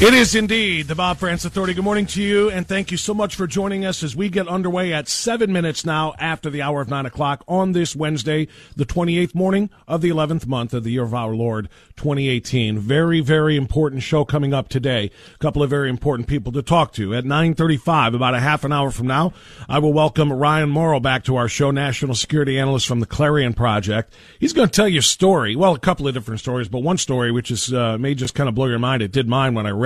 It 0.00 0.12
is 0.12 0.34
indeed 0.34 0.88
the 0.88 0.96
Bob 0.96 1.18
Frantz 1.18 1.44
Authority. 1.44 1.72
Good 1.72 1.84
morning 1.84 2.06
to 2.06 2.22
you, 2.22 2.50
and 2.50 2.66
thank 2.66 2.90
you 2.90 2.96
so 2.96 3.14
much 3.14 3.36
for 3.36 3.46
joining 3.46 3.86
us 3.86 4.02
as 4.02 4.16
we 4.16 4.28
get 4.28 4.48
underway 4.48 4.92
at 4.92 5.06
seven 5.06 5.52
minutes 5.52 5.86
now 5.86 6.14
after 6.18 6.50
the 6.50 6.62
hour 6.62 6.80
of 6.80 6.88
nine 6.88 7.06
o'clock 7.06 7.44
on 7.46 7.72
this 7.72 7.94
Wednesday, 7.94 8.48
the 8.74 8.84
28th 8.84 9.36
morning 9.36 9.70
of 9.86 10.00
the 10.00 10.10
11th 10.10 10.48
month 10.48 10.74
of 10.74 10.82
the 10.82 10.90
year 10.90 11.04
of 11.04 11.14
our 11.14 11.32
Lord 11.32 11.68
2018. 11.96 12.76
Very, 12.76 13.20
very 13.20 13.56
important 13.56 14.02
show 14.02 14.24
coming 14.24 14.52
up 14.52 14.68
today. 14.68 15.12
A 15.36 15.38
couple 15.38 15.62
of 15.62 15.70
very 15.70 15.88
important 15.88 16.28
people 16.28 16.50
to 16.52 16.60
talk 16.60 16.92
to. 16.94 17.14
At 17.14 17.22
9.35, 17.22 18.16
about 18.16 18.34
a 18.34 18.40
half 18.40 18.64
an 18.64 18.72
hour 18.72 18.90
from 18.90 19.06
now, 19.06 19.32
I 19.68 19.78
will 19.78 19.92
welcome 19.92 20.32
Ryan 20.32 20.70
Mauro 20.70 20.98
back 20.98 21.22
to 21.24 21.36
our 21.36 21.48
show, 21.48 21.70
national 21.70 22.16
security 22.16 22.58
analyst 22.58 22.88
from 22.88 22.98
the 22.98 23.06
Clarion 23.06 23.54
Project. 23.54 24.12
He's 24.40 24.52
going 24.52 24.68
to 24.68 24.74
tell 24.74 24.88
you 24.88 24.98
a 24.98 25.02
story. 25.02 25.54
Well, 25.54 25.74
a 25.76 25.78
couple 25.78 26.08
of 26.08 26.14
different 26.14 26.40
stories, 26.40 26.68
but 26.68 26.80
one 26.80 26.98
story 26.98 27.30
which 27.30 27.52
is 27.52 27.72
uh, 27.72 27.96
may 27.96 28.16
just 28.16 28.34
kind 28.34 28.48
of 28.48 28.56
blow 28.56 28.66
your 28.66 28.80
mind. 28.80 29.00
It 29.00 29.12
did 29.12 29.28
mine 29.28 29.54
when 29.54 29.66
I 29.66 29.70
read 29.70 29.83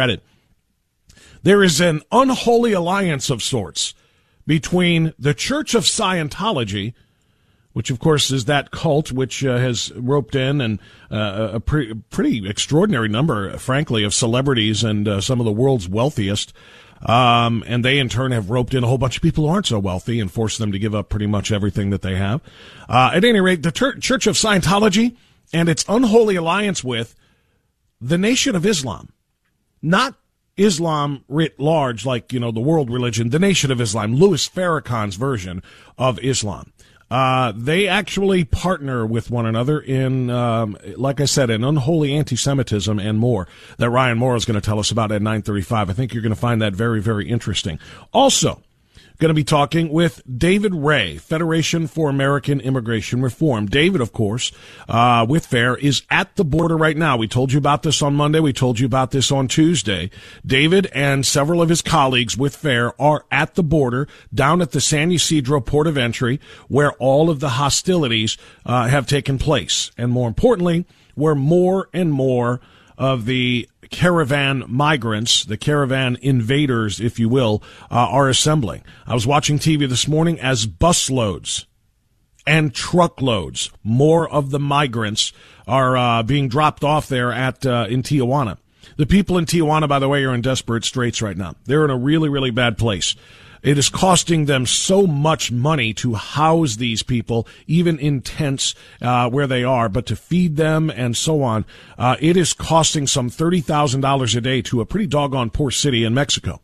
There 1.42 1.62
is 1.62 1.80
an 1.80 2.02
unholy 2.10 2.72
alliance 2.72 3.30
of 3.30 3.42
sorts 3.42 3.94
between 4.46 5.12
the 5.18 5.34
Church 5.34 5.74
of 5.74 5.84
Scientology, 5.84 6.94
which 7.72 7.90
of 7.90 8.00
course 8.00 8.30
is 8.30 8.46
that 8.46 8.70
cult 8.70 9.12
which 9.12 9.44
uh, 9.44 9.58
has 9.58 9.92
roped 9.92 10.34
in 10.34 10.60
and 10.60 10.78
uh, 11.10 11.50
a 11.54 11.60
pre- 11.60 11.94
pretty 12.10 12.48
extraordinary 12.48 13.08
number, 13.08 13.56
frankly, 13.58 14.02
of 14.04 14.14
celebrities 14.14 14.82
and 14.82 15.06
uh, 15.06 15.20
some 15.20 15.38
of 15.38 15.46
the 15.46 15.52
world's 15.52 15.88
wealthiest. 15.88 16.52
Um, 17.02 17.62
and 17.66 17.84
they 17.84 17.98
in 17.98 18.08
turn 18.08 18.32
have 18.32 18.50
roped 18.50 18.74
in 18.74 18.82
a 18.82 18.86
whole 18.88 18.98
bunch 18.98 19.16
of 19.16 19.22
people 19.22 19.46
who 19.46 19.52
aren't 19.52 19.66
so 19.66 19.78
wealthy 19.78 20.18
and 20.18 20.32
forced 20.32 20.58
them 20.58 20.72
to 20.72 20.78
give 20.78 20.94
up 20.94 21.08
pretty 21.08 21.28
much 21.28 21.52
everything 21.52 21.90
that 21.90 22.02
they 22.02 22.16
have. 22.16 22.40
Uh, 22.88 23.12
at 23.14 23.24
any 23.24 23.40
rate, 23.40 23.62
the 23.62 23.70
Tur- 23.70 23.98
Church 23.98 24.26
of 24.26 24.34
Scientology 24.34 25.16
and 25.52 25.68
its 25.68 25.84
unholy 25.88 26.34
alliance 26.34 26.82
with 26.82 27.14
the 28.00 28.18
Nation 28.18 28.56
of 28.56 28.66
Islam, 28.66 29.10
not 29.82 30.14
Islam 30.56 31.24
writ 31.28 31.58
large, 31.58 32.04
like, 32.04 32.32
you 32.32 32.40
know, 32.40 32.50
the 32.50 32.60
world 32.60 32.90
religion, 32.90 33.30
the 33.30 33.38
Nation 33.38 33.70
of 33.70 33.80
Islam, 33.80 34.14
Louis 34.14 34.48
Farrakhan's 34.48 35.16
version 35.16 35.62
of 35.96 36.18
Islam. 36.18 36.72
Uh, 37.10 37.52
they 37.56 37.88
actually 37.88 38.44
partner 38.44 39.06
with 39.06 39.30
one 39.30 39.46
another 39.46 39.80
in, 39.80 40.28
um, 40.28 40.76
like 40.96 41.20
I 41.20 41.24
said, 41.24 41.48
in 41.48 41.64
unholy 41.64 42.14
anti-Semitism 42.14 42.98
and 42.98 43.18
more 43.18 43.48
that 43.78 43.88
Ryan 43.88 44.18
Mauro 44.18 44.36
is 44.36 44.44
going 44.44 44.60
to 44.60 44.64
tell 44.64 44.78
us 44.78 44.90
about 44.90 45.10
at 45.10 45.22
935. 45.22 45.88
I 45.88 45.92
think 45.94 46.12
you're 46.12 46.22
going 46.22 46.34
to 46.34 46.40
find 46.40 46.60
that 46.60 46.74
very, 46.74 47.00
very 47.00 47.28
interesting. 47.28 47.78
Also, 48.12 48.62
Going 49.20 49.30
to 49.30 49.34
be 49.34 49.42
talking 49.42 49.88
with 49.88 50.22
David 50.38 50.72
Ray, 50.72 51.16
Federation 51.16 51.88
for 51.88 52.08
American 52.08 52.60
Immigration 52.60 53.20
Reform. 53.20 53.66
David, 53.66 54.00
of 54.00 54.12
course, 54.12 54.52
uh, 54.88 55.26
with 55.28 55.44
FAIR, 55.44 55.74
is 55.74 56.02
at 56.08 56.36
the 56.36 56.44
border 56.44 56.76
right 56.76 56.96
now. 56.96 57.16
We 57.16 57.26
told 57.26 57.50
you 57.50 57.58
about 57.58 57.82
this 57.82 58.00
on 58.00 58.14
Monday. 58.14 58.38
We 58.38 58.52
told 58.52 58.78
you 58.78 58.86
about 58.86 59.10
this 59.10 59.32
on 59.32 59.48
Tuesday. 59.48 60.12
David 60.46 60.86
and 60.94 61.26
several 61.26 61.60
of 61.60 61.68
his 61.68 61.82
colleagues 61.82 62.36
with 62.36 62.54
FAIR 62.54 62.94
are 62.96 63.24
at 63.28 63.56
the 63.56 63.64
border 63.64 64.06
down 64.32 64.62
at 64.62 64.70
the 64.70 64.80
San 64.80 65.10
Ysidro 65.10 65.60
port 65.60 65.88
of 65.88 65.98
entry 65.98 66.38
where 66.68 66.92
all 66.92 67.28
of 67.28 67.40
the 67.40 67.48
hostilities 67.48 68.38
uh, 68.64 68.86
have 68.86 69.08
taken 69.08 69.36
place. 69.36 69.90
And 69.98 70.12
more 70.12 70.28
importantly, 70.28 70.86
where 71.16 71.34
more 71.34 71.88
and 71.92 72.12
more 72.12 72.60
of 72.96 73.24
the 73.24 73.68
caravan 73.90 74.64
migrants, 74.68 75.44
the 75.44 75.56
caravan 75.56 76.16
invaders, 76.20 77.00
if 77.00 77.18
you 77.18 77.28
will, 77.28 77.62
uh, 77.90 77.94
are 77.94 78.28
assembling. 78.28 78.82
I 79.06 79.14
was 79.14 79.26
watching 79.26 79.58
TV 79.58 79.88
this 79.88 80.08
morning 80.08 80.38
as 80.40 80.66
busloads 80.66 81.66
and 82.48 82.74
truckloads, 82.74 83.70
more 83.84 84.28
of 84.28 84.50
the 84.50 84.58
migrants 84.58 85.34
are 85.66 85.96
uh, 85.96 86.22
being 86.22 86.48
dropped 86.48 86.82
off 86.82 87.06
there 87.06 87.30
at 87.30 87.66
uh, 87.66 87.86
in 87.90 88.02
Tijuana. 88.02 88.56
The 88.96 89.04
people 89.04 89.36
in 89.36 89.44
Tijuana, 89.44 89.86
by 89.86 89.98
the 89.98 90.08
way, 90.08 90.24
are 90.24 90.34
in 90.34 90.40
desperate 90.40 90.84
straits 90.84 91.20
right 91.20 91.36
now. 91.36 91.56
They're 91.66 91.84
in 91.84 91.90
a 91.90 91.96
really, 91.96 92.30
really 92.30 92.50
bad 92.50 92.78
place. 92.78 93.14
It 93.62 93.78
is 93.78 93.88
costing 93.88 94.44
them 94.44 94.66
so 94.66 95.06
much 95.06 95.50
money 95.50 95.92
to 95.94 96.14
house 96.14 96.76
these 96.76 97.02
people, 97.02 97.46
even 97.66 97.98
in 97.98 98.20
tents 98.20 98.74
uh, 99.02 99.28
where 99.30 99.46
they 99.46 99.64
are, 99.64 99.88
but 99.88 100.06
to 100.06 100.16
feed 100.16 100.56
them 100.56 100.90
and 100.90 101.16
so 101.16 101.42
on. 101.42 101.64
Uh, 101.96 102.16
it 102.20 102.36
is 102.36 102.52
costing 102.52 103.06
some 103.06 103.30
$30,000 103.30 104.36
a 104.36 104.40
day 104.40 104.62
to 104.62 104.80
a 104.80 104.86
pretty 104.86 105.06
doggone 105.06 105.50
poor 105.50 105.70
city 105.70 106.04
in 106.04 106.14
Mexico. 106.14 106.60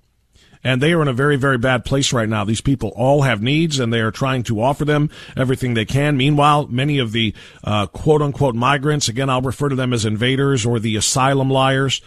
And 0.66 0.81
they 0.81 0.94
are 0.94 1.03
in 1.03 1.09
a 1.09 1.12
very, 1.12 1.37
very 1.37 1.59
bad 1.59 1.84
place 1.84 2.10
right 2.12 2.28
now. 2.28 2.44
These 2.44 2.62
people 2.62 2.88
all 2.97 3.22
have 3.22 3.43
needs 3.43 3.78
and 3.78 3.93
they 3.93 4.00
are 4.00 4.10
trying 4.10 4.44
to 4.44 4.63
offer 4.63 4.86
them 4.86 5.10
everything 5.36 5.74
they 5.74 5.84
can. 5.84 6.16
Meanwhile, 6.16 6.68
many 6.68 6.98
of 6.98 7.13
the 7.13 7.34
uh, 7.63 7.86
quote 7.86 8.22
unquote 8.22 8.54
migrants, 8.54 9.09
again, 9.09 9.28
I'll 9.28 9.42
refer 9.42 9.68
to 9.68 9.77
them 9.77 9.92
as 9.92 10.07
invaders 10.07 10.65
or 10.65 10.80
the 10.80 10.97
asylum 10.97 11.51
liars, 11.51 12.01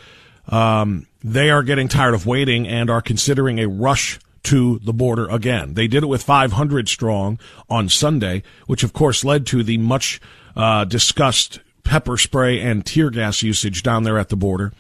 um, 0.48 1.06
they 1.24 1.52
are 1.52 1.62
getting 1.62 1.88
tired 1.88 2.16
of 2.16 2.26
waiting 2.26 2.68
and 2.68 2.90
are 2.90 3.02
considering 3.02 3.60
a 3.60 3.68
rush 3.68 4.20
to 4.48 4.80
the 4.80 4.94
border 4.94 5.28
again. 5.30 5.74
They 5.74 5.88
did 5.88 6.04
it 6.04 6.08
with 6.08 6.24
500 6.24 6.88
strong 6.88 7.40
on 7.70 7.90
Sunday, 7.90 8.44
which 8.66 8.84
of 8.84 8.94
course 8.94 9.26
led 9.26 9.46
to 9.48 9.64
the 9.64 9.78
much 9.78 10.22
uh, 10.56 10.86
discussed 10.86 11.60
pepper 11.84 12.18
spray 12.18 12.60
and 12.60 12.86
tear 12.86 13.10
gas 13.10 13.44
usage 13.44 13.84
down 13.84 14.04
there 14.04 14.18
at 14.18 14.30
the 14.30 14.36
border. 14.36 14.74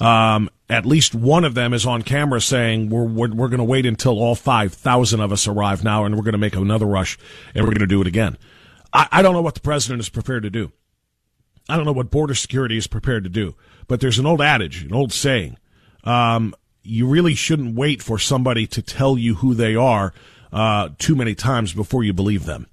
Um, 0.00 0.50
at 0.68 0.84
least 0.84 1.14
one 1.14 1.44
of 1.44 1.54
them 1.54 1.72
is 1.72 1.86
on 1.86 2.02
camera 2.02 2.40
saying 2.40 2.90
we're 2.90 3.04
we're, 3.04 3.32
we're 3.32 3.48
going 3.48 3.58
to 3.58 3.64
wait 3.64 3.86
until 3.86 4.18
all 4.18 4.34
5,000 4.34 5.20
of 5.20 5.32
us 5.32 5.46
arrive 5.46 5.84
now, 5.84 6.04
and 6.04 6.16
we're 6.16 6.22
going 6.22 6.32
to 6.32 6.38
make 6.38 6.56
another 6.56 6.86
rush, 6.86 7.16
and 7.54 7.64
we're 7.64 7.70
going 7.70 7.80
to 7.80 7.86
do 7.86 8.00
it 8.00 8.06
again. 8.06 8.36
I, 8.92 9.08
I 9.12 9.22
don't 9.22 9.34
know 9.34 9.42
what 9.42 9.54
the 9.54 9.60
president 9.60 10.00
is 10.00 10.08
prepared 10.08 10.42
to 10.42 10.50
do. 10.50 10.72
I 11.68 11.76
don't 11.76 11.86
know 11.86 11.92
what 11.92 12.10
border 12.10 12.34
security 12.34 12.76
is 12.76 12.86
prepared 12.86 13.24
to 13.24 13.30
do. 13.30 13.54
But 13.86 14.00
there's 14.00 14.18
an 14.18 14.26
old 14.26 14.40
adage, 14.40 14.82
an 14.82 14.94
old 14.94 15.12
saying. 15.12 15.56
Um, 16.02 16.54
you 16.84 17.06
really 17.06 17.34
shouldn't 17.34 17.74
wait 17.74 18.02
for 18.02 18.18
somebody 18.18 18.66
to 18.68 18.82
tell 18.82 19.18
you 19.18 19.36
who 19.36 19.54
they 19.54 19.74
are 19.74 20.12
uh, 20.52 20.90
too 20.98 21.16
many 21.16 21.34
times 21.34 21.72
before 21.72 22.04
you 22.04 22.12
believe 22.12 22.44
them. 22.44 22.66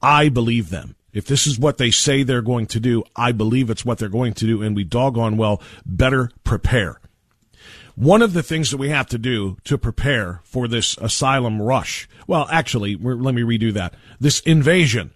I 0.00 0.28
believe 0.28 0.70
them. 0.70 0.96
If 1.12 1.26
this 1.26 1.46
is 1.46 1.58
what 1.58 1.76
they 1.76 1.90
say 1.90 2.22
they're 2.22 2.40
going 2.40 2.66
to 2.68 2.80
do, 2.80 3.04
I 3.14 3.32
believe 3.32 3.68
it's 3.68 3.84
what 3.84 3.98
they're 3.98 4.08
going 4.08 4.32
to 4.34 4.46
do, 4.46 4.62
and 4.62 4.74
we 4.74 4.84
doggone 4.84 5.36
well 5.36 5.60
better 5.84 6.30
prepare. 6.42 7.00
One 7.94 8.22
of 8.22 8.32
the 8.32 8.42
things 8.42 8.70
that 8.70 8.78
we 8.78 8.88
have 8.88 9.06
to 9.08 9.18
do 9.18 9.58
to 9.64 9.76
prepare 9.76 10.40
for 10.44 10.66
this 10.66 10.96
asylum 10.96 11.60
rush, 11.60 12.08
well, 12.26 12.48
actually, 12.50 12.96
let 12.96 13.34
me 13.34 13.42
redo 13.42 13.72
that. 13.74 13.94
This 14.18 14.40
invasion. 14.40 15.12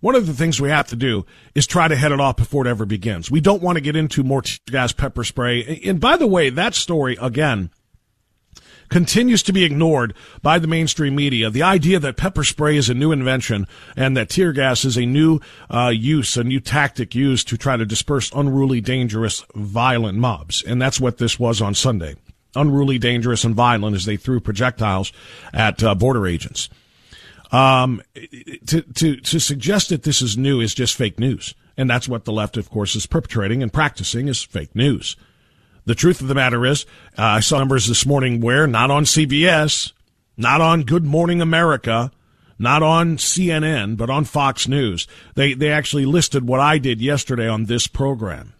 One 0.00 0.14
of 0.14 0.26
the 0.26 0.34
things 0.34 0.60
we 0.60 0.70
have 0.70 0.88
to 0.88 0.96
do 0.96 1.26
is 1.54 1.66
try 1.66 1.86
to 1.86 1.96
head 1.96 2.12
it 2.12 2.20
off 2.20 2.36
before 2.36 2.66
it 2.66 2.70
ever 2.70 2.86
begins. 2.86 3.30
We 3.30 3.40
don't 3.40 3.62
want 3.62 3.76
to 3.76 3.82
get 3.82 3.96
into 3.96 4.24
more 4.24 4.42
tear 4.42 4.58
gas 4.66 4.92
pepper 4.92 5.24
spray. 5.24 5.82
And 5.84 6.00
by 6.00 6.16
the 6.16 6.26
way, 6.26 6.48
that 6.50 6.74
story, 6.74 7.18
again, 7.20 7.70
continues 8.88 9.42
to 9.44 9.52
be 9.52 9.64
ignored 9.64 10.14
by 10.42 10.58
the 10.58 10.66
mainstream 10.66 11.14
media. 11.14 11.50
The 11.50 11.62
idea 11.62 11.98
that 12.00 12.16
pepper 12.16 12.44
spray 12.44 12.76
is 12.76 12.88
a 12.88 12.94
new 12.94 13.12
invention 13.12 13.66
and 13.96 14.16
that 14.16 14.30
tear 14.30 14.52
gas 14.52 14.84
is 14.84 14.96
a 14.96 15.06
new 15.06 15.40
uh, 15.70 15.92
use, 15.94 16.36
a 16.36 16.44
new 16.44 16.60
tactic 16.60 17.14
used 17.14 17.48
to 17.48 17.56
try 17.56 17.76
to 17.76 17.86
disperse 17.86 18.32
unruly, 18.32 18.80
dangerous, 18.80 19.44
violent 19.54 20.18
mobs. 20.18 20.62
And 20.62 20.80
that's 20.80 21.00
what 21.00 21.18
this 21.18 21.38
was 21.38 21.62
on 21.62 21.74
Sunday. 21.74 22.16
Unruly, 22.56 22.98
dangerous, 22.98 23.44
and 23.44 23.54
violent 23.54 23.94
as 23.94 24.06
they 24.06 24.16
threw 24.16 24.40
projectiles 24.40 25.12
at 25.52 25.84
uh, 25.84 25.94
border 25.94 26.26
agents. 26.26 26.68
Um, 27.52 28.00
to, 28.66 28.82
to, 28.82 29.16
to 29.16 29.38
suggest 29.40 29.88
that 29.88 30.04
this 30.04 30.22
is 30.22 30.38
new 30.38 30.60
is 30.60 30.74
just 30.74 30.94
fake 30.94 31.18
news. 31.18 31.54
And 31.76 31.88
that's 31.88 32.08
what 32.08 32.24
the 32.24 32.32
left, 32.32 32.56
of 32.56 32.70
course, 32.70 32.94
is 32.94 33.06
perpetrating 33.06 33.62
and 33.62 33.72
practicing 33.72 34.28
is 34.28 34.42
fake 34.42 34.74
news. 34.76 35.16
The 35.84 35.94
truth 35.94 36.20
of 36.20 36.28
the 36.28 36.34
matter 36.34 36.64
is, 36.66 36.84
uh, 37.18 37.22
I 37.22 37.40
saw 37.40 37.58
numbers 37.58 37.86
this 37.86 38.06
morning 38.06 38.40
where 38.40 38.66
not 38.66 38.90
on 38.90 39.04
CBS, 39.04 39.92
not 40.36 40.60
on 40.60 40.82
Good 40.82 41.04
Morning 41.04 41.40
America, 41.40 42.12
not 42.58 42.82
on 42.82 43.16
CNN, 43.16 43.96
but 43.96 44.10
on 44.10 44.24
Fox 44.24 44.68
News. 44.68 45.08
They, 45.34 45.54
they 45.54 45.72
actually 45.72 46.04
listed 46.04 46.46
what 46.46 46.60
I 46.60 46.78
did 46.78 47.00
yesterday 47.00 47.48
on 47.48 47.64
this 47.64 47.86
program. 47.86 48.52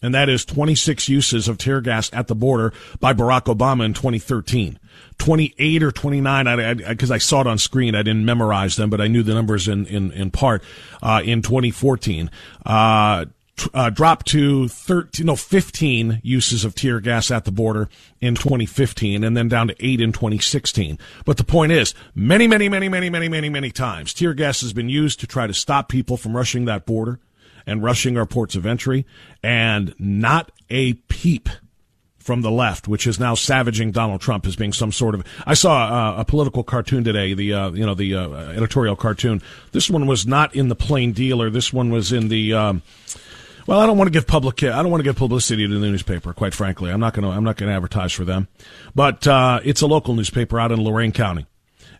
And 0.00 0.14
that 0.14 0.28
is 0.28 0.44
26 0.44 1.08
uses 1.08 1.48
of 1.48 1.58
tear 1.58 1.80
gas 1.80 2.10
at 2.12 2.28
the 2.28 2.34
border 2.34 2.72
by 3.00 3.12
Barack 3.12 3.44
Obama 3.44 3.84
in 3.84 3.94
2013. 3.94 4.78
28 5.18 5.82
or 5.82 5.90
29, 5.90 6.78
because 6.86 7.10
I, 7.10 7.14
I, 7.14 7.16
I, 7.16 7.18
saw 7.18 7.40
it 7.40 7.46
on 7.46 7.58
screen. 7.58 7.94
I 7.94 8.02
didn't 8.02 8.24
memorize 8.24 8.76
them, 8.76 8.90
but 8.90 9.00
I 9.00 9.08
knew 9.08 9.22
the 9.22 9.34
numbers 9.34 9.66
in, 9.66 9.86
in, 9.86 10.12
in 10.12 10.30
part, 10.30 10.62
uh, 11.02 11.20
in 11.24 11.42
2014. 11.42 12.30
Uh, 12.64 13.24
uh, 13.74 13.90
dropped 13.90 14.26
to 14.26 14.68
13, 14.68 15.26
no, 15.26 15.34
15 15.34 16.20
uses 16.22 16.64
of 16.64 16.76
tear 16.76 17.00
gas 17.00 17.30
at 17.30 17.44
the 17.44 17.50
border 17.50 17.88
in 18.20 18.36
2015 18.36 19.24
and 19.24 19.36
then 19.36 19.48
down 19.48 19.68
to 19.68 19.76
eight 19.84 20.00
in 20.00 20.12
2016. 20.12 20.96
But 21.24 21.38
the 21.38 21.44
point 21.44 21.72
is, 21.72 21.92
many, 22.14 22.46
many, 22.46 22.68
many, 22.68 22.88
many, 22.88 23.10
many, 23.10 23.28
many, 23.28 23.48
many 23.48 23.70
times, 23.70 24.14
tear 24.14 24.34
gas 24.34 24.60
has 24.60 24.72
been 24.72 24.88
used 24.88 25.18
to 25.20 25.26
try 25.26 25.46
to 25.46 25.54
stop 25.54 25.88
people 25.88 26.16
from 26.16 26.36
rushing 26.36 26.66
that 26.66 26.86
border 26.86 27.18
and 27.68 27.82
rushing 27.82 28.16
our 28.16 28.26
ports 28.26 28.56
of 28.56 28.66
entry 28.66 29.06
and 29.42 29.94
not 29.98 30.50
a 30.70 30.94
peep 30.94 31.50
from 32.18 32.40
the 32.42 32.50
left, 32.50 32.88
which 32.88 33.06
is 33.06 33.20
now 33.20 33.34
savaging 33.34 33.90
Donald 33.90 34.20
Trump 34.20 34.46
as 34.46 34.56
being 34.56 34.72
some 34.72 34.90
sort 34.90 35.14
of. 35.14 35.24
I 35.46 35.54
saw 35.54 36.16
uh, 36.16 36.20
a 36.20 36.24
political 36.24 36.64
cartoon 36.64 37.04
today, 37.04 37.34
the 37.34 37.52
uh, 37.54 37.70
you 37.70 37.86
know 37.86 37.94
the 37.94 38.16
uh, 38.16 38.30
editorial 38.50 38.96
cartoon. 38.96 39.42
This 39.72 39.88
one 39.88 40.06
was 40.06 40.26
not 40.26 40.54
in 40.56 40.68
the 40.68 40.74
Plain 40.74 41.12
Dealer. 41.12 41.50
This 41.50 41.72
one 41.72 41.90
was 41.90 42.12
in 42.12 42.28
the. 42.28 42.54
Um, 42.54 42.82
well, 43.66 43.80
I 43.80 43.86
don't 43.86 43.98
want 43.98 44.08
to 44.08 44.12
give 44.12 44.26
public. 44.26 44.62
I 44.62 44.82
don't 44.82 44.90
want 44.90 45.00
to 45.00 45.04
give 45.04 45.16
publicity 45.16 45.68
to 45.68 45.78
the 45.78 45.86
newspaper. 45.86 46.32
Quite 46.32 46.54
frankly, 46.54 46.90
I'm 46.90 47.00
not 47.00 47.12
going 47.12 47.24
to. 47.24 47.30
I'm 47.30 47.44
not 47.44 47.56
going 47.56 47.68
to 47.68 47.76
advertise 47.76 48.12
for 48.12 48.24
them. 48.24 48.48
But 48.94 49.26
uh, 49.26 49.60
it's 49.62 49.82
a 49.82 49.86
local 49.86 50.14
newspaper 50.14 50.58
out 50.58 50.72
in 50.72 50.82
Lorain 50.82 51.12
County, 51.12 51.46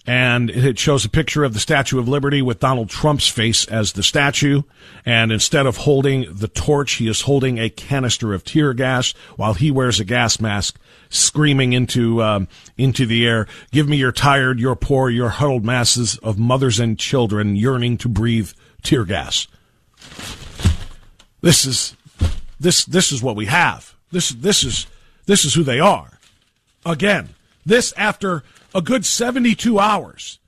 and 0.08 0.48
it 0.48 0.78
shows 0.78 1.04
a 1.04 1.10
picture 1.10 1.44
of 1.44 1.52
the 1.52 1.60
Statue 1.60 1.98
of 1.98 2.08
Liberty 2.08 2.40
with 2.40 2.60
Donald 2.60 2.88
Trump's 2.88 3.28
face 3.28 3.66
as 3.66 3.92
the 3.92 4.02
statue. 4.02 4.62
And 5.04 5.30
instead 5.30 5.66
of 5.66 5.76
holding 5.76 6.24
the 6.34 6.48
torch, 6.48 6.92
he 6.92 7.08
is 7.08 7.20
holding 7.20 7.58
a 7.58 7.68
canister 7.68 8.32
of 8.32 8.42
tear 8.42 8.72
gas 8.72 9.12
while 9.36 9.52
he 9.52 9.70
wears 9.70 10.00
a 10.00 10.06
gas 10.06 10.40
mask, 10.40 10.78
screaming 11.10 11.74
into 11.74 12.22
um, 12.22 12.48
into 12.78 13.04
the 13.04 13.26
air, 13.26 13.46
"Give 13.70 13.86
me 13.86 13.98
your 13.98 14.10
tired, 14.10 14.58
your 14.58 14.76
poor, 14.76 15.10
your 15.10 15.28
huddled 15.28 15.66
masses 15.66 16.16
of 16.18 16.38
mothers 16.38 16.80
and 16.80 16.98
children 16.98 17.54
yearning 17.54 17.98
to 17.98 18.08
breathe 18.08 18.52
tear 18.82 19.04
gas." 19.04 19.46
This 21.42 21.66
is 21.66 21.96
this 22.58 22.86
this 22.86 23.12
is 23.12 23.22
what 23.22 23.36
we 23.36 23.44
have. 23.44 23.94
This 24.10 24.30
this 24.30 24.64
is 24.64 24.86
this 25.26 25.44
is 25.44 25.52
who 25.52 25.64
they 25.64 25.80
are. 25.80 26.18
Again, 26.86 27.34
this 27.66 27.92
after 27.98 28.42
a 28.74 28.82
good 28.82 29.04
72 29.04 29.78
hours 29.78 30.40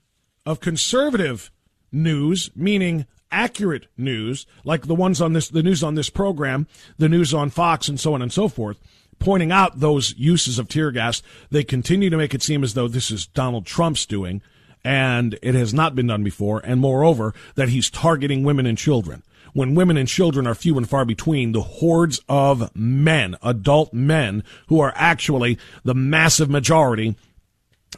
of 0.45 0.59
conservative 0.59 1.51
news, 1.91 2.51
meaning 2.55 3.05
accurate 3.31 3.87
news, 3.97 4.45
like 4.63 4.87
the 4.87 4.95
ones 4.95 5.21
on 5.21 5.33
this 5.33 5.49
the 5.49 5.63
news 5.63 5.83
on 5.83 5.95
this 5.95 6.09
program, 6.09 6.67
the 6.97 7.09
news 7.09 7.33
on 7.33 7.49
Fox 7.49 7.87
and 7.87 7.99
so 7.99 8.13
on 8.13 8.21
and 8.21 8.31
so 8.31 8.47
forth, 8.47 8.77
pointing 9.19 9.51
out 9.51 9.79
those 9.79 10.13
uses 10.17 10.59
of 10.59 10.67
tear 10.67 10.91
gas, 10.91 11.21
they 11.49 11.63
continue 11.63 12.09
to 12.09 12.17
make 12.17 12.33
it 12.33 12.43
seem 12.43 12.63
as 12.63 12.73
though 12.73 12.87
this 12.87 13.11
is 13.11 13.27
Donald 13.27 13.65
Trump's 13.65 14.05
doing 14.05 14.41
and 14.83 15.37
it 15.41 15.55
has 15.55 15.73
not 15.73 15.95
been 15.95 16.07
done 16.07 16.23
before 16.23 16.59
and 16.65 16.79
moreover 16.79 17.33
that 17.55 17.69
he's 17.69 17.89
targeting 17.89 18.43
women 18.43 18.65
and 18.65 18.77
children. 18.77 19.23
When 19.53 19.75
women 19.75 19.97
and 19.97 20.07
children 20.07 20.47
are 20.47 20.55
few 20.55 20.77
and 20.77 20.89
far 20.89 21.03
between, 21.03 21.51
the 21.51 21.61
hordes 21.61 22.21
of 22.29 22.73
men, 22.75 23.35
adult 23.43 23.93
men, 23.93 24.43
who 24.67 24.79
are 24.79 24.93
actually 24.95 25.59
the 25.83 25.93
massive 25.93 26.49
majority 26.49 27.15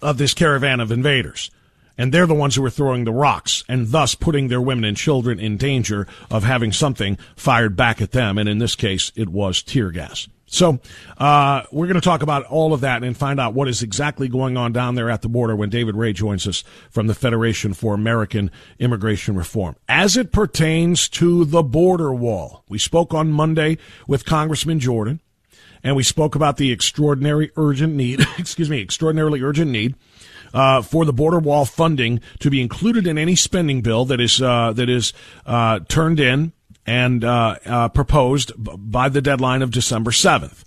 of 0.01 0.18
this 0.18 0.34
caravan 0.34 0.80
of 0.80 0.92
invaders. 0.92 1.51
And 1.98 2.12
they're 2.12 2.28
the 2.28 2.34
ones 2.34 2.56
who 2.56 2.66
are 2.66 2.72
throwing 2.72 3.04
the 3.04 3.12
rocks 3.12 3.63
and 3.69 3.90
thus 3.90 4.16
putting 4.16 4.48
their 4.48 4.62
women 4.62 4.84
and 4.84 4.98
children 4.98 5.40
in 5.40 5.57
danger 5.57 6.07
of 6.31 6.44
having 6.44 6.72
something 6.72 7.18
fired 7.36 7.75
back 7.75 8.01
at 8.01 8.12
them. 8.12 8.38
And 8.38 8.50
in 8.50 8.57
this 8.57 8.75
case, 8.75 9.12
it 9.16 9.30
was 9.30 9.62
tear 9.62 9.92
gas. 9.92 10.28
So 10.54 10.80
uh, 11.18 11.63
we're 11.72 11.88
going 11.88 11.95
to 11.95 12.01
talk 12.01 12.22
about 12.22 12.45
all 12.45 12.74
of 12.74 12.81
that 12.81 13.04
and 13.04 13.18
find 13.18 13.40
out 13.40 13.56
what 13.56 13.68
is 13.68 13.81
exactly 13.81 14.28
going 14.28 14.56
on 14.56 14.72
down 14.72 14.94
there 14.94 15.10
at 15.10 15.24
the 15.24 15.30
border 15.30 15.56
when 15.56 15.72
David 15.72 15.95
Ray 15.95 16.13
joins 16.13 16.48
us 16.48 16.63
from 16.92 17.07
the 17.07 17.16
Federation 17.16 17.74
for 17.74 17.95
American 17.95 18.51
Immigration 18.78 19.36
Reform. 19.36 19.75
As 19.90 20.16
it 20.16 20.31
pertains 20.31 21.10
to 21.10 21.44
the 21.44 21.63
border 21.63 22.13
wall, 22.13 22.63
we 22.69 22.78
spoke 22.78 23.16
on 23.16 23.31
Monday 23.31 23.80
with 24.07 24.25
Congressman 24.25 24.80
Jordan, 24.80 25.22
and 25.83 25.95
we 25.95 26.03
spoke 26.03 26.35
about 26.35 26.57
the 26.57 26.71
extraordinary 26.71 27.51
urgent 27.57 27.94
need, 27.94 28.21
excuse 28.38 28.69
me, 28.69 28.81
extraordinarily 28.81 29.41
urgent 29.41 29.71
need 29.71 29.95
uh, 30.53 30.81
for 30.81 31.06
the 31.06 31.13
border 31.13 31.39
wall 31.39 31.65
funding 31.65 32.21
to 32.39 32.50
be 32.50 32.62
included 32.62 33.07
in 33.07 33.18
any 33.18 33.35
spending 33.35 33.81
bill 33.81 34.06
that 34.06 34.21
is 34.21 34.41
uh, 34.41 34.71
that 34.73 34.90
is 34.90 35.13
uh, 35.45 35.80
turned 35.87 36.19
in 36.19 36.54
and 36.85 37.23
uh, 37.23 37.56
uh, 37.66 37.90
proposed 37.90 38.52
by 38.57 39.09
the 39.09 39.21
deadline 39.21 39.61
of 39.61 39.71
December 39.71 40.11
7th. 40.11 40.63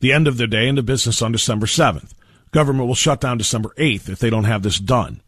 The 0.00 0.12
end 0.12 0.28
of 0.28 0.38
the 0.38 0.46
day 0.46 0.68
into 0.68 0.82
business 0.82 1.20
on 1.22 1.32
December 1.32 1.66
7th. 1.66 2.12
Government 2.50 2.86
will 2.86 2.94
shut 2.94 3.20
down 3.20 3.36
December 3.36 3.74
8th 3.76 4.08
if 4.08 4.18
they 4.18 4.30
don't 4.30 4.44
have 4.44 4.62
this 4.62 4.78
done. 4.78 5.20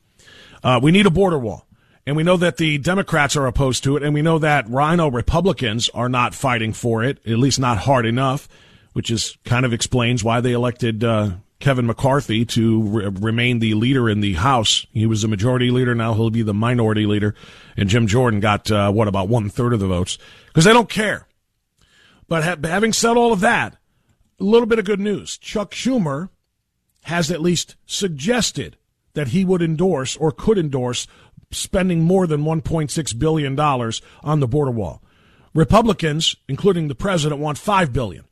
Uh, 0.63 0.81
we 0.83 0.93
need 0.93 1.07
a 1.07 1.11
border 1.11 1.39
wall. 1.39 1.67
And 2.07 2.17
we 2.17 2.23
know 2.23 2.39
that 2.39 2.57
the 2.57 2.79
Democrats 2.79 3.37
are 3.37 3.47
opposed 3.47 3.85
to 3.85 3.97
it, 3.97 4.03
and 4.03 4.15
we 4.15 4.23
know 4.23 4.39
that 4.39 4.69
RINO 4.69 5.11
Republicans 5.11 5.91
are 5.91 6.09
not 6.09 6.35
fighting 6.35 6.73
for 6.73 7.05
it, 7.05 7.19
at 7.27 7.39
least 7.39 7.61
not 7.61 7.79
hard 7.79 8.07
enough, 8.07 8.49
which 8.93 9.11
is 9.11 9.37
kind 9.45 9.65
of 9.65 9.73
explains 9.73 10.25
why 10.25 10.41
they 10.41 10.53
elected 10.53 11.05
uh, 11.05 11.31
Kevin 11.61 11.87
McCarthy 11.87 12.45
to 12.47 12.83
re- 12.83 13.07
remain 13.09 13.59
the 13.59 13.75
leader 13.75 14.09
in 14.09 14.21
the 14.21 14.35
House. 14.35 14.87
He 14.93 15.07
was 15.07 15.23
the 15.23 15.29
majority 15.29 15.71
leader. 15.71 15.95
Now 15.95 16.15
he'll 16.15 16.31
be 16.31 16.43
the 16.43 16.55
minority 16.55 17.07
leader. 17.07 17.35
And 17.77 17.89
Jim 17.89 18.07
Jordan 18.07 18.41
got, 18.41 18.71
uh, 18.71 18.91
what, 18.91 19.09
about 19.09 19.29
one 19.29 19.49
third 19.49 19.73
of 19.73 19.81
the 19.81 19.87
votes 19.87 20.19
because 20.47 20.65
they 20.65 20.73
don't 20.73 20.89
care. 20.89 21.29
But 22.29 22.45
ha- 22.45 22.69
having 22.69 22.93
said 22.93 23.17
all 23.17 23.33
of 23.33 23.41
that, 23.41 23.77
a 24.41 24.45
little 24.45 24.67
bit 24.67 24.79
of 24.79 24.85
good 24.85 25.01
news. 25.01 25.37
Chuck 25.37 25.73
Schumer 25.73 26.31
has 27.05 27.31
at 27.31 27.43
least 27.43 27.77
suggested 27.87 28.77
that 29.15 29.29
he 29.29 29.45
would 29.45 29.63
endorse 29.63 30.17
or 30.17 30.33
could 30.33 30.59
endorse 30.59 31.07
spending 31.51 32.03
more 32.03 32.27
than 32.27 32.45
$1.6 32.45 33.19
billion 33.19 33.59
on 33.59 34.41
the 34.41 34.49
border 34.49 34.71
wall. 34.71 35.03
Republicans, 35.53 36.37
including 36.49 36.89
the 36.89 36.95
president, 36.95 37.41
want 37.41 37.59
$5 37.59 37.93
billion. 37.93 38.25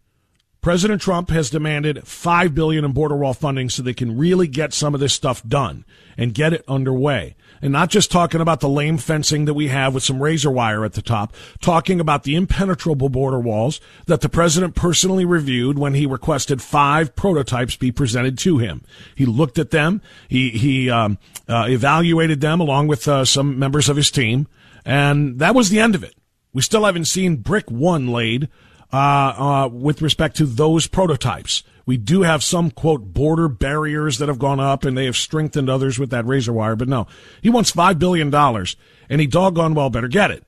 President 0.60 1.00
Trump 1.00 1.30
has 1.30 1.50
demanded 1.50 2.06
five 2.06 2.54
billion 2.54 2.84
in 2.84 2.92
border 2.92 3.16
wall 3.16 3.32
funding 3.32 3.68
so 3.68 3.82
they 3.82 3.94
can 3.94 4.18
really 4.18 4.48
get 4.48 4.72
some 4.72 4.92
of 4.92 5.00
this 5.00 5.14
stuff 5.14 5.42
done 5.46 5.84
and 6.16 6.34
get 6.34 6.52
it 6.52 6.64
underway. 6.66 7.36
And 7.62 7.72
not 7.72 7.90
just 7.90 8.10
talking 8.10 8.40
about 8.40 8.60
the 8.60 8.68
lame 8.68 8.98
fencing 8.98 9.44
that 9.44 9.54
we 9.54 9.68
have 9.68 9.94
with 9.94 10.02
some 10.02 10.22
razor 10.22 10.50
wire 10.50 10.84
at 10.84 10.94
the 10.94 11.02
top, 11.02 11.32
talking 11.60 12.00
about 12.00 12.24
the 12.24 12.34
impenetrable 12.34 13.08
border 13.08 13.38
walls 13.38 13.80
that 14.06 14.20
the 14.20 14.28
president 14.28 14.74
personally 14.74 15.24
reviewed 15.24 15.78
when 15.78 15.94
he 15.94 16.06
requested 16.06 16.60
five 16.60 17.14
prototypes 17.14 17.76
be 17.76 17.92
presented 17.92 18.36
to 18.38 18.58
him. 18.58 18.82
He 19.14 19.26
looked 19.26 19.58
at 19.58 19.70
them, 19.70 20.02
he 20.28 20.50
he 20.50 20.90
um, 20.90 21.18
uh, 21.48 21.66
evaluated 21.68 22.40
them 22.40 22.60
along 22.60 22.88
with 22.88 23.06
uh, 23.06 23.24
some 23.24 23.58
members 23.58 23.88
of 23.88 23.96
his 23.96 24.10
team, 24.10 24.48
and 24.84 25.38
that 25.38 25.54
was 25.54 25.70
the 25.70 25.80
end 25.80 25.94
of 25.94 26.02
it. 26.02 26.14
We 26.52 26.62
still 26.62 26.84
haven't 26.84 27.04
seen 27.04 27.36
brick 27.36 27.70
one 27.70 28.08
laid 28.08 28.48
uh, 28.92 28.96
uh, 28.96 29.68
with 29.68 30.02
respect 30.02 30.36
to 30.36 30.46
those 30.46 30.86
prototypes. 30.86 31.62
We 31.86 31.96
do 31.96 32.22
have 32.22 32.42
some, 32.42 32.70
quote, 32.70 33.14
border 33.14 33.48
barriers 33.48 34.18
that 34.18 34.28
have 34.28 34.38
gone 34.38 34.60
up 34.60 34.84
and 34.84 34.96
they 34.96 35.06
have 35.06 35.16
strengthened 35.16 35.70
others 35.70 35.98
with 35.98 36.10
that 36.10 36.26
razor 36.26 36.52
wire. 36.52 36.76
But 36.76 36.88
no, 36.88 37.06
he 37.40 37.48
wants 37.48 37.72
$5 37.72 37.98
billion 37.98 38.34
and 38.34 39.20
he 39.20 39.26
doggone 39.26 39.74
well 39.74 39.88
better 39.88 40.08
get 40.08 40.30
it. 40.30 40.44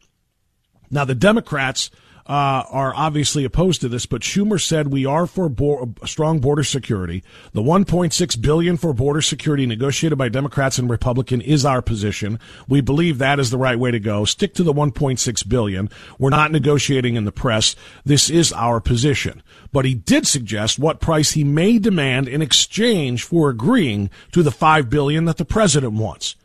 Now, 0.90 1.04
the 1.04 1.14
Democrats 1.14 1.90
uh, 2.30 2.64
are 2.70 2.94
obviously 2.94 3.44
opposed 3.44 3.80
to 3.80 3.88
this, 3.88 4.06
but 4.06 4.22
Schumer 4.22 4.60
said 4.60 4.86
we 4.86 5.04
are 5.04 5.26
for 5.26 5.48
bo- 5.48 5.92
strong 6.04 6.38
border 6.38 6.62
security. 6.62 7.24
The 7.54 7.60
1.6 7.60 8.40
billion 8.40 8.76
for 8.76 8.92
border 8.92 9.20
security 9.20 9.66
negotiated 9.66 10.16
by 10.16 10.28
Democrats 10.28 10.78
and 10.78 10.88
Republican 10.88 11.40
is 11.40 11.64
our 11.64 11.82
position. 11.82 12.38
We 12.68 12.82
believe 12.82 13.18
that 13.18 13.40
is 13.40 13.50
the 13.50 13.58
right 13.58 13.76
way 13.76 13.90
to 13.90 13.98
go. 13.98 14.24
Stick 14.24 14.54
to 14.54 14.62
the 14.62 14.72
1.6 14.72 15.48
billion. 15.48 15.90
We're 16.20 16.30
not 16.30 16.52
negotiating 16.52 17.16
in 17.16 17.24
the 17.24 17.32
press. 17.32 17.74
This 18.04 18.30
is 18.30 18.52
our 18.52 18.78
position. 18.78 19.42
But 19.72 19.84
he 19.84 19.94
did 19.94 20.24
suggest 20.24 20.78
what 20.78 21.00
price 21.00 21.32
he 21.32 21.42
may 21.42 21.80
demand 21.80 22.28
in 22.28 22.42
exchange 22.42 23.24
for 23.24 23.50
agreeing 23.50 24.08
to 24.30 24.44
the 24.44 24.52
5 24.52 24.88
billion 24.88 25.24
that 25.24 25.38
the 25.38 25.44
president 25.44 25.94
wants. 25.94 26.36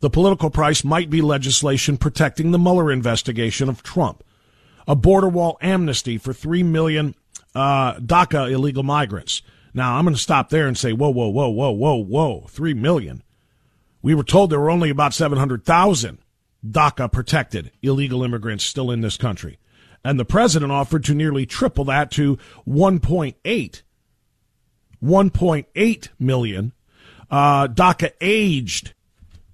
The 0.00 0.08
political 0.08 0.48
price 0.48 0.84
might 0.84 1.10
be 1.10 1.20
legislation 1.20 1.98
protecting 1.98 2.50
the 2.50 2.58
Mueller 2.58 2.90
investigation 2.90 3.68
of 3.68 3.82
Trump 3.82 4.24
a 4.86 4.94
border 4.94 5.28
wall 5.28 5.58
amnesty 5.60 6.18
for 6.18 6.32
3 6.32 6.62
million 6.62 7.14
uh, 7.54 7.94
DACA 7.94 8.50
illegal 8.50 8.82
migrants. 8.82 9.42
Now, 9.72 9.96
I'm 9.96 10.04
going 10.04 10.14
to 10.14 10.20
stop 10.20 10.50
there 10.50 10.66
and 10.66 10.78
say, 10.78 10.92
whoa, 10.92 11.10
whoa, 11.10 11.28
whoa, 11.28 11.48
whoa, 11.48 11.70
whoa, 11.70 11.96
whoa, 11.96 12.46
3 12.48 12.74
million. 12.74 13.22
We 14.02 14.14
were 14.14 14.22
told 14.22 14.50
there 14.50 14.60
were 14.60 14.70
only 14.70 14.90
about 14.90 15.14
700,000 15.14 16.18
DACA 16.66 17.10
protected 17.10 17.72
illegal 17.82 18.22
immigrants 18.22 18.64
still 18.64 18.90
in 18.90 19.00
this 19.00 19.16
country. 19.16 19.58
And 20.04 20.20
the 20.20 20.24
president 20.24 20.70
offered 20.70 21.04
to 21.04 21.14
nearly 21.14 21.46
triple 21.46 21.84
that 21.86 22.10
to 22.12 22.38
1.8. 22.66 23.82
1.8 25.02 26.08
million 26.18 26.72
uh, 27.30 27.68
DACA 27.68 28.12
aged 28.20 28.94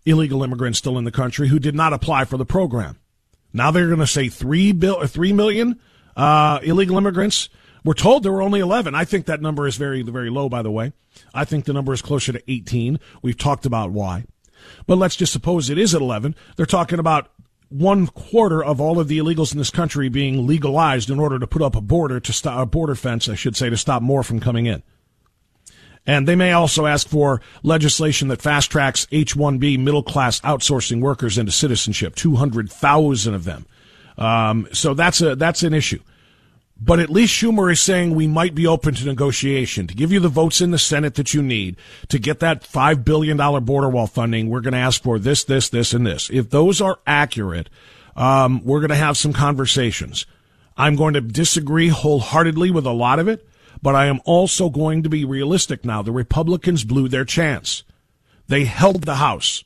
illegal 0.05 0.43
immigrants 0.43 0.79
still 0.79 0.99
in 0.99 1.05
the 1.05 1.11
country 1.11 1.49
who 1.49 1.59
did 1.59 1.75
not 1.75 1.93
apply 1.93 2.25
for 2.25 2.37
the 2.37 2.45
program. 2.45 3.00
Now 3.53 3.71
they're 3.71 3.89
going 3.89 4.01
to 4.01 4.07
say 4.07 4.29
three 4.29 4.73
bill, 4.73 5.07
three 5.07 5.33
million 5.33 5.79
uh, 6.17 6.61
illegal 6.63 6.99
immigrants. 6.99 7.49
We're 7.85 7.95
told 7.95 8.23
there 8.23 8.33
were 8.33 8.43
only 8.43 8.61
11. 8.61 8.95
I 8.95 9.05
think 9.05 9.27
that 9.27 9.41
number 9.41 9.67
is 9.67 9.77
very, 9.77 10.03
very 10.03 10.29
low, 10.29 10.49
by 10.49 10.63
the 10.63 10.71
way. 10.71 10.93
I 11.33 11.45
think 11.45 11.65
the 11.65 11.73
number 11.73 11.93
is 11.93 12.03
closer 12.03 12.33
to 12.33 12.43
18. 12.47 13.01
We've 13.23 13.39
talked 13.39 13.65
about 13.65 13.91
why. 13.91 14.27
But 14.87 14.97
let's 14.97 15.17
just 15.17 15.33
suppose 15.33 15.71
it 15.71 15.79
is 15.79 15.95
at 15.95 16.03
11. 16.03 16.35
They're 16.57 16.67
talking 16.67 16.99
about 16.99 17.31
one 17.71 18.09
quarter 18.09 18.63
of 18.63 18.81
all 18.81 18.99
of 18.99 19.09
the 19.09 19.19
illegals 19.19 19.53
in 19.53 19.59
this 19.59 19.71
country 19.71 20.09
being 20.09 20.47
legalized 20.47 21.09
in 21.09 21.19
order 21.19 21.39
to 21.39 21.47
put 21.47 21.63
up 21.63 21.77
a 21.77 21.81
border 21.81 22.21
to 22.21 22.33
stop 22.33 22.61
a 22.61 22.67
border 22.67 22.95
fence, 22.95 23.29
I 23.29 23.35
should 23.35 23.57
say, 23.57 23.71
to 23.71 23.77
stop 23.77 24.03
more 24.03 24.23
from 24.23 24.41
coming 24.41 24.67
in. 24.67 24.83
And 26.07 26.27
they 26.27 26.35
may 26.35 26.53
also 26.53 26.87
ask 26.87 27.09
for 27.09 27.41
legislation 27.63 28.29
that 28.29 28.43
fast 28.43 28.71
tracks 28.71 29.07
H-1B 29.13 29.79
middle 29.79 30.03
class 30.03 30.41
outsourcing 30.41 31.01
workers 31.01 31.39
into 31.39 31.53
citizenship. 31.53 32.15
Two 32.15 32.37
hundred 32.37 32.71
thousand 32.71 33.35
of 33.35 33.45
them. 33.45 33.67
Um, 34.17 34.69
so 34.73 34.95
that's 34.95 35.21
a 35.21 35.37
that's 35.37 35.63
an 35.63 35.75
issue. 35.75 36.01
But 36.83 36.99
at 36.99 37.11
least 37.11 37.35
Schumer 37.35 37.71
is 37.71 37.81
saying 37.81 38.15
we 38.15 38.27
might 38.27 38.55
be 38.55 38.67
open 38.67 38.95
to 38.95 39.05
negotiation 39.05 39.87
to 39.87 39.95
give 39.95 40.13
you 40.13 40.19
the 40.19 40.29
votes 40.29 40.63
in 40.63 40.71
the 40.71 40.79
Senate 40.79 41.15
that 41.17 41.35
you 41.35 41.43
need 41.43 41.77
to 42.09 42.19
get 42.19 42.41
that 42.41 42.63
$5 42.63 43.05
billion 43.05 43.37
border 43.65 43.91
wall 43.91 44.07
funding. 44.07 44.49
We're 44.49 44.63
going 44.63 44.73
to 44.73 44.79
ask 44.79 45.03
for 45.03 45.19
this, 45.19 45.45
this, 45.45 45.69
this, 45.69 45.93
and 45.93 46.07
this. 46.07 46.31
If 46.31 46.49
those 46.49 46.81
are 46.81 46.99
accurate, 47.07 47.69
um, 48.17 48.65
we're 48.65 48.81
going 48.81 48.91
to 48.91 48.97
have 48.97 49.19
some 49.19 49.35
conversations. 49.35 50.25
I'm 50.75 50.97
going 50.97 51.13
to 51.15 51.21
disagree 51.21 51.89
wholeheartedly 51.89 52.71
with 52.71 52.87
a 52.87 52.93
lot 52.93 53.19
of 53.19 53.29
it. 53.29 53.47
But 53.83 53.95
I 53.95 54.07
am 54.07 54.21
also 54.25 54.69
going 54.69 55.03
to 55.03 55.09
be 55.09 55.25
realistic 55.25 55.85
now. 55.85 56.03
The 56.03 56.13
Republicans 56.13 56.85
blew 56.85 57.09
their 57.09 57.25
chance. 57.25 57.83
They 58.47 58.65
held 58.65 59.05
the 59.05 59.17
House. 59.17 59.65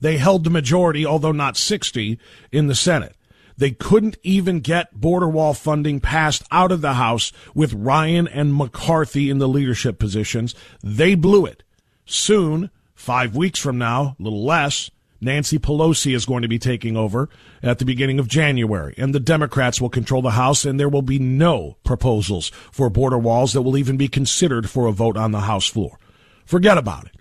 They 0.00 0.18
held 0.18 0.44
the 0.44 0.50
majority, 0.50 1.06
although 1.06 1.32
not 1.32 1.56
60, 1.56 2.18
in 2.50 2.66
the 2.66 2.74
Senate. 2.74 3.14
They 3.56 3.70
couldn't 3.70 4.18
even 4.22 4.60
get 4.60 5.00
border 5.00 5.28
wall 5.28 5.54
funding 5.54 6.00
passed 6.00 6.42
out 6.50 6.72
of 6.72 6.80
the 6.80 6.94
House 6.94 7.32
with 7.54 7.72
Ryan 7.72 8.26
and 8.26 8.54
McCarthy 8.54 9.30
in 9.30 9.38
the 9.38 9.48
leadership 9.48 9.98
positions. 9.98 10.54
They 10.82 11.14
blew 11.14 11.46
it. 11.46 11.62
Soon, 12.04 12.70
five 12.94 13.36
weeks 13.36 13.60
from 13.60 13.78
now, 13.78 14.16
a 14.18 14.22
little 14.22 14.44
less, 14.44 14.90
Nancy 15.22 15.58
Pelosi 15.58 16.14
is 16.14 16.26
going 16.26 16.42
to 16.42 16.48
be 16.48 16.58
taking 16.58 16.96
over 16.96 17.28
at 17.62 17.78
the 17.78 17.84
beginning 17.84 18.18
of 18.18 18.26
January, 18.26 18.92
and 18.98 19.14
the 19.14 19.20
Democrats 19.20 19.80
will 19.80 19.88
control 19.88 20.20
the 20.20 20.32
House, 20.32 20.64
and 20.64 20.80
there 20.80 20.88
will 20.88 21.02
be 21.02 21.20
no 21.20 21.76
proposals 21.84 22.48
for 22.72 22.90
border 22.90 23.18
walls 23.18 23.52
that 23.52 23.62
will 23.62 23.76
even 23.76 23.96
be 23.96 24.08
considered 24.08 24.68
for 24.68 24.86
a 24.86 24.92
vote 24.92 25.16
on 25.16 25.30
the 25.30 25.40
House 25.40 25.68
floor. 25.68 25.98
Forget 26.44 26.76
about 26.76 27.06
it. 27.06 27.16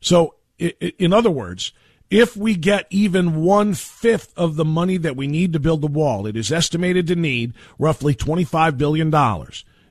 So, 0.00 0.34
in 0.58 1.14
other 1.14 1.30
words, 1.30 1.72
if 2.10 2.36
we 2.36 2.54
get 2.54 2.86
even 2.90 3.42
one 3.42 3.72
fifth 3.72 4.32
of 4.36 4.56
the 4.56 4.64
money 4.64 4.98
that 4.98 5.16
we 5.16 5.26
need 5.26 5.54
to 5.54 5.60
build 5.60 5.80
the 5.80 5.86
wall, 5.86 6.26
it 6.26 6.36
is 6.36 6.52
estimated 6.52 7.06
to 7.06 7.16
need 7.16 7.54
roughly 7.78 8.14
$25 8.14 8.76
billion. 8.76 9.12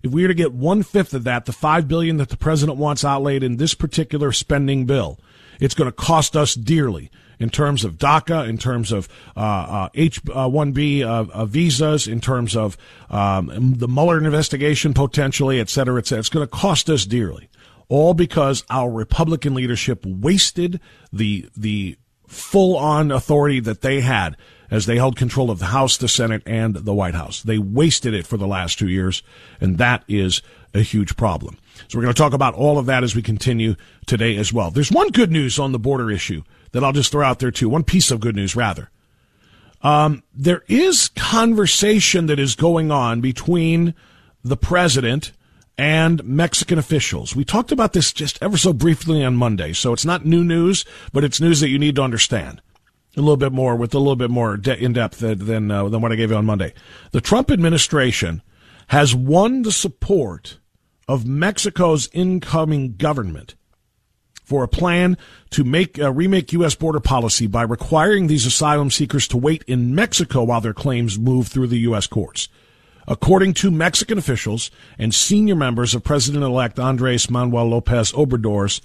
If 0.04 0.12
we 0.12 0.22
were 0.22 0.28
to 0.28 0.34
get 0.36 0.54
one 0.54 0.84
fifth 0.84 1.14
of 1.16 1.24
that, 1.24 1.46
the 1.46 1.52
5 1.52 1.88
billion 1.88 2.18
that 2.18 2.30
the 2.30 2.38
president 2.38 2.78
wants 2.78 3.04
outlaid 3.04 3.42
in 3.42 3.58
this 3.58 3.74
particular 3.74 4.32
spending 4.32 4.86
bill, 4.86 5.20
it's 5.60 5.74
going 5.74 5.88
to 5.90 5.96
cost 5.96 6.38
us 6.38 6.54
dearly 6.54 7.10
in 7.44 7.50
terms 7.50 7.84
of 7.84 7.98
DACA, 7.98 8.48
in 8.48 8.58
terms 8.58 8.94
of 8.94 9.10
uh, 9.36 9.40
uh, 9.40 9.90
H-1B 9.94 11.02
uh, 11.02 11.26
uh, 11.30 11.46
visas, 11.46 12.08
in 12.08 12.22
terms 12.22 12.56
of 12.56 12.78
um, 13.10 13.76
the 13.78 13.88
Mueller 13.90 14.18
investigation 14.18 14.94
potentially, 14.94 15.60
et 15.60 15.70
cetera, 15.70 16.00
et 16.00 16.08
cetera. 16.08 16.20
It's 16.20 16.30
going 16.30 16.48
to 16.48 16.52
cost 16.52 16.90
us 16.90 17.04
dearly, 17.06 17.50
all 17.90 18.14
because 18.14 18.64
our 18.70 18.90
Republican 18.90 19.54
leadership 19.56 20.06
wasted 20.06 20.80
the 21.12 21.50
the 21.58 21.98
full-on 22.28 23.12
authority 23.12 23.60
that 23.60 23.82
they 23.82 24.00
had 24.00 24.38
as 24.72 24.86
they 24.86 24.96
held 24.96 25.18
control 25.18 25.52
of 25.52 25.60
the 25.60 25.66
House, 25.66 25.98
the 25.98 26.08
Senate, 26.08 26.42
and 26.46 26.74
the 26.76 26.94
White 26.94 27.14
House. 27.14 27.44
They 27.44 27.60
wasted 27.60 28.14
it 28.14 28.26
for 28.26 28.38
the 28.38 28.48
last 28.48 28.80
two 28.80 28.88
years, 28.88 29.22
and 29.62 29.78
that 29.78 30.04
is 30.08 30.42
a 30.74 30.80
huge 30.80 31.16
problem. 31.18 31.58
So 31.90 31.98
we're 31.98 32.04
going 32.04 32.14
to 32.16 32.18
talk 32.18 32.34
about 32.34 32.56
all 32.56 32.80
of 32.80 32.86
that 32.88 33.04
as 33.04 33.16
we 33.16 33.22
continue 33.22 33.76
today 34.08 34.38
as 34.38 34.52
well. 34.54 34.72
There's 34.72 34.92
one 34.92 35.10
good 35.10 35.30
news 35.30 35.60
on 35.60 35.74
the 35.74 35.80
border 35.80 36.10
issue 36.10 36.42
that 36.74 36.84
I'll 36.84 36.92
just 36.92 37.12
throw 37.12 37.26
out 37.26 37.40
there 37.40 37.52
too. 37.52 37.70
One 37.70 37.84
piece 37.84 38.12
of 38.12 38.20
good 38.20 38.36
news, 38.36 38.56
rather. 38.56 38.90
Um, 39.82 40.24
there 40.34 40.64
is 40.68 41.10
conversation 41.10 42.28
that 42.28 42.40
is 42.40 42.56
going 42.56 42.92
on 42.92 43.22
between 43.22 43.96
the 44.44 44.58
president 44.58 45.32
and 45.78 46.24
Mexican 46.24 46.78
officials. 46.78 47.36
We 47.36 47.44
talked 47.44 47.72
about 47.72 47.94
this 47.94 48.14
just 48.14 48.42
ever 48.42 48.58
so 48.58 48.74
briefly 48.74 49.24
on 49.24 49.36
Monday, 49.36 49.74
so 49.74 49.92
it's 49.92 50.06
not 50.06 50.26
new 50.26 50.44
news, 50.44 50.86
but 51.12 51.24
it's 51.24 51.42
news 51.42 51.60
that 51.62 51.70
you 51.70 51.80
need 51.80 51.96
to 51.96 52.04
understand 52.04 52.62
a 53.16 53.22
little 53.22 53.38
bit 53.38 53.52
more 53.52 53.76
with 53.76 53.94
a 53.94 54.00
little 54.00 54.16
bit 54.16 54.30
more 54.30 54.58
de- 54.58 54.78
in 54.78 54.94
depth 54.94 55.20
than 55.20 55.72
uh, 55.72 55.88
than 55.90 56.02
what 56.02 56.12
I 56.12 56.16
gave 56.16 56.32
you 56.32 56.38
on 56.38 56.46
Monday. 56.46 56.74
The 57.12 57.22
Trump 57.22 57.52
administration 57.52 58.42
has 58.88 59.16
won 59.16 59.64
the 59.64 59.72
support 59.72 60.60
of 61.08 61.26
Mexico's 61.26 62.10
incoming 62.14 62.96
government 62.96 63.56
for 64.54 64.64
a 64.64 64.68
plan 64.68 65.18
to 65.50 65.64
make 65.64 65.98
uh, 65.98 66.12
remake 66.12 66.54
U.S. 66.54 66.76
border 66.76 67.00
policy 67.00 67.48
by 67.48 67.64
requiring 67.64 68.28
these 68.28 68.46
asylum 68.46 68.92
seekers 68.92 69.28
to 69.28 69.36
wait 69.36 69.64
in 69.66 69.96
Mexico 69.96 70.44
while 70.44 70.62
their 70.62 70.76
claims 70.76 71.18
move 71.18 71.48
through 71.48 71.66
the 71.66 71.80
U.S. 71.80 72.06
courts. 72.06 72.50
According 73.08 73.56
to 73.56 73.72
Mexican 73.72 74.20
officials 74.20 74.70
and 75.00 75.12
senior 75.12 75.56
members 75.56 75.96
of 75.96 76.04
President-elect 76.04 76.78
Andres 76.78 77.32
Manuel 77.32 77.66
Lopez 77.70 78.12
Obrador's 78.12 78.80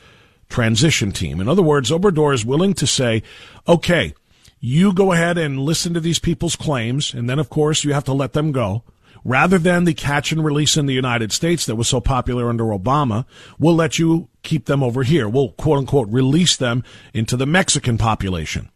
transition 0.48 1.12
team. 1.12 1.38
In 1.38 1.50
other 1.50 1.60
words, 1.60 1.90
Obrador 1.90 2.32
is 2.32 2.46
willing 2.46 2.72
to 2.72 2.87
say, 2.87 3.22
okay, 3.68 4.14
you 4.60 4.94
go 4.94 5.12
ahead 5.12 5.37
and 5.37 5.60
listen 5.60 5.92
to 5.92 6.00
these 6.00 6.18
people's 6.18 6.56
claims, 6.56 7.12
and 7.12 7.28
then, 7.28 7.38
of 7.38 7.50
course, 7.50 7.84
you 7.84 7.92
have 7.92 8.04
to 8.04 8.14
let 8.14 8.32
them 8.32 8.52
go 8.52 8.84
rather 9.25 9.58
than 9.58 9.84
the 9.84 9.94
catch 9.94 10.32
and 10.32 10.44
release 10.44 10.76
in 10.76 10.87
the 10.87 10.94
United 10.94 11.32
States 11.32 11.66
that 11.66 11.76
was 11.76 11.88
so 11.88 12.00
popular 12.00 12.48
under 12.48 12.64
Obama, 12.64 13.25
we'll 13.58 13.75
let 13.75 13.98
you 13.98 14.28
keep 14.42 14.66
them 14.66 14.82
over 14.82 15.02
here. 15.02 15.28
We'll 15.28 15.50
quote 15.50 15.78
unquote 15.78 16.08
release 16.08 16.56
them 16.56 16.84
into 17.12 17.37
the 17.37 17.46
Mexican 17.46 17.98
population. 17.98 18.70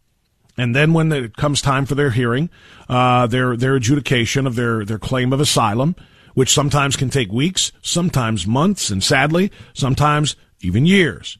And 0.57 0.75
then 0.75 0.93
when 0.93 1.11
it 1.11 1.35
comes 1.35 1.61
time 1.61 1.85
for 1.85 1.95
their 1.95 2.11
hearing, 2.11 2.49
uh, 2.87 3.25
their, 3.27 3.57
their 3.57 3.75
adjudication 3.75 4.45
of 4.45 4.55
their, 4.55 4.85
their 4.85 4.99
claim 4.99 5.33
of 5.33 5.39
asylum, 5.39 5.95
which 6.35 6.53
sometimes 6.53 6.95
can 6.95 7.09
take 7.09 7.31
weeks, 7.31 7.71
sometimes 7.81 8.45
months, 8.45 8.89
and 8.89 9.03
sadly, 9.03 9.51
sometimes 9.73 10.35
even 10.61 10.85
years 10.85 11.37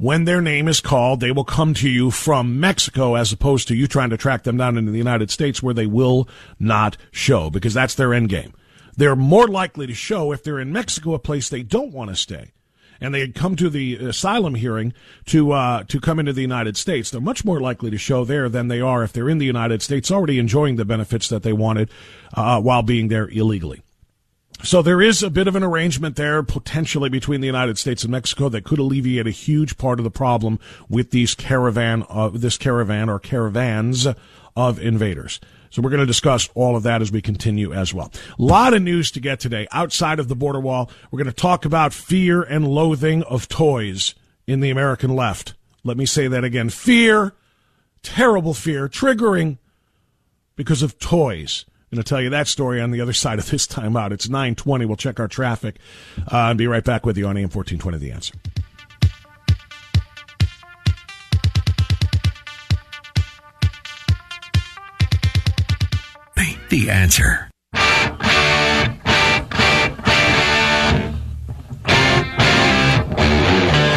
when 0.00 0.24
their 0.24 0.40
name 0.40 0.66
is 0.66 0.80
called, 0.80 1.20
they 1.20 1.30
will 1.30 1.44
come 1.44 1.74
to 1.74 1.88
you 1.88 2.10
from 2.10 2.58
Mexico 2.58 3.16
as 3.16 3.32
opposed 3.32 3.68
to 3.68 3.74
you 3.74 3.86
trying 3.86 4.08
to 4.08 4.16
track 4.16 4.44
them 4.44 4.56
down 4.56 4.78
into 4.78 4.90
the 4.90 4.96
United 4.96 5.30
States 5.30 5.62
where 5.62 5.74
they 5.74 5.84
will 5.84 6.26
not 6.58 6.96
show 7.10 7.50
because 7.50 7.74
that's 7.74 7.94
their 7.96 8.14
end 8.14 8.30
game. 8.30 8.54
They're 8.96 9.14
more 9.14 9.46
likely 9.46 9.86
to 9.86 9.92
show 9.92 10.32
if 10.32 10.42
they're 10.42 10.58
in 10.58 10.72
Mexico, 10.72 11.12
a 11.12 11.18
place 11.18 11.50
they 11.50 11.62
don't 11.62 11.92
want 11.92 12.08
to 12.08 12.16
stay. 12.16 12.52
And 12.98 13.14
they 13.14 13.20
had 13.20 13.34
come 13.34 13.56
to 13.56 13.68
the 13.68 13.96
asylum 13.96 14.54
hearing 14.54 14.94
to 15.26 15.52
uh, 15.52 15.84
to 15.84 16.00
come 16.00 16.18
into 16.18 16.32
the 16.32 16.42
United 16.42 16.78
States. 16.78 17.10
They're 17.10 17.20
much 17.20 17.44
more 17.44 17.60
likely 17.60 17.90
to 17.90 17.98
show 17.98 18.24
there 18.24 18.48
than 18.48 18.68
they 18.68 18.80
are 18.80 19.04
if 19.04 19.12
they're 19.12 19.28
in 19.28 19.38
the 19.38 19.46
United 19.46 19.82
States, 19.82 20.10
already 20.10 20.38
enjoying 20.38 20.76
the 20.76 20.86
benefits 20.86 21.28
that 21.28 21.42
they 21.42 21.52
wanted 21.52 21.90
uh, 22.32 22.58
while 22.60 22.82
being 22.82 23.08
there 23.08 23.28
illegally. 23.28 23.82
So 24.62 24.82
there 24.82 25.00
is 25.00 25.22
a 25.22 25.30
bit 25.30 25.48
of 25.48 25.56
an 25.56 25.62
arrangement 25.62 26.16
there 26.16 26.42
potentially 26.42 27.08
between 27.08 27.40
the 27.40 27.46
United 27.46 27.78
States 27.78 28.02
and 28.02 28.12
Mexico 28.12 28.50
that 28.50 28.64
could 28.64 28.78
alleviate 28.78 29.26
a 29.26 29.30
huge 29.30 29.78
part 29.78 29.98
of 29.98 30.04
the 30.04 30.10
problem 30.10 30.58
with 30.88 31.12
these 31.12 31.34
caravan 31.34 32.04
uh, 32.10 32.28
this 32.28 32.58
caravan 32.58 33.08
or 33.08 33.18
caravans 33.18 34.06
of 34.54 34.78
invaders. 34.78 35.40
So 35.70 35.80
we're 35.80 35.90
going 35.90 36.00
to 36.00 36.06
discuss 36.06 36.50
all 36.54 36.76
of 36.76 36.82
that 36.82 37.00
as 37.00 37.10
we 37.10 37.22
continue 37.22 37.72
as 37.72 37.94
well. 37.94 38.12
A 38.38 38.42
lot 38.42 38.74
of 38.74 38.82
news 38.82 39.10
to 39.12 39.20
get 39.20 39.40
today 39.40 39.66
outside 39.72 40.18
of 40.18 40.28
the 40.28 40.36
border 40.36 40.60
wall. 40.60 40.90
We're 41.10 41.18
going 41.18 41.32
to 41.32 41.32
talk 41.32 41.64
about 41.64 41.94
fear 41.94 42.42
and 42.42 42.68
loathing 42.68 43.22
of 43.22 43.48
toys 43.48 44.14
in 44.46 44.60
the 44.60 44.70
American 44.70 45.14
left. 45.14 45.54
Let 45.84 45.96
me 45.96 46.04
say 46.04 46.28
that 46.28 46.44
again. 46.44 46.68
Fear, 46.68 47.32
terrible 48.02 48.52
fear, 48.52 48.88
triggering 48.88 49.58
because 50.56 50.82
of 50.82 50.98
toys. 50.98 51.64
Going 51.92 52.04
to 52.04 52.08
tell 52.08 52.22
you 52.22 52.30
that 52.30 52.46
story 52.46 52.80
on 52.80 52.92
the 52.92 53.00
other 53.00 53.12
side 53.12 53.40
of 53.40 53.50
this 53.50 53.66
time 53.66 53.96
out. 53.96 54.12
It's 54.12 54.28
920. 54.28 54.84
We'll 54.84 54.96
check 54.96 55.18
our 55.18 55.26
traffic 55.26 55.76
uh, 56.30 56.36
and 56.36 56.56
be 56.56 56.68
right 56.68 56.84
back 56.84 57.04
with 57.04 57.18
you 57.18 57.26
on 57.26 57.36
AM 57.36 57.50
1420 57.50 57.98
The 57.98 58.12
Answer. 58.12 58.34
The 66.68 66.88
answer. 66.88 67.50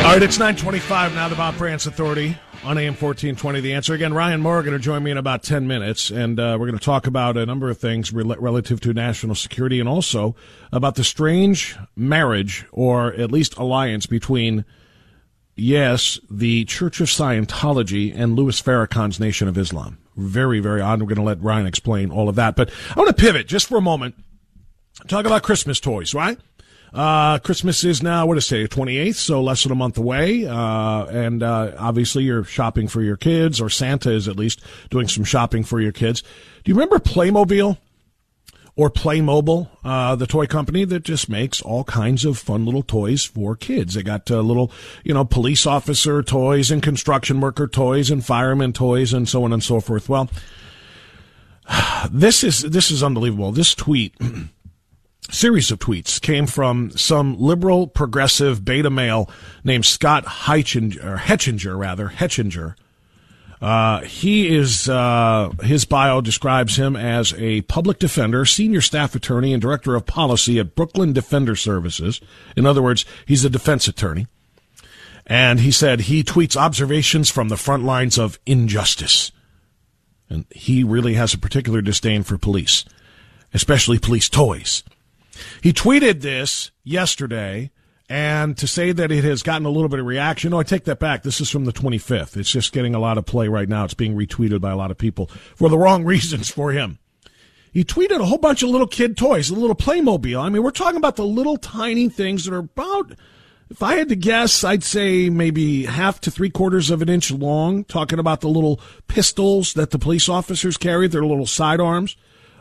All 0.03 0.09
right, 0.11 0.23
it's 0.23 0.39
925 0.39 1.13
now, 1.13 1.29
the 1.29 1.35
Bob 1.35 1.53
Frantz 1.53 1.85
Authority 1.85 2.35
on 2.65 2.77
AM 2.77 2.93
1420. 2.93 3.59
The 3.59 3.73
answer 3.73 3.93
again, 3.93 4.13
Ryan 4.13 4.41
Morgan 4.41 4.71
will 4.71 4.79
join 4.79 5.03
me 5.03 5.11
in 5.11 5.17
about 5.17 5.43
10 5.43 5.67
minutes, 5.67 6.09
and 6.09 6.39
uh, 6.39 6.55
we're 6.57 6.67
going 6.67 6.79
to 6.79 6.83
talk 6.83 7.07
about 7.07 7.35
a 7.35 7.45
number 7.45 7.69
of 7.69 7.77
things 7.77 8.13
re- 8.13 8.23
relative 8.23 8.79
to 8.81 8.93
national 8.93 9.35
security 9.35 9.79
and 9.79 9.89
also 9.89 10.35
about 10.71 10.95
the 10.95 11.03
strange 11.03 11.75
marriage, 11.95 12.65
or 12.71 13.13
at 13.13 13.31
least 13.31 13.57
alliance, 13.57 14.05
between, 14.05 14.63
yes, 15.55 16.19
the 16.31 16.63
Church 16.65 17.01
of 17.01 17.07
Scientology 17.07 18.13
and 18.15 18.35
Louis 18.35 18.61
Farrakhan's 18.61 19.19
Nation 19.19 19.47
of 19.49 19.57
Islam. 19.57 19.97
Very, 20.15 20.59
very 20.59 20.79
odd. 20.79 21.01
We're 21.01 21.07
going 21.07 21.17
to 21.17 21.23
let 21.23 21.41
Ryan 21.41 21.65
explain 21.65 22.11
all 22.11 22.29
of 22.29 22.35
that. 22.35 22.55
But 22.55 22.71
I 22.95 22.99
want 22.99 23.09
to 23.09 23.21
pivot 23.21 23.47
just 23.47 23.67
for 23.67 23.77
a 23.77 23.81
moment, 23.81 24.15
talk 25.07 25.25
about 25.25 25.43
Christmas 25.43 25.81
toys, 25.81 26.13
right? 26.13 26.39
Uh, 26.93 27.39
Christmas 27.39 27.83
is 27.83 28.03
now, 28.03 28.27
what 28.27 28.37
is 28.37 28.51
it, 28.51 28.69
28th, 28.69 29.15
so 29.15 29.41
less 29.41 29.63
than 29.63 29.71
a 29.71 29.75
month 29.75 29.97
away. 29.97 30.45
Uh, 30.45 31.05
and, 31.05 31.41
uh, 31.41 31.71
obviously 31.79 32.23
you're 32.23 32.43
shopping 32.43 32.87
for 32.87 33.01
your 33.01 33.17
kids, 33.17 33.59
or 33.59 33.69
Santa 33.69 34.11
is 34.11 34.27
at 34.27 34.35
least 34.35 34.61
doing 34.91 35.07
some 35.07 35.23
shopping 35.23 35.63
for 35.63 35.81
your 35.81 35.91
kids. 35.91 36.21
Do 36.63 36.69
you 36.69 36.75
remember 36.75 36.99
Playmobil? 36.99 37.77
Or 38.75 38.89
Playmobil, 38.89 39.69
uh, 39.83 40.15
the 40.15 40.25
toy 40.25 40.47
company 40.47 40.83
that 40.83 41.03
just 41.03 41.29
makes 41.29 41.61
all 41.61 41.83
kinds 41.83 42.25
of 42.25 42.39
fun 42.39 42.65
little 42.65 42.81
toys 42.81 43.23
for 43.23 43.55
kids. 43.55 43.93
They 43.93 44.01
got 44.01 44.31
uh, 44.31 44.39
little, 44.41 44.71
you 45.03 45.13
know, 45.13 45.25
police 45.25 45.67
officer 45.67 46.23
toys 46.23 46.71
and 46.71 46.81
construction 46.81 47.39
worker 47.39 47.67
toys 47.67 48.09
and 48.09 48.25
fireman 48.25 48.73
toys 48.73 49.13
and 49.13 49.29
so 49.29 49.43
on 49.43 49.53
and 49.53 49.63
so 49.63 49.79
forth. 49.79 50.09
Well, 50.09 50.27
this 52.11 52.43
is 52.43 52.63
this 52.63 52.89
is 52.89 53.03
unbelievable. 53.03 53.51
This 53.51 53.75
tweet 53.75 54.15
series 55.31 55.71
of 55.71 55.79
tweets 55.79 56.21
came 56.21 56.45
from 56.45 56.91
some 56.91 57.39
liberal 57.39 57.87
progressive 57.87 58.63
beta 58.63 58.89
male 58.89 59.29
named 59.63 59.85
Scott 59.85 60.25
Hechinger, 60.25 61.77
rather, 61.77 62.09
Hechinger. 62.09 62.75
Uh, 63.61 64.01
he 64.01 64.53
is, 64.53 64.89
uh, 64.89 65.49
his 65.61 65.85
bio 65.85 66.19
describes 66.19 66.75
him 66.75 66.97
as 66.97 67.33
a 67.35 67.61
public 67.61 67.97
defender, 67.97 68.43
senior 68.43 68.81
staff 68.81 69.15
attorney, 69.15 69.53
and 69.53 69.61
director 69.61 69.95
of 69.95 70.05
policy 70.05 70.59
at 70.59 70.75
Brooklyn 70.75 71.13
Defender 71.13 71.55
Services. 71.55 72.19
In 72.57 72.65
other 72.65 72.81
words, 72.81 73.05
he's 73.25 73.45
a 73.45 73.49
defense 73.49 73.87
attorney. 73.87 74.27
And 75.25 75.61
he 75.61 75.71
said 75.71 76.01
he 76.01 76.23
tweets 76.23 76.57
observations 76.57 77.29
from 77.29 77.47
the 77.47 77.55
front 77.55 77.85
lines 77.85 78.17
of 78.17 78.37
injustice. 78.45 79.31
And 80.29 80.45
he 80.51 80.83
really 80.83 81.13
has 81.13 81.33
a 81.33 81.37
particular 81.37 81.81
disdain 81.81 82.23
for 82.23 82.37
police, 82.37 82.83
especially 83.53 83.97
police 83.97 84.27
toys. 84.27 84.83
He 85.61 85.73
tweeted 85.73 86.21
this 86.21 86.71
yesterday, 86.83 87.71
and 88.09 88.57
to 88.57 88.67
say 88.67 88.91
that 88.91 89.11
it 89.11 89.23
has 89.23 89.43
gotten 89.43 89.65
a 89.65 89.69
little 89.69 89.89
bit 89.89 89.99
of 89.99 90.05
reaction, 90.05 90.51
no, 90.51 90.59
I 90.59 90.63
take 90.63 90.83
that 90.85 90.99
back. 90.99 91.23
This 91.23 91.41
is 91.41 91.49
from 91.49 91.65
the 91.65 91.73
25th. 91.73 92.37
It's 92.37 92.51
just 92.51 92.73
getting 92.73 92.95
a 92.95 92.99
lot 92.99 93.17
of 93.17 93.25
play 93.25 93.47
right 93.47 93.69
now. 93.69 93.85
It's 93.85 93.93
being 93.93 94.15
retweeted 94.15 94.61
by 94.61 94.71
a 94.71 94.77
lot 94.77 94.91
of 94.91 94.97
people 94.97 95.27
for 95.55 95.69
the 95.69 95.77
wrong 95.77 96.03
reasons 96.05 96.49
for 96.49 96.71
him. 96.71 96.99
He 97.71 97.83
tweeted 97.83 98.19
a 98.19 98.25
whole 98.25 98.37
bunch 98.37 98.61
of 98.61 98.69
little 98.69 98.87
kid 98.87 99.17
toys, 99.17 99.49
a 99.49 99.55
little 99.55 99.75
Playmobil. 99.75 100.39
I 100.39 100.49
mean, 100.49 100.61
we're 100.61 100.69
talking 100.69 100.97
about 100.97 101.15
the 101.15 101.25
little 101.25 101.57
tiny 101.57 102.07
things 102.07 102.45
that 102.45 102.53
are 102.53 102.59
about, 102.59 103.13
if 103.71 103.81
I 103.81 103.95
had 103.95 104.09
to 104.09 104.15
guess, 104.15 104.63
I'd 104.63 104.83
say 104.83 105.31
maybe 105.31 105.85
half 105.85 106.21
to 106.21 106.31
three 106.31 106.51
quarters 106.51 106.91
of 106.91 107.01
an 107.01 107.09
inch 107.09 107.31
long. 107.31 107.83
Talking 107.85 108.19
about 108.19 108.41
the 108.41 108.47
little 108.47 108.79
pistols 109.07 109.73
that 109.73 109.89
the 109.89 109.97
police 109.97 110.29
officers 110.29 110.77
carry, 110.77 111.07
their 111.07 111.25
little 111.25 111.47
sidearms. 111.47 112.15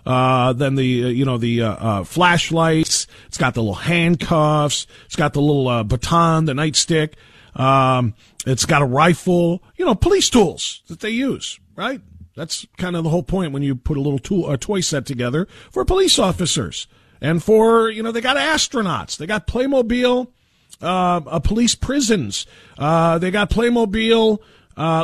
Uh, 0.05 0.53
then 0.53 0.75
the 0.75 1.05
uh, 1.05 1.09
you 1.09 1.25
know 1.25 1.39
the 1.39 1.63
uh, 1.63 1.73
uh, 1.73 2.05
flashlights. 2.05 3.07
It's 3.29 3.39
got 3.39 3.55
the 3.55 3.61
little 3.61 3.75
handcuffs. 3.75 4.87
It's 5.07 5.17
got 5.17 5.33
the 5.33 5.41
little 5.41 5.69
uh, 5.69 5.85
baton, 5.85 6.47
the 6.47 6.53
nightstick. 6.53 7.15
Um, 7.55 8.15
it's 8.47 8.67
got 8.67 8.83
a 8.83 8.87
rifle. 8.87 9.63
You 9.77 9.85
know, 9.85 9.95
police 9.95 10.29
tools 10.29 10.83
that 10.89 11.01
they 11.01 11.11
use. 11.11 11.59
Right. 11.77 12.01
That's 12.35 12.67
kind 12.79 12.97
of 12.97 13.05
the 13.05 13.11
whole 13.11 13.23
point 13.23 13.53
when 13.53 13.63
you 13.63 13.75
put 13.75 13.97
a 13.97 14.01
little 14.01 14.19
tool, 14.19 14.51
a 14.51 14.57
toy 14.57 14.81
set 14.81 15.05
together 15.05 15.47
for 15.71 15.85
police 15.85 16.19
officers 16.19 16.87
and 17.21 17.43
for 17.43 17.91
you 17.91 18.03
know 18.03 18.11
they 18.11 18.21
got 18.21 18.37
astronauts. 18.37 19.17
They 19.17 19.27
got 19.27 19.47
Playmobil. 19.47 20.29
Uh, 20.81 21.39
police 21.39 21.77
prisons. 21.77 22.45
they 22.77 23.31
got 23.31 23.51
Playmobil. 23.51 24.39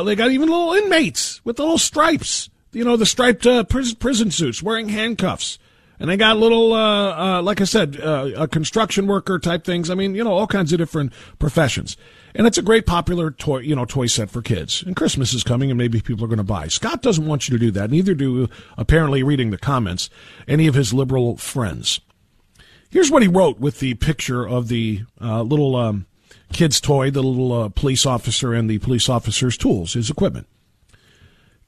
they 0.05 0.15
got 0.15 0.31
even 0.31 0.49
little 0.49 0.73
inmates 0.73 1.39
with 1.45 1.55
the 1.55 1.63
little 1.63 1.77
stripes 1.77 2.49
you 2.71 2.83
know, 2.83 2.95
the 2.95 3.05
striped 3.05 3.45
uh, 3.45 3.63
prison, 3.63 3.95
prison 3.97 4.31
suits, 4.31 4.61
wearing 4.61 4.89
handcuffs. 4.89 5.57
And 5.99 6.09
they 6.09 6.15
got 6.15 6.37
little, 6.37 6.71
uh, 6.71 7.39
uh, 7.39 7.41
like 7.41 7.59
I 7.59 7.65
said, 7.65 7.99
uh, 7.99 8.47
construction 8.47 9.05
worker 9.05 9.37
type 9.37 9.65
things. 9.65 9.89
I 9.89 9.95
mean, 9.95 10.15
you 10.15 10.23
know, 10.23 10.31
all 10.31 10.47
kinds 10.47 10.71
of 10.71 10.77
different 10.77 11.11
professions. 11.39 11.97
And 12.33 12.47
it's 12.47 12.57
a 12.57 12.61
great 12.61 12.85
popular 12.85 13.31
toy, 13.31 13.59
you 13.59 13.75
know, 13.75 13.83
toy 13.83 14.05
set 14.05 14.29
for 14.29 14.41
kids. 14.41 14.81
And 14.81 14.95
Christmas 14.95 15.33
is 15.33 15.43
coming 15.43 15.69
and 15.69 15.77
maybe 15.77 15.99
people 15.99 16.23
are 16.23 16.29
going 16.29 16.37
to 16.37 16.43
buy. 16.43 16.69
Scott 16.69 17.01
doesn't 17.01 17.25
want 17.25 17.49
you 17.49 17.57
to 17.57 17.65
do 17.65 17.71
that. 17.71 17.91
Neither 17.91 18.13
do, 18.13 18.47
apparently, 18.77 19.23
reading 19.23 19.49
the 19.49 19.57
comments, 19.57 20.09
any 20.47 20.67
of 20.67 20.75
his 20.75 20.93
liberal 20.93 21.35
friends. 21.35 21.99
Here's 22.89 23.11
what 23.11 23.21
he 23.21 23.27
wrote 23.27 23.59
with 23.59 23.79
the 23.79 23.95
picture 23.95 24.47
of 24.47 24.69
the 24.69 25.01
uh, 25.19 25.41
little 25.41 25.75
um, 25.75 26.05
kid's 26.53 26.79
toy, 26.79 27.11
the 27.11 27.21
little 27.21 27.51
uh, 27.51 27.69
police 27.69 28.05
officer 28.05 28.53
and 28.53 28.69
the 28.69 28.79
police 28.79 29.09
officer's 29.09 29.57
tools, 29.57 29.93
his 29.93 30.09
equipment 30.09 30.47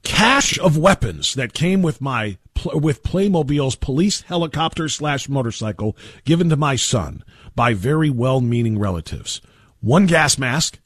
cache 0.02 0.58
of 0.58 0.76
weapons 0.76 1.34
that 1.34 1.52
came 1.52 1.82
with 1.82 2.00
my 2.00 2.38
with 2.74 3.02
Playmobil's 3.02 3.76
police 3.76 4.22
helicopter 4.22 4.88
slash 4.88 5.28
motorcycle 5.28 5.96
given 6.24 6.48
to 6.50 6.56
my 6.56 6.76
son 6.76 7.24
by 7.54 7.74
very 7.74 8.10
well-meaning 8.10 8.78
relatives. 8.78 9.40
One 9.80 10.06
gas 10.06 10.38
mask. 10.38 10.78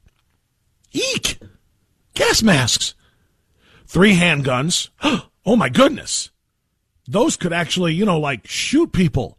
Eek! 0.92 1.38
Gas 2.14 2.42
masks. 2.42 2.94
Three 3.86 4.16
handguns. 4.16 4.90
Oh 5.48 5.54
my 5.54 5.68
goodness. 5.68 6.32
Those 7.06 7.36
could 7.36 7.52
actually, 7.52 7.94
you 7.94 8.04
know, 8.04 8.18
like 8.18 8.48
shoot 8.48 8.92
people. 8.92 9.38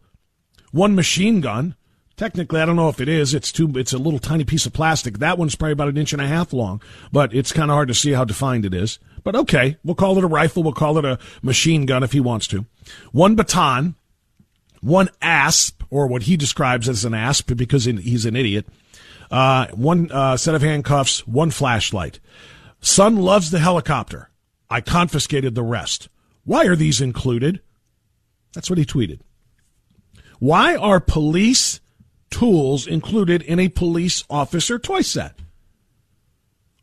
One 0.72 0.94
machine 0.94 1.42
gun. 1.42 1.74
Technically, 2.18 2.60
I 2.60 2.66
don't 2.66 2.74
know 2.74 2.88
if 2.88 3.00
it 3.00 3.08
is. 3.08 3.32
It's 3.32 3.52
too. 3.52 3.70
It's 3.76 3.92
a 3.92 3.98
little 3.98 4.18
tiny 4.18 4.44
piece 4.44 4.66
of 4.66 4.72
plastic. 4.72 5.18
That 5.18 5.38
one's 5.38 5.54
probably 5.54 5.72
about 5.72 5.88
an 5.88 5.96
inch 5.96 6.12
and 6.12 6.20
a 6.20 6.26
half 6.26 6.52
long, 6.52 6.82
but 7.12 7.32
it's 7.32 7.52
kind 7.52 7.70
of 7.70 7.76
hard 7.76 7.86
to 7.88 7.94
see 7.94 8.10
how 8.10 8.24
defined 8.24 8.66
it 8.66 8.74
is. 8.74 8.98
But 9.22 9.36
okay, 9.36 9.76
we'll 9.84 9.94
call 9.94 10.18
it 10.18 10.24
a 10.24 10.28
rifle. 10.28 10.64
We'll 10.64 10.72
call 10.72 10.98
it 10.98 11.04
a 11.04 11.20
machine 11.42 11.86
gun 11.86 12.02
if 12.02 12.10
he 12.10 12.18
wants 12.18 12.48
to. 12.48 12.66
One 13.12 13.36
baton, 13.36 13.94
one 14.80 15.10
asp, 15.22 15.84
or 15.90 16.08
what 16.08 16.22
he 16.22 16.36
describes 16.36 16.88
as 16.88 17.04
an 17.04 17.14
asp 17.14 17.54
because 17.54 17.84
he's 17.84 18.26
an 18.26 18.34
idiot. 18.34 18.66
Uh, 19.30 19.68
one 19.68 20.10
uh, 20.10 20.36
set 20.36 20.56
of 20.56 20.62
handcuffs, 20.62 21.24
one 21.24 21.52
flashlight. 21.52 22.18
Son 22.80 23.14
loves 23.14 23.52
the 23.52 23.60
helicopter. 23.60 24.28
I 24.68 24.80
confiscated 24.80 25.54
the 25.54 25.62
rest. 25.62 26.08
Why 26.44 26.66
are 26.66 26.76
these 26.76 27.00
included? 27.00 27.60
That's 28.54 28.68
what 28.68 28.78
he 28.78 28.84
tweeted. 28.84 29.20
Why 30.40 30.74
are 30.74 30.98
police 30.98 31.78
tools 32.30 32.86
included 32.86 33.42
in 33.42 33.58
a 33.58 33.68
police 33.68 34.24
officer 34.28 34.78
toy 34.78 35.00
set. 35.02 35.34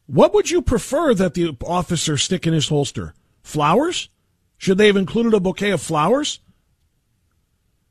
What 0.08 0.34
would 0.34 0.52
you 0.52 0.62
prefer 0.62 1.14
that 1.14 1.34
the 1.34 1.56
officer 1.66 2.18
stick 2.18 2.46
in 2.46 2.54
his 2.54 2.70
holster? 2.70 3.14
Flowers? 3.42 4.10
Should 4.58 4.78
they 4.78 4.88
have 4.88 4.98
included 4.98 5.34
a 5.34 5.40
bouquet 5.40 5.72
of 5.72 5.82
flowers? 5.82 6.40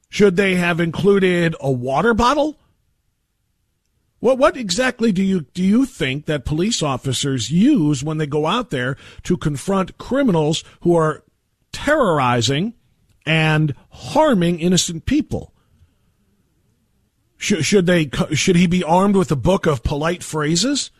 Should 0.09 0.37
they 0.37 0.55
have 0.55 0.81
included 0.81 1.57
a 1.61 1.71
water 1.71 2.14
bottle? 2.14 2.57
What 4.21 4.38
what 4.38 4.57
exactly 4.57 5.12
do 5.12 5.23
you 5.23 5.40
do 5.53 5.62
you 5.62 5.85
think 5.85 6.27
that 6.27 6.45
police 6.45 6.83
officers 6.83 7.51
use 7.51 8.03
when 8.03 8.19
they 8.19 8.27
go 8.27 8.47
out 8.47 8.71
there 8.71 8.97
to 9.25 9.37
confront 9.37 9.99
criminals 9.99 10.64
who 10.81 10.97
are 10.97 11.25
terrorizing 11.73 12.75
and 13.27 13.75
harming 13.90 14.61
innocent 14.61 15.05
people? 15.05 15.54
Should, 17.44 17.66
should 17.66 17.85
they? 17.85 18.09
Should 18.33 18.57
he 18.57 18.66
be 18.66 18.83
armed 18.83 19.16
with 19.16 19.30
a 19.30 19.37
book 19.37 19.66
of 19.66 19.83
polite 19.83 20.22
phrases? 20.22 20.90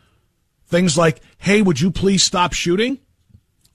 Things 0.67 0.99
like, 0.99 1.23
"Hey, 1.39 1.63
would 1.63 1.81
you 1.81 1.91
please 1.91 2.23
stop 2.23 2.53
shooting?" 2.53 2.99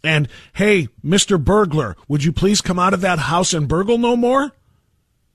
and 0.03 0.27
"Hey, 0.53 0.87
Mister 1.01 1.39
Burglar, 1.39 1.97
would 2.07 2.23
you 2.23 2.31
please 2.31 2.61
come 2.61 2.77
out 2.77 2.93
of 2.93 3.01
that 3.01 3.17
house 3.17 3.55
and 3.55 3.67
burgle 3.67 3.97
no 3.97 4.15
more?" 4.15 4.51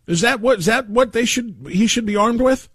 Is 0.07 0.21
that 0.21 0.41
what 0.41 0.61
is 0.61 0.67
that 0.67 0.89
what 0.89 1.13
they 1.13 1.25
should 1.25 1.67
he 1.69 1.89
should 1.89 2.07
be 2.07 2.15
armed 2.15 2.41
with? 2.41 2.69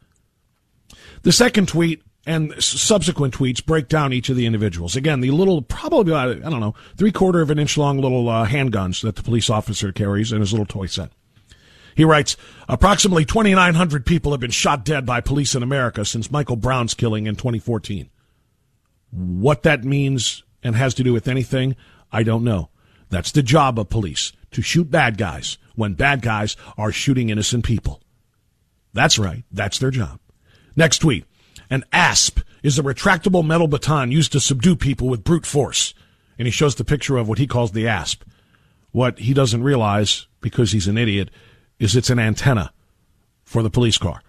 The 1.21 1.31
second 1.31 1.69
tweet 1.69 2.03
and 2.25 2.53
subsequent 2.61 3.35
tweets 3.35 3.65
break 3.65 3.87
down 3.87 4.11
each 4.11 4.27
of 4.27 4.35
the 4.35 4.45
individuals. 4.45 4.97
Again, 4.97 5.21
the 5.21 5.31
little, 5.31 5.61
probably 5.61 6.11
about, 6.11 6.45
I 6.45 6.49
don't 6.49 6.59
know, 6.59 6.75
three 6.97 7.13
quarter 7.13 7.39
of 7.39 7.49
an 7.49 7.59
inch 7.59 7.77
long 7.77 8.01
little 8.01 8.27
uh, 8.27 8.45
handguns 8.45 9.03
that 9.03 9.15
the 9.15 9.23
police 9.23 9.49
officer 9.49 9.93
carries 9.93 10.33
in 10.33 10.41
his 10.41 10.51
little 10.51 10.65
toy 10.65 10.87
set. 10.87 11.11
He 11.99 12.05
writes, 12.05 12.37
approximately 12.69 13.25
2,900 13.25 14.05
people 14.05 14.31
have 14.31 14.39
been 14.39 14.51
shot 14.51 14.85
dead 14.85 15.05
by 15.05 15.19
police 15.19 15.53
in 15.53 15.61
America 15.61 16.05
since 16.05 16.31
Michael 16.31 16.55
Brown's 16.55 16.93
killing 16.93 17.27
in 17.27 17.35
2014. 17.35 18.09
What 19.11 19.63
that 19.63 19.83
means 19.83 20.43
and 20.63 20.77
has 20.77 20.93
to 20.93 21.03
do 21.03 21.11
with 21.11 21.27
anything, 21.27 21.75
I 22.09 22.23
don't 22.23 22.45
know. 22.45 22.69
That's 23.09 23.33
the 23.33 23.43
job 23.43 23.77
of 23.77 23.89
police, 23.89 24.31
to 24.51 24.61
shoot 24.61 24.89
bad 24.89 25.17
guys 25.17 25.57
when 25.75 25.95
bad 25.95 26.21
guys 26.21 26.55
are 26.77 26.93
shooting 26.93 27.31
innocent 27.31 27.65
people. 27.65 28.01
That's 28.93 29.19
right. 29.19 29.43
That's 29.51 29.77
their 29.77 29.91
job. 29.91 30.21
Next 30.77 30.99
tweet. 30.99 31.25
An 31.69 31.83
ASP 31.91 32.39
is 32.63 32.79
a 32.79 32.83
retractable 32.83 33.45
metal 33.45 33.67
baton 33.67 34.09
used 34.09 34.31
to 34.31 34.39
subdue 34.39 34.77
people 34.77 35.09
with 35.09 35.25
brute 35.25 35.45
force. 35.45 35.93
And 36.37 36.47
he 36.47 36.51
shows 36.51 36.75
the 36.75 36.85
picture 36.85 37.17
of 37.17 37.27
what 37.27 37.39
he 37.39 37.45
calls 37.45 37.73
the 37.73 37.89
ASP. 37.89 38.23
What 38.91 39.19
he 39.19 39.33
doesn't 39.33 39.63
realize, 39.63 40.27
because 40.39 40.71
he's 40.71 40.87
an 40.87 40.97
idiot, 40.97 41.29
is 41.79 41.95
it's 41.95 42.09
an 42.09 42.19
antenna 42.19 42.71
for 43.43 43.63
the 43.63 43.69
police 43.69 43.97
car. 43.97 44.21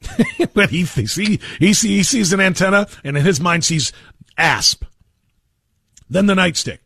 but 0.54 0.70
he 0.70 0.84
thinks 0.84 1.16
he, 1.16 1.40
he, 1.58 1.72
he 1.72 2.02
sees 2.02 2.32
an 2.32 2.40
antenna 2.40 2.86
and 3.04 3.16
in 3.16 3.24
his 3.24 3.40
mind 3.40 3.64
sees 3.64 3.92
ASP. 4.38 4.84
Then 6.08 6.26
the 6.26 6.34
nightstick. 6.34 6.78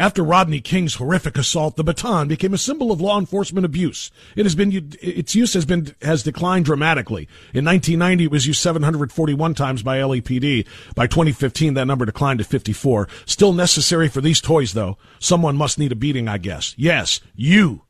After 0.00 0.22
Rodney 0.24 0.62
King's 0.62 0.94
horrific 0.94 1.36
assault, 1.36 1.76
the 1.76 1.84
baton 1.84 2.26
became 2.26 2.54
a 2.54 2.58
symbol 2.58 2.90
of 2.90 3.02
law 3.02 3.18
enforcement 3.18 3.66
abuse. 3.66 4.10
It 4.34 4.46
has 4.46 4.54
been 4.54 4.96
its 5.02 5.34
use 5.34 5.52
has 5.52 5.66
been 5.66 5.94
has 6.00 6.22
declined 6.22 6.64
dramatically. 6.64 7.28
In 7.52 7.66
1990, 7.66 8.24
it 8.24 8.30
was 8.30 8.46
used 8.46 8.62
741 8.62 9.52
times 9.52 9.82
by 9.82 9.98
LAPD. 9.98 10.66
By 10.94 11.06
2015, 11.06 11.74
that 11.74 11.84
number 11.84 12.06
declined 12.06 12.38
to 12.38 12.46
54. 12.46 13.08
Still 13.26 13.52
necessary 13.52 14.08
for 14.08 14.22
these 14.22 14.40
toys, 14.40 14.72
though. 14.72 14.96
Someone 15.18 15.56
must 15.56 15.78
need 15.78 15.92
a 15.92 15.96
beating, 15.96 16.28
I 16.28 16.38
guess. 16.38 16.74
Yes, 16.78 17.20
you, 17.34 17.82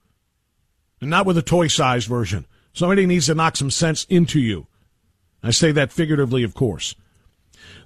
not 1.08 1.26
with 1.26 1.38
a 1.38 1.42
toy-sized 1.42 2.08
version. 2.08 2.46
Somebody 2.72 3.06
needs 3.06 3.26
to 3.26 3.34
knock 3.34 3.56
some 3.56 3.70
sense 3.70 4.04
into 4.04 4.38
you. 4.40 4.66
I 5.42 5.50
say 5.50 5.72
that 5.72 5.92
figuratively, 5.92 6.42
of 6.42 6.54
course. 6.54 6.94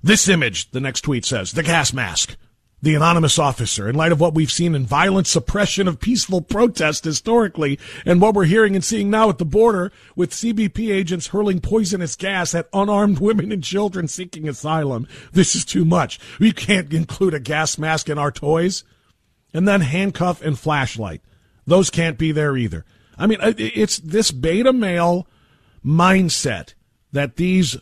This 0.02 0.28
image, 0.28 0.70
the 0.72 0.80
next 0.80 1.02
tweet 1.02 1.24
says, 1.24 1.52
the 1.52 1.62
gas 1.62 1.92
mask 1.92 2.36
the 2.84 2.94
anonymous 2.94 3.38
officer 3.38 3.88
in 3.88 3.94
light 3.94 4.12
of 4.12 4.20
what 4.20 4.34
we've 4.34 4.52
seen 4.52 4.74
in 4.74 4.84
violent 4.84 5.26
suppression 5.26 5.88
of 5.88 5.98
peaceful 5.98 6.42
protest 6.42 7.04
historically 7.04 7.78
and 8.04 8.20
what 8.20 8.34
we're 8.34 8.44
hearing 8.44 8.74
and 8.74 8.84
seeing 8.84 9.08
now 9.08 9.30
at 9.30 9.38
the 9.38 9.44
border 9.44 9.90
with 10.14 10.30
CBP 10.30 10.92
agents 10.92 11.28
hurling 11.28 11.60
poisonous 11.60 12.14
gas 12.14 12.54
at 12.54 12.68
unarmed 12.74 13.20
women 13.20 13.50
and 13.50 13.64
children 13.64 14.06
seeking 14.06 14.46
asylum. 14.46 15.08
This 15.32 15.54
is 15.54 15.64
too 15.64 15.86
much. 15.86 16.20
We 16.38 16.52
can't 16.52 16.92
include 16.92 17.32
a 17.32 17.40
gas 17.40 17.78
mask 17.78 18.10
in 18.10 18.18
our 18.18 18.30
toys. 18.30 18.84
And 19.54 19.68
then 19.68 19.82
handcuff 19.82 20.42
and 20.42 20.58
flashlight. 20.58 21.22
Those 21.64 21.88
can't 21.88 22.18
be 22.18 22.32
there 22.32 22.56
either. 22.56 22.84
I 23.18 23.26
mean, 23.26 23.38
it's 23.40 23.98
this 23.98 24.30
beta 24.30 24.72
male 24.72 25.26
mindset 25.84 26.74
that 27.12 27.36
these 27.36 27.76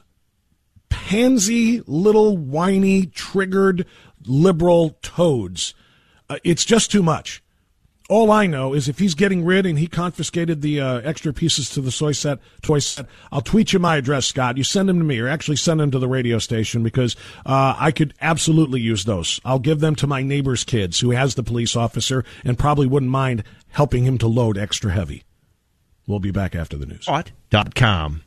pansy 0.88 1.82
little 1.86 2.36
whiny 2.36 3.06
triggered 3.06 3.86
liberal 4.26 4.98
toads. 5.02 5.74
Uh, 6.28 6.38
it's 6.44 6.64
just 6.64 6.90
too 6.90 7.02
much. 7.02 7.42
All 8.12 8.30
I 8.30 8.46
know 8.46 8.74
is 8.74 8.90
if 8.90 8.98
he's 8.98 9.14
getting 9.14 9.42
rid 9.42 9.64
and 9.64 9.78
he 9.78 9.86
confiscated 9.86 10.60
the 10.60 10.82
uh, 10.82 11.00
extra 11.00 11.32
pieces 11.32 11.70
to 11.70 11.80
the 11.80 11.90
soy 11.90 12.12
set, 12.12 12.40
toy 12.60 12.80
set, 12.80 13.06
I'll 13.32 13.40
tweet 13.40 13.72
you 13.72 13.78
my 13.78 13.96
address, 13.96 14.26
Scott. 14.26 14.58
You 14.58 14.64
send 14.64 14.90
them 14.90 14.98
to 14.98 15.04
me, 15.04 15.18
or 15.18 15.28
actually 15.28 15.56
send 15.56 15.80
them 15.80 15.90
to 15.92 15.98
the 15.98 16.06
radio 16.06 16.38
station 16.38 16.82
because 16.82 17.16
uh, 17.46 17.74
I 17.78 17.90
could 17.90 18.12
absolutely 18.20 18.82
use 18.82 19.06
those. 19.06 19.40
I'll 19.46 19.58
give 19.58 19.80
them 19.80 19.94
to 19.94 20.06
my 20.06 20.22
neighbor's 20.22 20.62
kids 20.62 21.00
who 21.00 21.12
has 21.12 21.36
the 21.36 21.42
police 21.42 21.74
officer 21.74 22.22
and 22.44 22.58
probably 22.58 22.86
wouldn't 22.86 23.10
mind 23.10 23.44
helping 23.70 24.04
him 24.04 24.18
to 24.18 24.26
load 24.26 24.58
extra 24.58 24.92
heavy. 24.92 25.22
We'll 26.06 26.20
be 26.20 26.32
back 26.32 26.54
after 26.54 26.76
the 26.76 26.84
news. 26.84 27.08
Dot 27.48 27.74
com. 27.74 28.24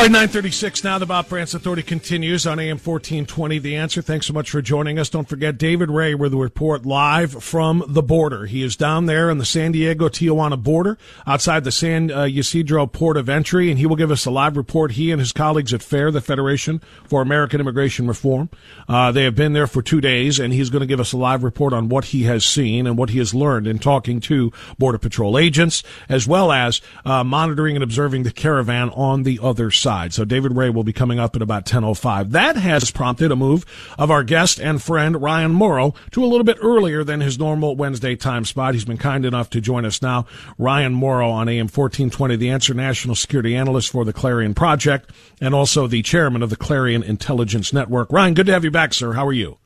All 0.00 0.04
right, 0.04 0.12
936 0.12 0.82
now. 0.82 0.98
The 0.98 1.04
Bob 1.04 1.26
Frantz 1.26 1.52
Authority 1.52 1.82
continues 1.82 2.46
on 2.46 2.58
AM 2.58 2.78
1420. 2.78 3.58
The 3.58 3.76
answer. 3.76 4.00
Thanks 4.00 4.24
so 4.24 4.32
much 4.32 4.50
for 4.50 4.62
joining 4.62 4.98
us. 4.98 5.10
Don't 5.10 5.28
forget 5.28 5.58
David 5.58 5.90
Ray 5.90 6.14
with 6.14 6.32
the 6.32 6.38
report 6.38 6.86
live 6.86 7.44
from 7.44 7.84
the 7.86 8.00
border. 8.00 8.46
He 8.46 8.62
is 8.62 8.76
down 8.76 9.04
there 9.04 9.30
on 9.30 9.36
the 9.36 9.44
San 9.44 9.72
Diego 9.72 10.08
Tijuana 10.08 10.62
border 10.62 10.96
outside 11.26 11.64
the 11.64 11.70
San 11.70 12.10
uh, 12.10 12.22
Ysidro 12.22 12.86
port 12.86 13.18
of 13.18 13.28
entry, 13.28 13.68
and 13.68 13.78
he 13.78 13.84
will 13.84 13.94
give 13.94 14.10
us 14.10 14.24
a 14.24 14.30
live 14.30 14.56
report. 14.56 14.92
He 14.92 15.10
and 15.10 15.20
his 15.20 15.34
colleagues 15.34 15.74
at 15.74 15.82
FAIR, 15.82 16.10
the 16.10 16.22
Federation 16.22 16.80
for 17.04 17.20
American 17.20 17.60
Immigration 17.60 18.08
Reform, 18.08 18.48
uh, 18.88 19.12
they 19.12 19.24
have 19.24 19.34
been 19.34 19.52
there 19.52 19.66
for 19.66 19.82
two 19.82 20.00
days, 20.00 20.40
and 20.40 20.54
he's 20.54 20.70
going 20.70 20.80
to 20.80 20.86
give 20.86 21.00
us 21.00 21.12
a 21.12 21.18
live 21.18 21.44
report 21.44 21.74
on 21.74 21.90
what 21.90 22.06
he 22.06 22.22
has 22.22 22.42
seen 22.46 22.86
and 22.86 22.96
what 22.96 23.10
he 23.10 23.18
has 23.18 23.34
learned 23.34 23.66
in 23.66 23.78
talking 23.78 24.18
to 24.20 24.50
Border 24.78 24.96
Patrol 24.96 25.36
agents, 25.36 25.82
as 26.08 26.26
well 26.26 26.52
as 26.52 26.80
uh, 27.04 27.22
monitoring 27.22 27.76
and 27.76 27.82
observing 27.82 28.22
the 28.22 28.32
caravan 28.32 28.88
on 28.94 29.24
the 29.24 29.38
other 29.42 29.70
side. 29.70 29.89
So 29.90 30.24
David 30.24 30.54
Ray 30.56 30.70
will 30.70 30.84
be 30.84 30.92
coming 30.92 31.18
up 31.18 31.34
at 31.34 31.42
about 31.42 31.66
10.05. 31.66 32.30
That 32.30 32.54
has 32.54 32.92
prompted 32.92 33.32
a 33.32 33.36
move 33.36 33.66
of 33.98 34.08
our 34.08 34.22
guest 34.22 34.60
and 34.60 34.80
friend 34.80 35.20
Ryan 35.20 35.50
Mauro 35.50 35.94
to 36.12 36.24
a 36.24 36.26
little 36.26 36.44
bit 36.44 36.58
earlier 36.62 37.02
than 37.02 37.20
his 37.20 37.40
normal 37.40 37.74
Wednesday 37.74 38.14
time 38.14 38.44
spot. 38.44 38.74
He's 38.74 38.84
been 38.84 38.98
kind 38.98 39.26
enough 39.26 39.50
to 39.50 39.60
join 39.60 39.84
us 39.84 40.00
now. 40.00 40.26
Ryan 40.58 40.94
Mauro 40.94 41.28
on 41.30 41.48
AM 41.48 41.66
1420, 41.66 42.36
the 42.36 42.50
answer 42.50 42.72
national 42.72 43.16
security 43.16 43.56
analyst 43.56 43.90
for 43.90 44.04
the 44.04 44.12
Clarion 44.12 44.54
Project 44.54 45.10
and 45.40 45.56
also 45.56 45.88
the 45.88 46.02
chairman 46.02 46.42
of 46.42 46.50
the 46.50 46.56
Clarion 46.56 47.02
Intelligence 47.02 47.72
Network. 47.72 48.12
Ryan, 48.12 48.34
good 48.34 48.46
to 48.46 48.52
have 48.52 48.62
you 48.62 48.70
back, 48.70 48.94
sir. 48.94 49.14
How 49.14 49.26
are 49.26 49.32
you? 49.32 49.58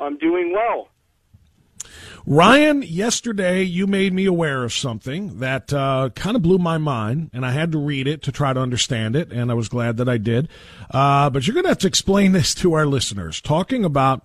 I'm 0.00 0.18
doing 0.18 0.52
well. 0.52 0.88
Ryan, 2.26 2.82
yesterday 2.82 3.62
you 3.62 3.86
made 3.86 4.12
me 4.12 4.26
aware 4.26 4.64
of 4.64 4.72
something 4.72 5.40
that 5.40 5.72
uh, 5.72 6.10
kind 6.14 6.36
of 6.36 6.42
blew 6.42 6.58
my 6.58 6.78
mind, 6.78 7.30
and 7.32 7.44
I 7.44 7.52
had 7.52 7.72
to 7.72 7.78
read 7.78 8.06
it 8.06 8.22
to 8.22 8.32
try 8.32 8.52
to 8.52 8.60
understand 8.60 9.16
it, 9.16 9.32
and 9.32 9.50
I 9.50 9.54
was 9.54 9.68
glad 9.68 9.96
that 9.98 10.08
I 10.08 10.18
did. 10.18 10.48
Uh, 10.90 11.30
but 11.30 11.46
you're 11.46 11.54
going 11.54 11.64
to 11.64 11.70
have 11.70 11.78
to 11.78 11.86
explain 11.86 12.32
this 12.32 12.54
to 12.56 12.74
our 12.74 12.86
listeners. 12.86 13.40
Talking 13.40 13.84
about 13.84 14.24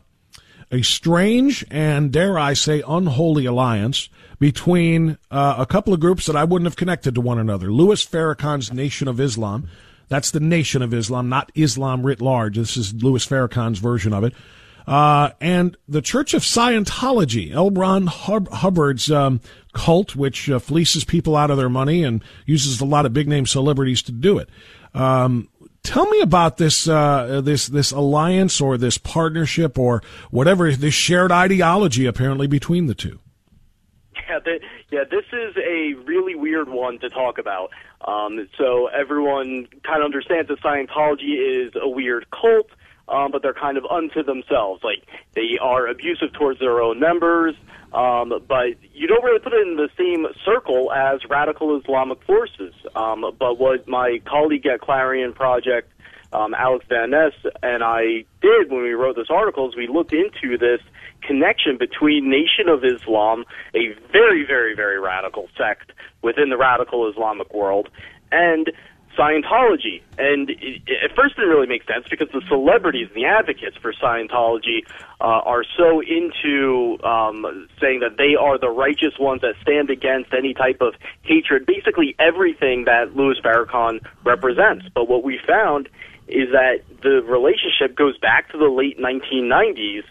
a 0.72 0.82
strange 0.82 1.66
and, 1.70 2.12
dare 2.12 2.38
I 2.38 2.54
say, 2.54 2.84
unholy 2.88 3.46
alliance 3.46 4.10
between 4.40 5.18
uh, 5.30 5.56
a 5.60 5.66
couple 5.66 5.94
of 5.94 6.00
groups 6.00 6.26
that 6.26 6.36
I 6.36 6.44
wouldn't 6.44 6.66
have 6.66 6.76
connected 6.76 7.16
to 7.16 7.22
one 7.22 7.40
another. 7.40 7.72
Louis 7.72 8.04
Farrakhan's 8.06 8.74
Nation 8.74 9.08
of 9.08 9.20
Islam. 9.20 9.70
That's 10.10 10.32
the 10.32 10.40
Nation 10.40 10.82
of 10.82 10.94
Islam, 10.94 11.30
not 11.30 11.52
Islam 11.56 12.04
writ 12.04 12.22
large. 12.22 12.58
This 12.58 12.76
is 12.76 12.94
Louis 12.94 13.26
Farrakhan's 13.26 13.80
version 13.80 14.14
of 14.14 14.24
it 14.24 14.34
uh, 14.88 15.32
and 15.40 15.78
the 15.88 16.02
Church 16.02 16.34
of 16.34 16.42
Scientology, 16.42 17.54
L. 17.54 17.72
Ron 17.72 18.08
Hubbard's 18.08 19.12
um, 19.12 19.42
cult, 19.74 20.16
which 20.16 20.50
uh, 20.50 20.60
fleeces 20.60 21.04
people 21.04 21.36
out 21.36 21.52
of 21.52 21.58
their 21.58 21.70
money 21.70 22.04
and 22.04 22.24
uses 22.46 22.82
a 22.82 22.86
lot 22.86 23.06
of 23.06 23.14
big 23.14 23.28
name 23.28 23.46
celebrities 23.46 24.02
to 24.04 24.12
do 24.12 24.38
it. 24.38 24.50
Um, 24.94 25.50
tell 25.84 26.08
me 26.08 26.22
about 26.22 26.58
this 26.58 26.88
uh, 26.88 27.42
this 27.44 27.68
this 27.68 27.92
alliance 27.92 28.62
or 28.62 28.78
this 28.78 28.98
partnership 28.98 29.78
or 29.78 30.02
whatever 30.32 30.72
this 30.72 30.94
shared 30.94 31.32
ideology 31.32 32.06
apparently 32.06 32.48
between 32.48 32.88
the 32.88 32.96
two. 32.96 33.20
Yeah, 34.30 34.40
the, 34.40 34.60
yeah, 34.92 35.04
this 35.10 35.26
is 35.32 35.56
a 35.58 35.94
really 36.06 36.36
weird 36.36 36.70
one 36.70 37.00
to 37.00 37.10
talk 37.10 37.38
about. 37.38 37.72
Um, 38.08 38.48
so 38.58 38.88
everyone 38.88 39.68
kind 39.84 40.00
of 40.00 40.06
understands 40.06 40.50
that 40.50 40.60
Scientology 40.62 41.68
is 41.68 41.74
a 41.80 41.88
weird 41.88 42.26
cult 42.32 42.70
um, 43.14 43.32
but 43.32 43.42
they're 43.44 43.54
kind 43.54 43.78
of 43.78 43.86
unto 43.86 44.24
themselves. 44.24 44.84
Like 44.84 45.06
they 45.36 45.58
are 45.62 45.88
abusive 45.88 46.34
towards 46.34 46.60
their 46.60 46.82
own 46.82 47.00
members, 47.00 47.56
um, 47.94 48.34
but 48.48 48.76
you 48.94 49.08
don't 49.08 49.24
really 49.24 49.40
put 49.40 49.54
it 49.54 49.68
in 49.68 49.76
the 49.76 49.90
same 49.98 50.26
circle 50.44 50.92
as 50.92 51.20
radical 51.30 51.80
Islamic 51.80 52.22
forces. 52.24 52.74
Um, 52.96 53.24
but 53.38 53.60
what 53.60 53.88
my 53.88 54.20
colleague 54.26 54.66
at 54.66 54.82
Clarion 54.82 55.34
Project, 55.34 55.92
um, 56.34 56.56
Alex 56.56 56.86
VanNess, 56.90 57.34
and 57.62 57.84
I 57.84 58.26
did 58.42 58.72
when 58.72 58.82
we 58.82 58.94
wrote 58.94 59.16
this 59.16 59.30
article 59.30 59.70
is 59.70 59.76
we 59.76 59.88
looked 59.88 60.14
into 60.14 60.58
this 60.58 60.82
connection 61.22 61.78
between 61.78 62.30
Nation 62.30 62.68
of 62.68 62.84
Islam, 62.84 63.46
a 63.76 63.94
very, 64.12 64.44
very, 64.44 64.76
very 64.76 65.00
radical 65.00 65.48
sect 65.56 65.92
within 66.24 66.50
the 66.50 66.58
radical 66.58 67.10
Islamic 67.10 67.54
world, 67.54 67.90
and 68.32 68.72
Scientology. 69.18 70.02
And 70.18 70.50
it, 70.50 70.82
at 71.04 71.16
first, 71.16 71.34
it 71.34 71.42
didn't 71.42 71.50
really 71.50 71.68
make 71.68 71.84
sense 71.86 72.06
because 72.10 72.30
the 72.34 72.42
celebrities 72.48 73.08
and 73.14 73.16
the 73.16 73.26
advocates 73.26 73.78
for 73.78 73.94
Scientology 73.94 74.86
uh, 75.22 75.24
are 75.24 75.64
so 75.78 76.02
into 76.02 76.98
um, 77.04 77.68
saying 77.80 78.00
that 78.02 78.18
they 78.18 78.36
are 78.40 78.58
the 78.58 78.70
righteous 78.70 79.14
ones 79.20 79.42
that 79.42 79.56
stand 79.62 79.90
against 79.90 80.34
any 80.34 80.54
type 80.54 80.82
of 80.82 80.94
hatred, 81.24 81.66
basically 81.66 82.16
everything 82.20 82.86
that 82.86 83.16
Louis 83.16 83.36
Farrakhan 83.44 84.00
represents. 84.24 84.86
But 84.94 85.08
what 85.08 85.24
we 85.24 85.40
found 85.46 85.90
is 86.28 86.50
that 86.52 86.82
the 87.02 87.22
relationship 87.22 87.96
goes 87.96 88.18
back 88.18 88.52
to 88.52 88.58
the 88.58 88.70
late 88.70 88.98
1990s, 89.00 90.04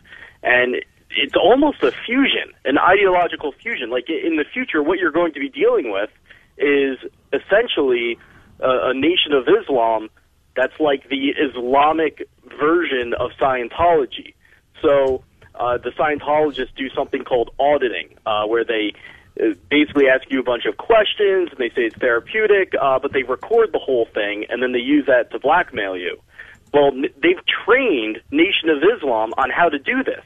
and 0.43 0.77
it's 1.11 1.35
almost 1.37 1.83
a 1.83 1.93
fusion, 2.07 2.53
an 2.65 2.79
ideological 2.79 3.53
fusion. 3.53 3.91
Like 3.91 4.09
in 4.09 4.37
the 4.37 4.45
future, 4.45 4.83
what 4.83 4.99
you're 4.99 5.13
going 5.13 5.33
to 5.35 5.41
be 5.41 5.49
dealing 5.49 5.91
with 5.91 6.11
is 6.59 6.99
essentially 7.33 8.19
a, 8.63 8.91
a 8.91 8.95
nation 8.95 9.33
of 9.33 9.47
Islam 9.49 10.09
that's 10.57 10.79
like 10.79 11.09
the 11.09 11.31
Islamic 11.31 12.29
version 12.59 13.15
of 13.15 13.31
Scientology. 13.41 14.35
So 14.83 15.25
uh, 15.55 15.79
the 15.79 15.91
Scientologists 15.91 16.75
do 16.77 16.89
something 16.91 17.25
called 17.25 17.51
auditing, 17.59 18.17
uh, 18.27 18.47
where 18.47 18.65
they 18.65 18.93
uh, 19.41 19.55
basically 19.71 20.09
ask 20.09 20.31
you 20.31 20.41
a 20.41 20.43
bunch 20.43 20.65
of 20.67 20.77
questions, 20.77 21.51
and 21.51 21.59
they 21.59 21.71
say 21.71 21.83
it's 21.83 21.97
therapeutic, 21.97 22.75
uh, 22.81 22.99
but 22.99 23.13
they 23.13 23.23
record 23.23 23.73
the 23.73 23.79
whole 23.79 24.07
thing, 24.07 24.45
and 24.49 24.63
then 24.63 24.73
they 24.73 24.79
use 24.79 25.07
that 25.07 25.31
to 25.31 25.39
blackmail 25.39 25.97
you. 25.97 26.21
Well, 26.73 26.91
they've 26.93 27.45
trained 27.65 28.21
Nation 28.31 28.69
of 28.71 28.83
Islam 28.97 29.33
on 29.37 29.51
how 29.51 29.69
to 29.69 29.79
do 29.79 30.03
this. 30.03 30.25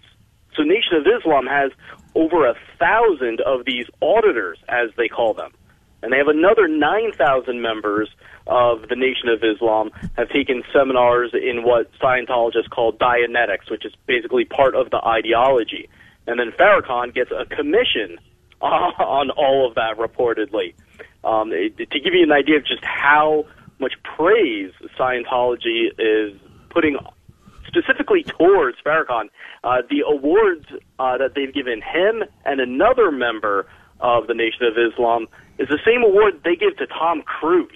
So 0.56 0.62
Nation 0.62 0.94
of 0.94 1.06
Islam 1.06 1.46
has 1.46 1.70
over 2.14 2.46
a 2.46 2.54
thousand 2.78 3.40
of 3.40 3.64
these 3.66 3.86
auditors, 4.00 4.58
as 4.68 4.90
they 4.96 5.08
call 5.08 5.34
them. 5.34 5.52
And 6.06 6.12
they 6.12 6.18
have 6.18 6.28
another 6.28 6.68
9,000 6.68 7.60
members 7.60 8.08
of 8.46 8.88
the 8.88 8.94
Nation 8.94 9.28
of 9.28 9.42
Islam 9.42 9.90
have 10.16 10.28
taken 10.28 10.62
seminars 10.72 11.32
in 11.34 11.64
what 11.64 11.90
Scientologists 11.94 12.70
call 12.70 12.92
Dianetics, 12.92 13.68
which 13.68 13.84
is 13.84 13.92
basically 14.06 14.44
part 14.44 14.76
of 14.76 14.90
the 14.90 15.04
ideology. 15.04 15.88
And 16.28 16.38
then 16.38 16.52
Farrakhan 16.52 17.12
gets 17.12 17.32
a 17.32 17.44
commission 17.46 18.18
on 18.60 19.30
all 19.30 19.66
of 19.66 19.74
that, 19.74 19.98
reportedly. 19.98 20.74
Um, 21.24 21.50
to 21.50 22.00
give 22.00 22.14
you 22.14 22.22
an 22.22 22.30
idea 22.30 22.58
of 22.58 22.64
just 22.64 22.84
how 22.84 23.44
much 23.80 23.94
praise 24.04 24.70
Scientology 24.96 25.88
is 25.98 26.40
putting 26.70 26.98
specifically 27.66 28.22
towards 28.22 28.78
Farrakhan, 28.86 29.24
uh, 29.64 29.82
the 29.90 30.04
awards 30.06 30.66
uh, 31.00 31.18
that 31.18 31.34
they've 31.34 31.52
given 31.52 31.82
him 31.82 32.22
and 32.44 32.60
another 32.60 33.10
member 33.10 33.66
of 33.98 34.28
the 34.28 34.34
Nation 34.34 34.66
of 34.66 34.74
Islam 34.78 35.26
is 35.58 35.68
the 35.68 35.78
same 35.84 36.02
award 36.02 36.40
they 36.44 36.56
give 36.56 36.76
to 36.78 36.86
Tom 36.86 37.22
Cruise. 37.22 37.70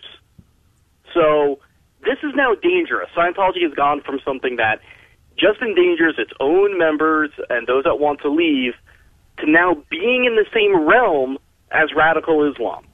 So 1.14 1.58
this 2.04 2.18
is 2.22 2.32
now 2.34 2.54
dangerous. 2.54 3.08
Scientology 3.16 3.62
has 3.62 3.74
gone 3.74 4.00
from 4.02 4.20
something 4.24 4.56
that 4.56 4.80
just 5.38 5.60
endangers 5.60 6.14
its 6.18 6.32
own 6.40 6.78
members 6.78 7.30
and 7.48 7.66
those 7.66 7.84
that 7.84 7.98
want 7.98 8.20
to 8.20 8.30
leave 8.30 8.74
to 9.38 9.50
now 9.50 9.74
being 9.90 10.24
in 10.24 10.36
the 10.36 10.46
same 10.52 10.86
realm 10.86 11.38
as 11.70 11.90
radical 11.96 12.50
Islam. 12.50 12.84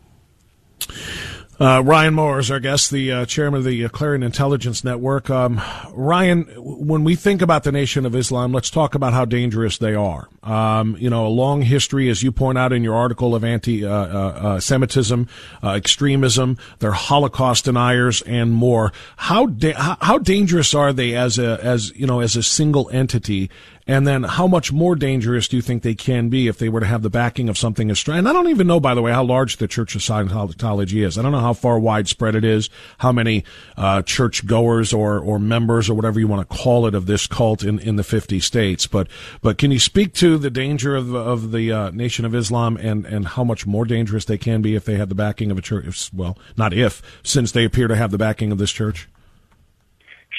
Uh, 1.59 1.83
Ryan 1.83 2.13
Mauro 2.13 2.39
is 2.39 2.51
our 2.51 2.61
guest, 2.61 2.91
the 2.91 3.11
uh, 3.11 3.25
chairman 3.25 3.59
of 3.59 3.65
the 3.65 3.87
uh, 3.87 3.89
Clarion 3.89 4.23
Intelligence 4.23 4.85
Network. 4.85 5.31
Um, 5.31 5.59
Ryan, 5.93 6.43
when 6.59 7.03
we 7.03 7.17
think 7.17 7.41
about 7.41 7.65
the 7.65 7.73
Nation 7.73 8.05
of 8.05 8.15
Islam, 8.15 8.53
let's 8.53 8.69
talk 8.69 8.95
about 8.95 9.15
how 9.15 9.25
dangerous 9.25 9.79
they 9.79 9.95
are. 9.95 10.29
Um, 10.43 10.99
you 10.99 11.09
know, 11.09 11.27
a 11.27 11.29
long 11.29 11.63
history, 11.63 12.11
as 12.11 12.23
you 12.23 12.31
point 12.31 12.59
out 12.59 12.75
in 12.75 12.85
your 12.85 12.95
article, 12.95 13.35
of 13.35 13.43
anti-Semitism, 13.43 15.21
uh, 15.21 15.67
uh, 15.67 15.71
uh, 15.71 15.75
extremism. 15.77 16.59
They're 16.81 16.93
Holocaust 16.93 17.65
deniers 17.65 18.21
and 18.23 18.53
more. 18.53 18.93
How 19.17 19.47
da- 19.47 19.97
how 20.03 20.19
dangerous 20.19 20.75
are 20.75 20.93
they 20.93 21.17
as 21.17 21.39
a 21.39 21.59
as 21.65 21.91
you 21.97 22.07
know 22.07 22.21
as 22.21 22.37
a 22.37 22.43
single 22.43 22.91
entity? 22.91 23.51
And 23.89 24.05
then 24.07 24.25
how 24.25 24.49
much 24.49 24.73
more 24.73 24.97
dangerous 24.97 25.47
do 25.47 25.57
you 25.57 25.63
think 25.63 25.83
they 25.83 25.95
can 25.95 26.29
be 26.29 26.49
if 26.49 26.59
they 26.59 26.69
were 26.69 26.81
to 26.81 26.87
have 26.87 27.03
the 27.03 27.11
backing 27.11 27.49
of 27.49 27.57
something 27.57 27.89
as 27.89 28.01
strong? 28.01 28.19
And 28.19 28.29
I 28.29 28.33
don't 28.33 28.49
even 28.49 28.67
know, 28.67 28.81
by 28.81 28.95
the 28.95 29.03
way, 29.03 29.13
how 29.13 29.23
large 29.23 29.59
the 29.59 29.69
Church 29.69 29.95
of 29.95 30.01
Scientology 30.01 31.07
is. 31.07 31.17
I 31.17 31.23
don't 31.23 31.31
know 31.31 31.39
how 31.39 31.53
far 31.53 31.79
widespread 31.79 32.35
it 32.35 32.45
is, 32.45 32.69
how 32.99 33.13
many 33.13 33.45
uh, 33.77 34.03
church 34.03 34.45
goers 34.45 34.93
or, 34.93 35.21
or 35.21 35.39
members 35.39 35.89
or 35.89 35.95
whatever 35.95 36.19
you 36.19 36.27
want 36.27 36.49
to 36.49 36.57
call 36.57 36.87
it 36.87 36.97
of 36.97 37.07
this 37.07 37.29
cult 37.29 37.63
in, 37.63 37.79
in 37.79 37.95
the 37.95 38.03
50 38.03 38.41
states. 38.41 38.89
But, 38.89 39.07
but 39.41 39.57
can 39.57 39.71
you 39.71 39.79
speak 39.79 40.15
to 40.15 40.37
the 40.37 40.51
danger 40.51 40.97
of, 40.97 41.15
of 41.15 41.53
the 41.53 41.71
uh, 41.71 41.91
Nation 41.91 42.25
of 42.25 42.35
Islam 42.35 42.77
and, 42.79 43.07
and 43.07 43.29
how 43.29 43.45
much 43.45 43.67
more 43.67 43.85
dangerous 43.85 44.25
they 44.25 44.39
can 44.39 44.63
be 44.63 44.75
if 44.75 44.85
they 44.85 44.97
had 44.97 45.11
the 45.11 45.15
backing 45.15 45.53
of 45.53 45.59
a 45.59 45.63
church? 45.63 46.11
Well, 46.13 46.37
not 46.57 46.73
if, 46.73 47.21
since 47.23 47.53
they 47.53 47.65
appear 47.65 47.87
to 47.87 47.95
have 47.95 48.11
the 48.11 48.19
backing 48.19 48.51
of 48.51 48.59
this 48.59 48.73
church. 48.73 49.09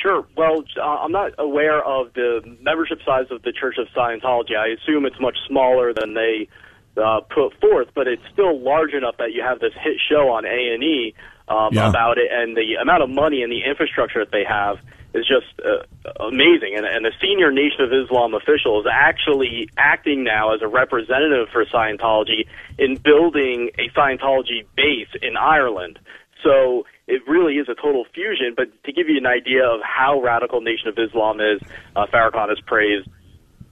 Sure. 0.07 0.25
Well, 0.37 0.63
uh, 0.77 0.81
I'm 0.81 1.11
not 1.11 1.33
aware 1.37 1.83
of 1.83 2.13
the 2.13 2.39
membership 2.61 2.99
size 3.05 3.25
of 3.29 3.41
the 3.41 3.51
Church 3.51 3.75
of 3.77 3.87
Scientology. 3.89 4.55
I 4.55 4.67
assume 4.67 5.05
it's 5.05 5.19
much 5.19 5.35
smaller 5.49 5.93
than 5.93 6.13
they 6.13 6.47
uh, 6.95 7.19
put 7.29 7.59
forth, 7.59 7.89
but 7.93 8.07
it's 8.07 8.21
still 8.31 8.57
large 8.57 8.93
enough 8.93 9.17
that 9.17 9.33
you 9.33 9.43
have 9.43 9.59
this 9.59 9.73
hit 9.73 9.97
show 10.09 10.29
on 10.29 10.45
A 10.45 10.73
and 10.73 10.81
E 10.81 11.13
um, 11.49 11.73
yeah. 11.73 11.89
about 11.89 12.17
it, 12.17 12.31
and 12.31 12.55
the 12.55 12.75
amount 12.81 13.03
of 13.03 13.09
money 13.09 13.43
and 13.43 13.51
the 13.51 13.65
infrastructure 13.65 14.23
that 14.23 14.31
they 14.31 14.45
have 14.47 14.77
is 15.13 15.27
just 15.27 15.47
uh, 15.59 15.83
amazing. 16.23 16.75
And, 16.77 16.85
and 16.85 17.03
the 17.03 17.11
senior 17.21 17.51
Nation 17.51 17.81
of 17.81 17.91
Islam 17.91 18.33
official 18.33 18.79
is 18.79 18.87
actually 18.89 19.69
acting 19.77 20.23
now 20.23 20.55
as 20.55 20.61
a 20.61 20.69
representative 20.69 21.49
for 21.51 21.65
Scientology 21.65 22.47
in 22.79 22.95
building 22.95 23.71
a 23.77 23.89
Scientology 23.89 24.65
base 24.77 25.09
in 25.21 25.35
Ireland. 25.35 25.99
So 26.43 26.85
it 27.07 27.21
really 27.27 27.55
is 27.55 27.67
a 27.69 27.75
total 27.75 28.05
fusion. 28.13 28.53
But 28.55 28.67
to 28.83 28.91
give 28.91 29.07
you 29.09 29.17
an 29.17 29.25
idea 29.25 29.65
of 29.65 29.81
how 29.81 30.21
radical 30.21 30.61
Nation 30.61 30.89
of 30.89 30.97
Islam 30.97 31.39
is, 31.39 31.61
uh, 31.95 32.05
Farrakhan 32.07 32.49
has 32.49 32.59
praised 32.59 33.07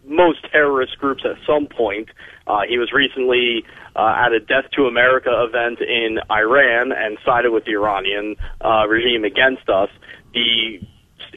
most 0.07 0.39
terrorist 0.51 0.97
groups 0.99 1.23
at 1.25 1.37
some 1.45 1.67
point. 1.67 2.09
Uh, 2.47 2.61
he 2.67 2.77
was 2.77 2.91
recently 2.93 3.65
uh, 3.95 4.25
at 4.25 4.31
a 4.31 4.39
Death 4.39 4.69
to 4.75 4.85
America 4.85 5.29
event 5.47 5.79
in 5.81 6.19
Iran 6.29 6.91
and 6.91 7.17
sided 7.25 7.51
with 7.51 7.65
the 7.65 7.71
Iranian 7.71 8.35
uh, 8.63 8.87
regime 8.87 9.23
against 9.23 9.67
us. 9.67 9.89
The 10.33 10.79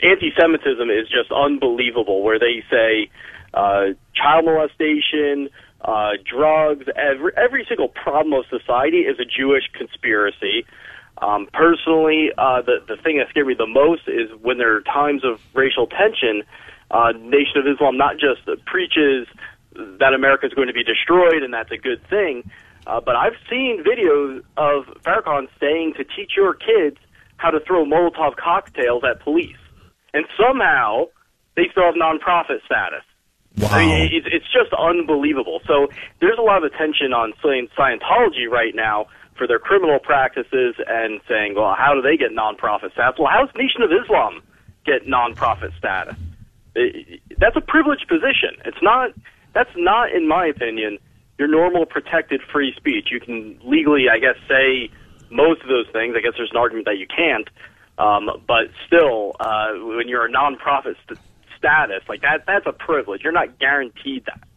anti-Semitism 0.02 0.90
is 0.90 1.08
just 1.08 1.32
unbelievable, 1.32 2.22
where 2.22 2.38
they 2.38 2.62
say 2.70 3.10
uh, 3.54 3.94
child 4.14 4.44
molestation, 4.44 5.48
uh, 5.80 6.12
drugs, 6.28 6.86
every, 6.94 7.32
every 7.36 7.64
single 7.68 7.88
problem 7.88 8.34
of 8.34 8.44
society 8.50 8.98
is 8.98 9.18
a 9.18 9.24
Jewish 9.24 9.64
conspiracy. 9.72 10.66
Um, 11.20 11.48
personally, 11.52 12.30
uh, 12.38 12.62
the 12.62 12.78
the 12.86 12.96
thing 13.02 13.18
that 13.18 13.28
scared 13.30 13.46
me 13.46 13.54
the 13.54 13.66
most 13.66 14.02
is 14.06 14.30
when 14.40 14.58
there 14.58 14.76
are 14.76 14.80
times 14.82 15.24
of 15.24 15.40
racial 15.54 15.86
tension. 15.86 16.42
Uh, 16.90 17.12
Nation 17.12 17.58
of 17.58 17.66
Islam 17.66 17.98
not 17.98 18.14
just 18.14 18.48
preaches 18.64 19.26
that 19.74 20.14
America 20.14 20.46
is 20.46 20.54
going 20.54 20.68
to 20.68 20.74
be 20.74 20.82
destroyed 20.82 21.42
and 21.42 21.52
that's 21.52 21.70
a 21.70 21.76
good 21.76 22.00
thing, 22.08 22.50
uh, 22.86 23.00
but 23.00 23.14
I've 23.14 23.36
seen 23.50 23.84
videos 23.84 24.42
of 24.56 24.84
Farrakhan 25.02 25.48
saying 25.60 25.94
to 25.98 26.04
teach 26.04 26.32
your 26.36 26.54
kids 26.54 26.96
how 27.36 27.50
to 27.50 27.60
throw 27.60 27.84
Molotov 27.84 28.36
cocktails 28.36 29.02
at 29.04 29.20
police, 29.20 29.60
and 30.14 30.24
somehow 30.40 31.04
they 31.54 31.68
still 31.70 31.84
have 31.84 31.94
nonprofit 31.94 32.64
status. 32.64 33.04
Wow. 33.58 33.68
I 33.70 33.86
mean, 33.86 34.10
it's, 34.12 34.26
it's 34.30 34.46
just 34.46 34.72
unbelievable. 34.72 35.60
So 35.66 35.88
there's 36.20 36.38
a 36.38 36.42
lot 36.42 36.64
of 36.64 36.72
attention 36.72 37.12
on 37.12 37.32
Scientology 37.42 38.48
right 38.48 38.74
now 38.74 39.06
for 39.38 39.46
their 39.46 39.58
criminal 39.58 39.98
practices 39.98 40.74
and 40.86 41.20
saying, 41.28 41.54
well, 41.54 41.74
how 41.78 41.94
do 41.94 42.02
they 42.02 42.16
get 42.16 42.32
nonprofit 42.32 42.92
status? 42.92 43.18
Well, 43.18 43.30
how 43.30 43.46
does 43.46 43.54
Nation 43.56 43.82
of 43.82 43.90
Islam 43.92 44.42
get 44.84 45.06
nonprofit 45.06 45.76
status? 45.78 46.16
That's 47.38 47.56
a 47.56 47.60
privileged 47.60 48.08
position. 48.08 48.60
It's 48.64 48.82
not. 48.82 49.12
That's 49.54 49.70
not, 49.76 50.12
in 50.12 50.28
my 50.28 50.46
opinion, 50.46 50.98
your 51.38 51.48
normal 51.48 51.86
protected 51.86 52.40
free 52.52 52.74
speech. 52.76 53.08
You 53.10 53.18
can 53.18 53.58
legally, 53.64 54.06
I 54.12 54.18
guess, 54.18 54.36
say 54.46 54.90
most 55.30 55.62
of 55.62 55.68
those 55.68 55.86
things. 55.92 56.14
I 56.16 56.20
guess 56.20 56.32
there's 56.36 56.50
an 56.50 56.58
argument 56.58 56.86
that 56.86 56.98
you 56.98 57.06
can't. 57.06 57.48
Um, 57.96 58.44
but 58.46 58.70
still, 58.86 59.34
uh, 59.40 59.72
when 59.72 60.08
you're 60.08 60.26
a 60.26 60.30
nonprofit 60.30 60.94
st- 61.04 61.18
status 61.56 62.02
like 62.08 62.22
that, 62.22 62.44
that's 62.46 62.66
a 62.66 62.72
privilege. 62.72 63.22
You're 63.24 63.32
not 63.32 63.58
guaranteed 63.58 64.24
that. 64.26 64.47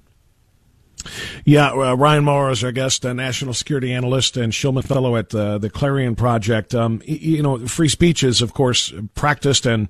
Yeah, 1.46 1.72
uh, 1.72 1.96
Ryan 1.96 2.24
Mauro 2.24 2.52
is 2.52 2.64
our 2.64 2.72
guest, 2.72 3.06
a 3.06 3.14
national 3.14 3.54
security 3.54 3.94
analyst 3.94 4.38
and 4.38 4.54
Shillman 4.54 4.84
Fellow 4.84 5.16
at 5.16 5.34
uh, 5.34 5.58
the 5.58 5.70
Clarion 5.70 6.16
Project. 6.16 6.76
Um, 6.76 7.02
you 7.06 7.42
know, 7.42 7.66
free 7.68 7.90
speech 7.90 8.24
is, 8.24 8.42
of 8.42 8.54
course, 8.54 8.94
practiced 9.16 9.66
and 9.66 9.88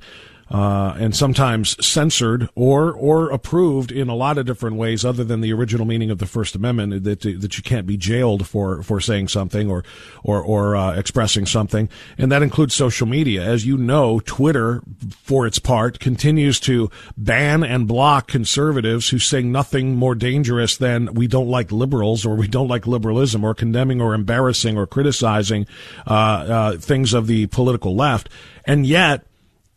uh, 0.51 0.95
and 0.99 1.15
sometimes 1.15 1.83
censored 1.85 2.49
or 2.55 2.91
or 2.91 3.29
approved 3.29 3.91
in 3.91 4.09
a 4.09 4.15
lot 4.15 4.37
of 4.37 4.45
different 4.45 4.75
ways, 4.75 5.05
other 5.05 5.23
than 5.23 5.39
the 5.39 5.53
original 5.53 5.85
meaning 5.85 6.11
of 6.11 6.17
the 6.17 6.25
First 6.25 6.55
Amendment 6.55 7.03
that 7.05 7.21
that 7.21 7.57
you 7.57 7.63
can't 7.63 7.87
be 7.87 7.95
jailed 7.95 8.45
for 8.45 8.83
for 8.83 8.99
saying 8.99 9.29
something 9.29 9.71
or 9.71 9.83
or 10.23 10.41
or 10.41 10.75
uh, 10.75 10.93
expressing 10.93 11.45
something, 11.45 11.87
and 12.17 12.31
that 12.31 12.43
includes 12.43 12.73
social 12.73 13.07
media. 13.07 13.43
As 13.43 13.65
you 13.65 13.77
know, 13.77 14.19
Twitter, 14.19 14.81
for 15.23 15.47
its 15.47 15.57
part, 15.57 15.99
continues 15.99 16.59
to 16.61 16.91
ban 17.15 17.63
and 17.63 17.87
block 17.87 18.27
conservatives 18.27 19.09
who 19.09 19.19
say 19.19 19.41
nothing 19.41 19.95
more 19.95 20.15
dangerous 20.15 20.75
than 20.75 21.13
we 21.13 21.27
don't 21.27 21.47
like 21.47 21.71
liberals 21.71 22.25
or 22.25 22.35
we 22.35 22.47
don't 22.47 22.67
like 22.67 22.85
liberalism 22.85 23.45
or 23.45 23.53
condemning 23.53 24.01
or 24.01 24.13
embarrassing 24.13 24.77
or 24.77 24.85
criticizing 24.85 25.65
uh, 26.07 26.11
uh, 26.11 26.77
things 26.77 27.13
of 27.13 27.27
the 27.27 27.47
political 27.47 27.95
left, 27.95 28.27
and 28.65 28.85
yet 28.85 29.23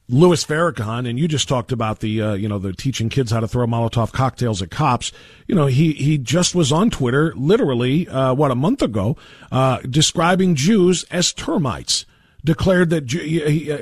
Louis 0.09 0.45
Farrakhan, 0.45 1.09
and 1.09 1.19
you 1.19 1.27
just 1.27 1.49
talked 1.49 1.73
about 1.73 2.01
the 2.01 2.21
uh, 2.21 2.33
you 2.35 2.49
know 2.49 2.59
the 2.59 2.75
teaching 2.75 3.09
kids 3.09 3.31
how 3.31 3.41
to 3.41 3.49
throw 3.49 3.67
Molotov 3.67 4.13
cocktails 4.13 4.61
at 4.61 4.71
cops. 4.71 5.13
You 5.47 5.55
know 5.55 5.67
he 5.67 5.93
he 5.93 6.19
just 6.19 6.55
was 6.55 6.71
on 6.71 6.91
Twitter 6.91 7.33
literally 7.37 8.07
uh, 8.09 8.35
what 8.35 8.51
a 8.51 8.55
month 8.55 8.83
ago 8.83 9.17
uh, 9.51 9.79
describing 9.89 10.55
Jews 10.55 11.05
as 11.11 11.33
termites. 11.33 12.05
Declared 12.45 12.91
that 12.91 13.05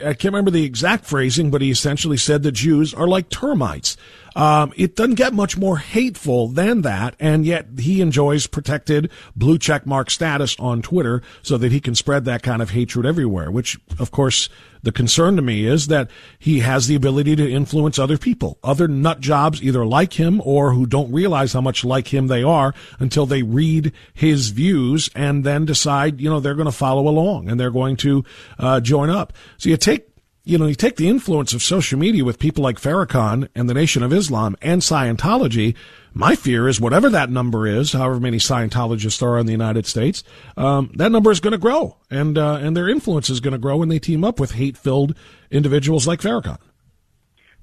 I 0.06 0.14
can't 0.14 0.32
remember 0.32 0.52
the 0.52 0.64
exact 0.64 1.04
phrasing, 1.04 1.50
but 1.50 1.62
he 1.62 1.72
essentially 1.72 2.16
said 2.16 2.44
that 2.44 2.52
Jews 2.52 2.94
are 2.94 3.08
like 3.08 3.28
termites. 3.28 3.96
Um, 4.35 4.73
it 4.77 4.97
doesn't 4.97 5.14
get 5.14 5.33
much 5.33 5.57
more 5.57 5.79
hateful 5.79 6.49
than 6.49 6.83
that, 6.83 7.14
and 7.21 7.45
yet 7.45 7.66
he 7.79 8.01
enjoys 8.01 8.47
protected 8.47 9.11
blue 9.37 9.59
check 9.59 9.87
mark 9.87 10.11
status 10.11 10.57
on 10.59 10.83
Twitter 10.83 11.23
so 11.42 11.57
that 11.59 11.73
he 11.73 11.81
can 11.81 11.95
spread 11.95 12.25
that 12.25 12.42
kind 12.42 12.62
of 12.62 12.71
hatred 12.71 13.07
everywhere. 13.07 13.51
Which, 13.51 13.79
of 13.99 14.11
course, 14.11 14.49
the 14.83 14.92
concern 14.92 15.37
to 15.37 15.42
me 15.42 15.64
is 15.64 15.87
that 15.87 16.11
he 16.38 16.61
has 16.61 16.87
the 16.87 16.97
ability 16.97 17.37
to 17.37 17.51
influence 17.51 17.99
other 17.99 18.18
people, 18.18 18.59
other 18.64 18.88
nut 18.88 19.21
jobs, 19.21 19.62
either 19.62 19.87
like 19.87 20.14
him 20.14 20.40
or 20.45 20.73
who 20.73 20.87
don't 20.87 21.12
realize 21.12 21.53
how 21.53 21.61
much 21.61 21.85
like 21.85 22.12
him 22.12 22.27
they 22.27 22.42
are 22.42 22.75
until 22.99 23.27
they 23.27 23.42
read 23.42 23.92
his 24.12 24.49
views 24.49 25.09
and 25.14 25.45
then 25.45 25.64
decide, 25.64 26.21
you 26.21 26.29
know, 26.29 26.40
they're 26.40 26.55
going 26.55 26.66
to 26.66 26.73
follow 26.73 27.07
along 27.07 27.49
and 27.49 27.61
they're 27.61 27.71
going 27.71 27.97
to 27.99 28.25
uh, 28.59 28.81
join 28.81 29.09
up. 29.09 29.33
So 29.57 29.68
you 29.68 29.77
take 29.77 30.12
you 30.44 30.59
know, 30.59 30.66
you 30.66 30.74
take 30.74 30.96
the 30.96 31.09
influence 31.09 31.52
of 31.52 31.62
social 31.62 31.98
media 31.98 32.24
with 32.24 32.38
people 32.38 32.64
like 32.64 32.81
Farrakhan 32.81 33.48
and 33.55 33.70
the 33.70 33.74
Nation 33.74 34.02
of 34.02 34.12
Islam 34.12 34.57
and 34.61 34.83
Scientology. 34.83 35.76
My 36.14 36.35
fear 36.35 36.68
is 36.68 36.81
whatever 36.81 37.09
that 37.11 37.31
number 37.31 37.66
is, 37.66 37.92
however 37.92 38.18
many 38.18 38.38
Scientologists 38.38 39.22
are 39.22 39.38
in 39.38 39.46
the 39.46 39.52
United 39.52 39.87
States, 39.87 40.24
um, 40.57 40.90
that 40.96 41.12
number 41.12 41.31
is 41.31 41.40
going 41.40 41.52
to 41.52 41.59
grow, 41.59 41.96
and 42.11 42.37
uh, 42.37 42.59
and 42.61 42.76
their 42.76 42.88
influence 42.88 43.31
is 43.31 43.40
going 43.40 43.52
to 43.52 43.59
grow 43.59 43.76
when 43.76 43.88
they 43.88 43.98
team 43.98 44.24
up 44.24 44.40
with 44.40 44.52
hate-filled 44.52 45.16
individuals 45.50 46.07
like 46.07 46.20
Farrakhan. 46.20 46.59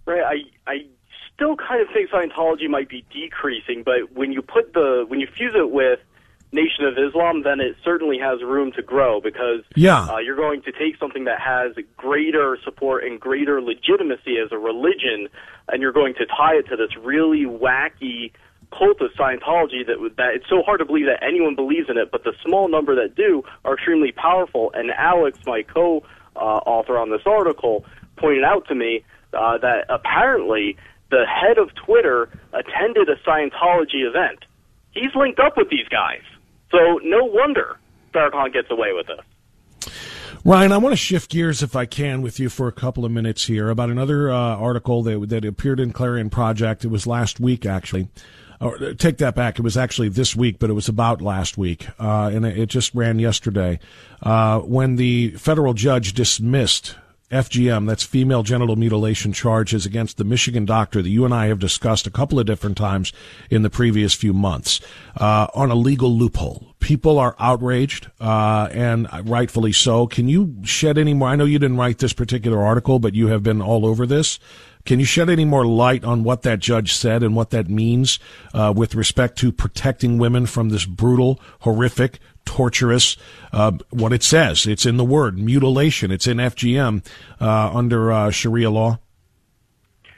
Right. 0.06 0.24
I 0.24 0.72
I 0.72 0.86
still 1.36 1.58
kind 1.58 1.82
of 1.82 1.88
think 1.94 2.10
Scientology 2.10 2.70
might 2.70 2.90
be 2.90 3.06
decreasing, 3.12 3.84
but 3.84 4.14
when 4.14 4.32
you 4.32 4.42
put 4.42 4.74
the 4.74 5.06
when 5.08 5.20
you 5.20 5.28
fuse 5.28 5.54
it 5.56 5.70
with 5.70 6.00
Nation 6.52 6.86
of 6.86 6.98
Islam, 6.98 7.44
then 7.44 7.60
it 7.60 7.76
certainly 7.84 8.18
has 8.18 8.42
room 8.42 8.72
to 8.72 8.82
grow 8.82 9.22
because 9.22 9.62
yeah. 9.76 10.08
uh, 10.10 10.18
you're 10.18 10.36
going 10.36 10.64
to 10.64 10.72
take 10.72 10.98
something 11.00 11.26
that 11.26 11.40
has 11.40 11.76
greater 11.96 12.58
support 12.64 13.04
and 13.04 13.20
greater 13.20 13.62
legitimacy 13.62 14.38
as 14.44 14.52
a 14.52 14.58
religion, 14.58 15.30
and 15.68 15.82
you're 15.82 15.94
going 15.94 16.16
to 16.16 16.26
tie 16.26 16.56
it 16.56 16.68
to 16.70 16.76
this 16.76 16.96
really 16.98 17.46
wacky 17.46 18.32
cult 18.72 19.02
of 19.02 19.12
Scientology 19.14 19.86
that 19.86 19.98
that 20.18 20.36
it's 20.36 20.50
so 20.50 20.62
hard 20.64 20.80
to 20.80 20.86
believe 20.86 21.06
that 21.06 21.24
anyone 21.24 21.56
believes 21.56 21.90
in 21.90 21.98
it, 21.98 22.12
but 22.12 22.24
the 22.24 22.34
small 22.44 22.68
number 22.68 22.96
that 22.96 23.16
do 23.16 23.44
are 23.64 23.76
extremely 23.76 24.12
powerful. 24.12 24.72
And 24.74 24.92
Alex, 24.92 25.38
my 25.46 25.64
co-author 25.64 26.98
on 26.98 27.12
this 27.12 27.22
article, 27.26 27.86
pointed 28.18 28.44
out 28.44 28.68
to 28.68 28.76
me 28.76 29.04
uh, 29.34 29.60
that 29.60 29.86
apparently 29.90 30.78
the 31.12 31.26
head 31.26 31.58
of 31.58 31.70
Twitter 31.76 32.30
attended 32.54 33.10
a 33.10 33.16
Scientology 33.28 34.08
event. 34.08 34.46
He's 34.92 35.14
linked 35.16 35.40
up 35.40 35.58
with 35.58 35.70
these 35.70 35.88
guys. 35.90 36.22
So 36.72 37.00
no 37.04 37.26
wonder 37.26 37.78
Farrakhan 38.14 38.54
gets 38.54 38.70
away 38.72 38.94
with 38.94 39.08
this. 39.08 39.20
Ryan, 40.46 40.72
I 40.72 40.78
want 40.78 40.94
to 40.94 40.98
shift 40.98 41.32
gears 41.32 41.62
if 41.62 41.76
I 41.76 41.86
can 41.86 42.22
with 42.22 42.40
you 42.40 42.48
for 42.48 42.68
a 42.68 42.72
couple 42.72 43.04
of 43.04 43.12
minutes 43.12 43.46
here 43.46 43.70
about 43.70 43.90
another 43.90 44.32
uh, 44.32 44.56
article 44.56 45.04
that 45.04 45.30
that 45.30 45.44
appeared 45.44 45.80
in 45.80 45.92
Clarion 45.92 46.30
Project. 46.30 46.86
It 46.86 46.88
was 46.88 47.06
last 47.06 47.40
week, 47.40 47.66
actually. 47.66 48.08
Or, 48.62 48.76
uh, 48.82 48.94
take 48.94 49.18
that 49.18 49.36
back. 49.36 49.60
It 49.60 49.62
was 49.64 49.78
actually 49.78 50.10
this 50.10 50.36
week, 50.36 50.60
but 50.60 50.70
it 50.70 50.74
was 50.74 50.90
about 50.90 51.22
last 51.22 51.58
week, 51.58 51.88
uh, 52.00 52.32
and 52.34 52.46
it 52.46 52.68
just 52.68 52.94
ran 52.94 53.20
yesterday 53.20 53.80
uh, 54.22 54.60
when 54.60 54.96
the 54.96 55.32
federal 55.32 55.74
judge 55.74 56.14
dismissed 56.14 56.96
FGM, 57.32 57.88
that's 57.88 58.04
female 58.04 58.42
genital 58.42 58.76
mutilation 58.76 59.32
charges 59.34 59.86
against 59.86 60.18
the 60.18 60.24
Michigan 60.24 60.66
doctor 60.66 61.02
that 61.02 61.10
you 61.10 61.26
and 61.26 61.34
I 61.34 61.46
have 61.46 61.60
discussed 61.60 62.08
a 62.08 62.12
couple 62.12 62.40
of 62.40 62.48
different 62.48 62.76
times 62.76 63.14
in 63.52 63.62
the 63.62 63.70
previous 63.70 64.16
few 64.16 64.34
months 64.34 64.82
uh, 65.18 65.48
on 65.54 65.70
a 65.70 65.76
legal 65.76 66.12
loophole. 66.12 66.74
People 66.80 67.20
are 67.20 67.36
outraged, 67.38 68.10
uh, 68.20 68.70
and 68.72 69.08
rightfully 69.30 69.72
so. 69.72 70.08
Can 70.08 70.28
you 70.28 70.56
shed 70.64 70.98
any 70.98 71.14
more? 71.14 71.28
I 71.28 71.36
know 71.36 71.46
you 71.46 71.60
didn't 71.60 71.78
write 71.78 72.00
this 72.00 72.14
particular 72.14 72.64
article, 72.64 72.98
but 72.98 73.14
you 73.14 73.28
have 73.28 73.44
been 73.44 73.62
all 73.62 73.86
over 73.86 74.08
this. 74.08 74.40
Can 74.90 75.00
you 75.00 75.06
shed 75.06 75.30
any 75.30 75.46
more 75.46 75.68
light 75.68 76.04
on 76.04 76.24
what 76.24 76.42
that 76.42 76.58
judge 76.58 76.96
said 76.96 77.22
and 77.22 77.36
what 77.36 77.52
that 77.52 77.70
means 77.70 78.18
uh, 78.56 78.74
with 78.76 78.96
respect 78.96 79.38
to 79.38 79.52
protecting 79.52 80.18
women 80.18 80.48
from 80.48 80.70
this 80.70 80.84
brutal, 80.84 81.40
horrific, 81.60 82.18
torturous, 82.44 83.16
uh, 83.54 83.74
what 83.92 84.12
it 84.14 84.24
says. 84.24 84.66
It's 84.66 84.88
in 84.88 84.98
the 84.98 85.06
word 85.06 85.38
mutilation. 85.38 86.10
It's 86.10 86.26
in 86.26 86.38
FGM 86.38 87.06
uh, 87.40 87.72
under 87.72 88.12
uh, 88.12 88.32
Sharia 88.32 88.72
law. 88.72 88.98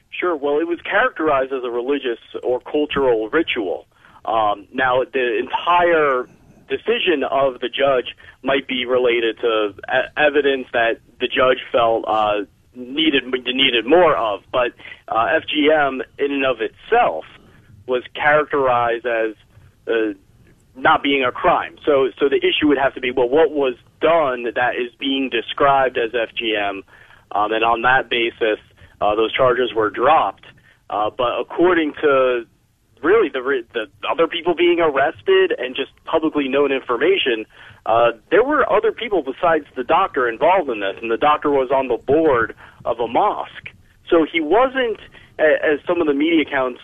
Sure. 0.10 0.38
Well, 0.38 0.60
it 0.60 0.68
was 0.70 0.80
characterized 0.90 1.52
as 1.52 1.66
a 1.66 1.70
religious 1.70 2.20
or 2.42 2.62
cultural 2.62 3.28
ritual. 3.28 3.88
Um, 4.24 4.70
now, 4.74 5.04
the 5.04 5.38
entire 5.38 6.30
decision 6.70 7.26
of 7.30 7.60
the 7.60 7.68
judge 7.68 8.16
might 8.42 8.70
be 8.70 8.86
related 8.86 9.38
to 9.42 9.74
evidence 10.16 10.68
that 10.72 11.02
the 11.20 11.28
judge 11.28 11.58
felt 11.74 12.06
uh, 12.08 12.46
needed 12.76 13.24
needed 13.26 13.86
more 13.86 14.16
of, 14.16 14.42
but 14.52 14.72
uh, 15.08 15.28
FGM 15.40 16.02
in 16.18 16.32
and 16.32 16.46
of 16.46 16.58
itself 16.62 17.26
was 17.88 18.04
characterized 18.14 19.06
as 19.06 19.36
uh, 19.88 20.14
not 20.76 21.04
being 21.04 21.24
a 21.24 21.32
crime. 21.32 21.78
So, 21.86 22.10
so 22.18 22.30
the 22.30 22.38
issue 22.38 22.68
would 22.68 22.78
have 22.78 22.94
to 22.96 23.02
be, 23.02 23.12
well, 23.12 23.28
what 23.28 23.52
was 23.52 23.76
done 24.00 24.44
that 24.56 24.76
is 24.76 24.94
being 25.00 25.30
described 25.30 25.98
as 25.98 26.12
FGM, 26.12 26.84
um, 27.32 27.52
and 27.52 27.64
on 27.64 27.82
that 27.82 28.10
basis, 28.10 28.60
uh, 29.02 29.16
those 29.16 29.34
charges 29.34 29.74
were 29.74 29.90
dropped. 29.90 30.46
Uh, 30.90 31.10
but 31.10 31.40
according 31.40 31.94
to 32.02 32.46
really 33.04 33.30
the 33.30 33.64
the 33.74 33.88
other 34.10 34.28
people 34.28 34.56
being 34.56 34.80
arrested 34.80 35.54
and 35.58 35.76
just 35.76 35.92
publicly 36.06 36.48
known 36.48 36.72
information, 36.72 37.46
uh, 37.86 38.12
there 38.30 38.44
were 38.44 38.70
other 38.72 38.92
people 38.92 39.24
besides 39.24 39.66
the 39.76 39.84
doctor 39.84 40.30
involved 40.30 40.70
in 40.70 40.80
this, 40.80 40.96
and 41.02 41.12
the 41.12 41.18
doctor 41.18 41.50
was 41.50 41.72
on 41.72 41.88
the 41.88 41.98
board 41.98 42.56
of 42.86 43.00
a 43.00 43.08
mosque. 43.08 43.70
So 44.10 44.26
he 44.32 44.42
wasn't, 44.42 45.00
as 45.40 45.80
some 45.88 46.02
of 46.02 46.08
the 46.08 46.14
media 46.14 46.42
accounts 46.42 46.82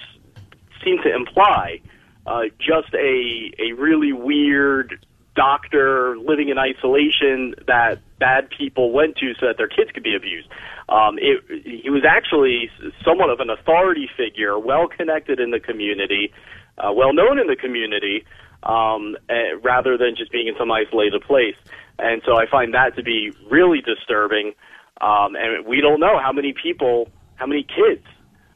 seem 0.84 0.97
to 1.03 1.13
imply, 1.13 1.82
uh, 2.25 2.43
just 2.60 2.93
a 2.93 3.51
a 3.60 3.73
really 3.73 4.13
weird 4.13 5.06
doctor 5.36 6.17
living 6.17 6.49
in 6.49 6.58
isolation 6.58 7.53
that 7.67 7.99
bad 8.19 8.49
people 8.49 8.91
went 8.91 9.15
to 9.17 9.34
so 9.39 9.47
that 9.47 9.58
their 9.58 9.67
kids 9.67 9.91
could 9.93 10.03
be 10.03 10.15
abused. 10.15 10.47
Um, 10.89 11.17
it, 11.19 11.43
he 11.84 11.89
was 11.89 12.03
actually 12.08 12.69
somewhat 13.03 13.30
of 13.30 13.39
an 13.39 13.49
authority 13.49 14.10
figure, 14.15 14.58
well 14.58 14.88
connected 14.88 15.39
in 15.39 15.51
the 15.51 15.60
community, 15.60 16.32
uh, 16.77 16.91
well 16.93 17.13
known 17.13 17.39
in 17.39 17.47
the 17.47 17.56
community, 17.56 18.25
um, 18.63 19.17
uh, 19.30 19.58
rather 19.62 19.97
than 19.97 20.15
just 20.15 20.32
being 20.32 20.47
in 20.47 20.56
some 20.58 20.71
isolated 20.71 21.21
place. 21.21 21.56
And 21.99 22.21
so 22.25 22.38
I 22.38 22.45
find 22.49 22.73
that 22.73 22.95
to 22.95 23.03
be 23.03 23.32
really 23.49 23.82
disturbing. 23.82 24.53
Um, 25.01 25.36
and 25.36 25.65
we 25.65 25.82
don't 25.82 25.99
know 25.99 26.19
how 26.19 26.32
many 26.32 26.53
people, 26.53 27.10
how 27.36 27.45
many 27.45 27.63
kids 27.63 28.06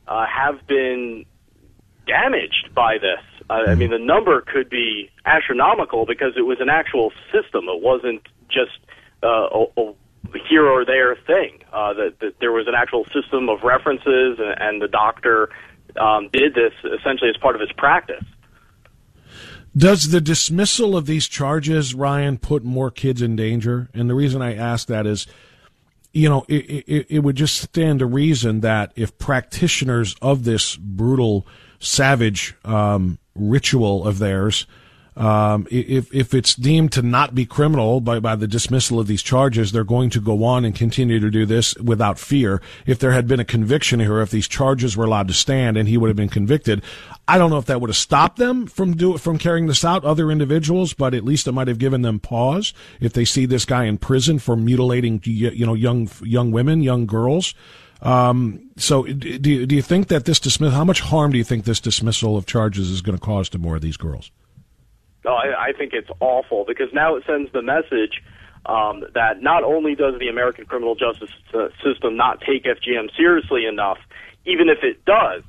uh, 0.07 0.25
have 0.25 0.65
been 0.67 1.25
damaged 2.07 2.73
by 2.73 2.97
this. 2.97 3.23
Uh, 3.49 3.69
I 3.69 3.75
mean, 3.75 3.91
the 3.91 3.99
number 3.99 4.41
could 4.41 4.69
be 4.69 5.09
astronomical 5.25 6.05
because 6.05 6.33
it 6.35 6.43
was 6.43 6.57
an 6.59 6.69
actual 6.69 7.11
system. 7.31 7.65
It 7.67 7.81
wasn't 7.81 8.27
just 8.49 8.79
a, 9.23 9.65
a 9.77 9.93
here 10.49 10.65
or 10.65 10.85
there 10.85 11.15
thing. 11.27 11.59
Uh, 11.71 11.93
that, 11.93 12.19
that 12.19 12.39
there 12.39 12.51
was 12.51 12.67
an 12.67 12.75
actual 12.75 13.05
system 13.05 13.49
of 13.49 13.63
references, 13.63 14.39
and, 14.39 14.55
and 14.59 14.81
the 14.81 14.87
doctor 14.87 15.49
um, 15.99 16.29
did 16.31 16.53
this 16.53 16.73
essentially 16.99 17.29
as 17.29 17.37
part 17.37 17.55
of 17.55 17.61
his 17.61 17.71
practice. 17.73 18.23
Does 19.75 20.11
the 20.11 20.19
dismissal 20.19 20.97
of 20.97 21.05
these 21.05 21.27
charges, 21.27 21.95
Ryan, 21.95 22.37
put 22.37 22.63
more 22.63 22.91
kids 22.91 23.21
in 23.21 23.37
danger? 23.37 23.89
And 23.93 24.09
the 24.09 24.15
reason 24.15 24.41
I 24.41 24.53
ask 24.53 24.87
that 24.89 25.07
is, 25.07 25.27
you 26.11 26.27
know, 26.27 26.43
it, 26.49 26.83
it, 26.87 27.05
it 27.09 27.19
would 27.19 27.37
just 27.37 27.55
stand 27.55 27.99
to 27.99 28.05
reason 28.05 28.59
that 28.61 28.91
if 28.97 29.17
practitioners 29.17 30.15
of 30.21 30.43
this 30.43 30.75
brutal 30.75 31.47
savage 31.79 32.53
um, 32.65 33.17
ritual 33.33 34.05
of 34.05 34.19
theirs 34.19 34.67
um, 35.17 35.67
if 35.69 36.13
if 36.13 36.33
it's 36.33 36.55
deemed 36.55 36.93
to 36.93 37.01
not 37.01 37.35
be 37.35 37.45
criminal 37.45 37.99
by 37.99 38.19
by 38.19 38.35
the 38.35 38.47
dismissal 38.47 38.97
of 38.97 39.07
these 39.07 39.21
charges, 39.21 39.71
they're 39.71 39.83
going 39.83 40.09
to 40.11 40.21
go 40.21 40.45
on 40.45 40.63
and 40.63 40.73
continue 40.73 41.19
to 41.19 41.29
do 41.29 41.45
this 41.45 41.75
without 41.75 42.17
fear. 42.17 42.61
If 42.85 42.99
there 42.99 43.11
had 43.11 43.27
been 43.27 43.39
a 43.39 43.45
conviction 43.45 43.99
here, 43.99 44.21
if 44.21 44.31
these 44.31 44.47
charges 44.47 44.95
were 44.95 45.03
allowed 45.03 45.27
to 45.27 45.33
stand 45.33 45.75
and 45.75 45.89
he 45.89 45.97
would 45.97 46.07
have 46.07 46.15
been 46.15 46.29
convicted, 46.29 46.81
I 47.27 47.37
don't 47.37 47.49
know 47.49 47.57
if 47.57 47.65
that 47.65 47.81
would 47.81 47.89
have 47.89 47.97
stopped 47.97 48.37
them 48.37 48.67
from 48.67 48.95
do 48.95 49.17
from 49.17 49.37
carrying 49.37 49.67
this 49.67 49.83
out, 49.83 50.05
other 50.05 50.31
individuals, 50.31 50.93
but 50.93 51.13
at 51.13 51.25
least 51.25 51.45
it 51.45 51.51
might 51.51 51.67
have 51.67 51.79
given 51.79 52.03
them 52.03 52.19
pause 52.19 52.73
if 53.01 53.11
they 53.11 53.25
see 53.25 53.45
this 53.45 53.65
guy 53.65 53.83
in 53.83 53.97
prison 53.97 54.39
for 54.39 54.55
mutilating 54.55 55.21
you 55.25 55.65
know 55.65 55.73
young 55.73 56.09
young 56.23 56.51
women, 56.51 56.81
young 56.81 57.05
girls. 57.05 57.53
Um, 58.01 58.71
so 58.77 59.03
do 59.03 59.65
do 59.65 59.75
you 59.75 59.81
think 59.81 60.07
that 60.07 60.23
this 60.23 60.39
dismiss 60.39 60.73
how 60.73 60.85
much 60.85 61.01
harm 61.01 61.31
do 61.31 61.37
you 61.37 61.43
think 61.43 61.65
this 61.65 61.81
dismissal 61.81 62.37
of 62.37 62.45
charges 62.45 62.89
is 62.89 63.01
going 63.01 63.17
to 63.17 63.23
cause 63.23 63.49
to 63.49 63.59
more 63.59 63.75
of 63.75 63.81
these 63.81 63.97
girls? 63.97 64.31
No, 65.23 65.33
I, 65.33 65.69
I 65.69 65.73
think 65.77 65.93
it's 65.93 66.09
awful 66.19 66.65
because 66.67 66.87
now 66.93 67.15
it 67.15 67.23
sends 67.27 67.51
the 67.51 67.61
message 67.61 68.21
um, 68.65 69.03
that 69.13 69.41
not 69.41 69.63
only 69.63 69.95
does 69.95 70.15
the 70.19 70.27
American 70.27 70.65
criminal 70.65 70.95
justice 70.95 71.29
uh, 71.53 71.67
system 71.83 72.15
not 72.15 72.41
take 72.41 72.65
FGM 72.65 73.15
seriously 73.15 73.65
enough, 73.65 73.97
even 74.45 74.69
if 74.69 74.79
it 74.83 75.03
does, 75.05 75.43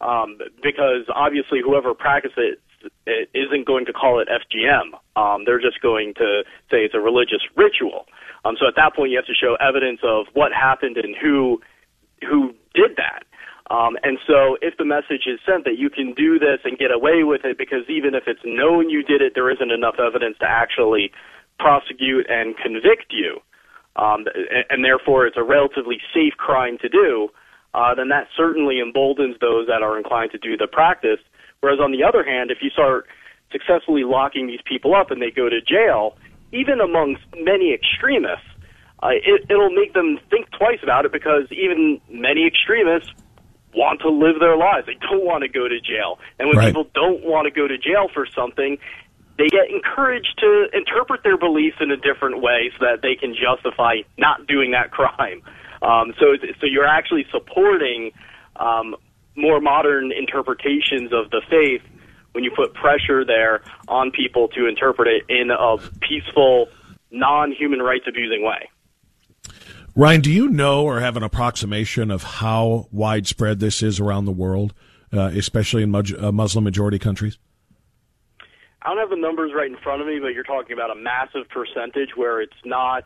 um, 0.00 0.38
because 0.62 1.06
obviously 1.14 1.60
whoever 1.64 1.94
practices 1.94 2.58
it, 2.82 2.92
it 3.06 3.30
isn't 3.34 3.66
going 3.66 3.86
to 3.86 3.92
call 3.92 4.20
it 4.20 4.28
FGM. 4.28 4.94
Um, 5.16 5.44
they're 5.46 5.60
just 5.60 5.80
going 5.80 6.14
to 6.14 6.42
say 6.70 6.84
it's 6.84 6.94
a 6.94 7.00
religious 7.00 7.40
ritual. 7.56 8.06
Um, 8.44 8.56
so 8.60 8.66
at 8.68 8.74
that 8.76 8.94
point, 8.94 9.10
you 9.10 9.16
have 9.16 9.26
to 9.26 9.34
show 9.34 9.56
evidence 9.60 10.00
of 10.04 10.26
what 10.34 10.52
happened 10.52 10.96
and 10.96 11.14
who 11.16 11.60
who 12.20 12.54
did 12.74 12.96
that. 12.96 13.24
Um, 13.70 13.96
and 14.02 14.18
so 14.26 14.58
if 14.60 14.76
the 14.76 14.84
message 14.84 15.24
is 15.26 15.40
sent 15.46 15.64
that 15.64 15.78
you 15.78 15.88
can 15.88 16.12
do 16.12 16.38
this 16.38 16.60
and 16.64 16.76
get 16.76 16.90
away 16.90 17.24
with 17.24 17.44
it 17.44 17.56
because 17.56 17.88
even 17.88 18.14
if 18.14 18.24
it's 18.26 18.44
known 18.44 18.90
you 18.90 19.02
did 19.02 19.22
it, 19.22 19.32
there 19.34 19.50
isn't 19.50 19.70
enough 19.70 19.96
evidence 19.98 20.36
to 20.40 20.46
actually 20.46 21.12
prosecute 21.58 22.26
and 22.28 22.56
convict 22.58 23.08
you, 23.08 23.40
um, 23.96 24.26
and, 24.34 24.64
and 24.68 24.84
therefore 24.84 25.26
it's 25.26 25.38
a 25.38 25.42
relatively 25.42 25.96
safe 26.12 26.34
crime 26.36 26.76
to 26.82 26.88
do, 26.88 27.28
uh, 27.72 27.94
then 27.94 28.08
that 28.08 28.28
certainly 28.36 28.80
emboldens 28.80 29.36
those 29.40 29.66
that 29.66 29.82
are 29.82 29.96
inclined 29.96 30.30
to 30.32 30.38
do 30.38 30.56
the 30.56 30.66
practice. 30.66 31.20
Whereas 31.60 31.80
on 31.80 31.90
the 31.90 32.04
other 32.04 32.22
hand, 32.22 32.50
if 32.50 32.58
you 32.60 32.68
start 32.68 33.06
successfully 33.50 34.04
locking 34.04 34.46
these 34.46 34.60
people 34.66 34.94
up 34.94 35.10
and 35.10 35.22
they 35.22 35.30
go 35.30 35.48
to 35.48 35.60
jail, 35.62 36.16
even 36.52 36.80
amongst 36.80 37.22
many 37.40 37.72
extremists, 37.72 38.46
uh, 39.02 39.08
it, 39.10 39.46
it'll 39.48 39.70
make 39.70 39.94
them 39.94 40.18
think 40.28 40.50
twice 40.50 40.78
about 40.82 41.04
it 41.04 41.12
because 41.12 41.50
even 41.50 42.00
many 42.10 42.46
extremists 42.46 43.10
want 43.74 44.00
to 44.00 44.08
live 44.08 44.40
their 44.40 44.56
lives. 44.56 44.86
They 44.86 44.98
don't 45.00 45.24
want 45.24 45.42
to 45.42 45.48
go 45.48 45.68
to 45.68 45.80
jail. 45.80 46.18
And 46.38 46.48
when 46.48 46.58
right. 46.58 46.66
people 46.66 46.88
don't 46.94 47.24
want 47.24 47.46
to 47.46 47.50
go 47.50 47.66
to 47.66 47.76
jail 47.78 48.08
for 48.12 48.26
something, 48.26 48.78
they 49.36 49.48
get 49.48 49.70
encouraged 49.70 50.38
to 50.38 50.68
interpret 50.72 51.22
their 51.22 51.36
beliefs 51.36 51.76
in 51.80 51.90
a 51.90 51.96
different 51.96 52.40
way 52.40 52.70
so 52.78 52.86
that 52.86 53.02
they 53.02 53.16
can 53.16 53.34
justify 53.34 53.96
not 54.16 54.46
doing 54.46 54.70
that 54.72 54.90
crime. 54.96 55.42
Um, 55.82 56.14
so, 56.18 56.36
so 56.60 56.66
you're 56.66 56.86
actually 56.86 57.26
supporting 57.30 58.12
um, 58.56 58.96
more 59.36 59.60
modern 59.60 60.12
interpretations 60.12 61.12
of 61.12 61.30
the 61.30 61.42
faith 61.50 61.82
when 62.32 62.42
you 62.42 62.50
put 62.54 62.74
pressure 62.74 63.24
there 63.24 63.62
on 63.86 64.10
people 64.10 64.48
to 64.48 64.66
interpret 64.66 65.08
it 65.08 65.24
in 65.28 65.50
a 65.50 65.76
peaceful, 66.00 66.68
non-human 67.10 67.80
rights 67.80 68.06
abusing 68.08 68.44
way. 68.44 68.68
Ryan, 69.96 70.22
do 70.22 70.32
you 70.32 70.48
know 70.48 70.82
or 70.84 70.98
have 70.98 71.16
an 71.16 71.22
approximation 71.22 72.10
of 72.10 72.24
how 72.24 72.88
widespread 72.90 73.60
this 73.60 73.80
is 73.80 74.00
around 74.00 74.24
the 74.24 74.32
world, 74.32 74.74
uh, 75.12 75.30
especially 75.36 75.84
in 75.84 75.94
uh, 75.94 76.32
Muslim 76.32 76.64
majority 76.64 76.98
countries? 76.98 77.38
I 78.82 78.88
don't 78.88 78.98
have 78.98 79.10
the 79.10 79.16
numbers 79.16 79.52
right 79.54 79.70
in 79.70 79.76
front 79.76 80.02
of 80.02 80.08
me, 80.08 80.18
but 80.18 80.34
you're 80.34 80.42
talking 80.42 80.72
about 80.72 80.90
a 80.90 80.96
massive 80.96 81.48
percentage 81.48 82.16
where 82.16 82.42
it's 82.42 82.52
not, 82.64 83.04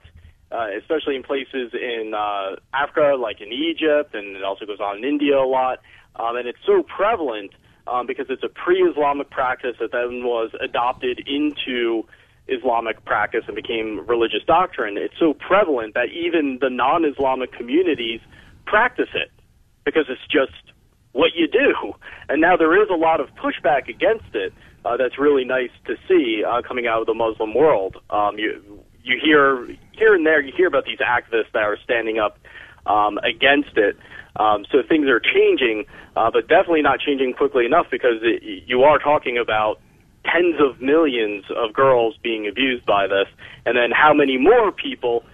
uh, 0.51 0.69
especially 0.79 1.15
in 1.17 1.23
places 1.23 1.75
in 1.75 2.15
uh, 2.17 2.57
Africa, 2.73 3.17
like 3.21 3.43
in 3.43 3.53
Egypt, 3.53 4.15
and 4.15 4.35
it 4.35 4.43
also 4.43 4.65
goes 4.65 4.81
on 4.81 4.97
in 4.97 5.05
India 5.05 5.39
a 5.39 5.45
lot. 5.45 5.81
Um, 6.17 6.37
and 6.37 6.49
it's 6.49 6.59
so 6.65 6.83
prevalent 6.83 7.53
um, 7.87 8.07
because 8.07 8.27
it's 8.31 8.43
a 8.43 8.49
pre-Islamic 8.49 9.29
practice 9.29 9.77
that 9.79 9.93
then 9.93 10.25
was 10.25 10.51
adopted 10.59 11.21
into 11.29 12.07
Islamic 12.49 13.05
practice 13.05 13.45
and 13.47 13.55
became 13.55 14.07
religious 14.07 14.43
doctrine, 14.47 14.97
it's 14.97 15.19
so 15.19 15.35
prevalent 15.35 15.95
that 15.95 16.09
even 16.09 16.59
the 16.61 16.71
non 16.71 17.05
Islamic 17.05 17.53
communities 17.53 18.21
practice 18.67 19.09
it 19.15 19.31
because 19.85 20.07
it's 20.09 20.27
just 20.31 20.73
what 21.13 21.33
you 21.35 21.49
do. 21.49 21.95
And 22.29 22.41
now 22.41 22.57
there 22.57 22.81
is 22.83 22.89
a 22.91 22.97
lot 22.97 23.21
of 23.21 23.29
pushback 23.35 23.89
against 23.89 24.35
it 24.35 24.53
uh, 24.85 24.97
that's 24.97 25.19
really 25.19 25.45
nice 25.45 25.71
to 25.87 25.97
see 26.07 26.45
uh, 26.45 26.63
coming 26.63 26.87
out 26.87 27.01
of 27.01 27.07
the 27.07 27.15
Muslim 27.15 27.55
world. 27.55 27.97
Um, 28.11 28.39
you, 28.39 28.85
you 29.03 29.19
hear 29.23 29.67
here 29.93 30.15
and 30.15 30.25
there, 30.25 30.41
you 30.41 30.53
hear 30.57 30.69
about 30.69 30.85
these 30.85 30.99
activists 30.99 31.53
that 31.53 31.63
are 31.63 31.79
standing 31.83 32.19
up 32.19 32.39
um, 32.87 33.19
against 33.19 33.77
it. 33.77 33.97
Um, 34.37 34.65
so 34.71 34.79
things 34.89 35.09
are 35.09 35.21
changing, 35.21 35.87
uh, 36.17 36.31
but 36.31 36.49
definitely 36.49 36.83
not 36.83 37.01
changing 37.01 37.35
quickly 37.35 37.67
enough 37.67 37.87
because 37.91 38.23
it, 38.23 38.43
you 38.67 38.83
are 38.83 38.99
talking 38.99 39.37
about 39.37 39.81
tens 40.33 40.57
of 40.61 40.81
millions 40.81 41.45
of 41.57 41.73
girls 41.73 42.17
being 42.23 42.47
abused 42.49 42.85
by 42.87 43.07
this, 43.07 43.27
and 43.65 43.77
then 43.77 43.91
how 43.91 44.13
many 44.13 44.37
more 44.37 44.73
people 44.73 45.25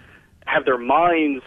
have 0.45 0.65
their 0.65 0.77
minds 0.77 1.43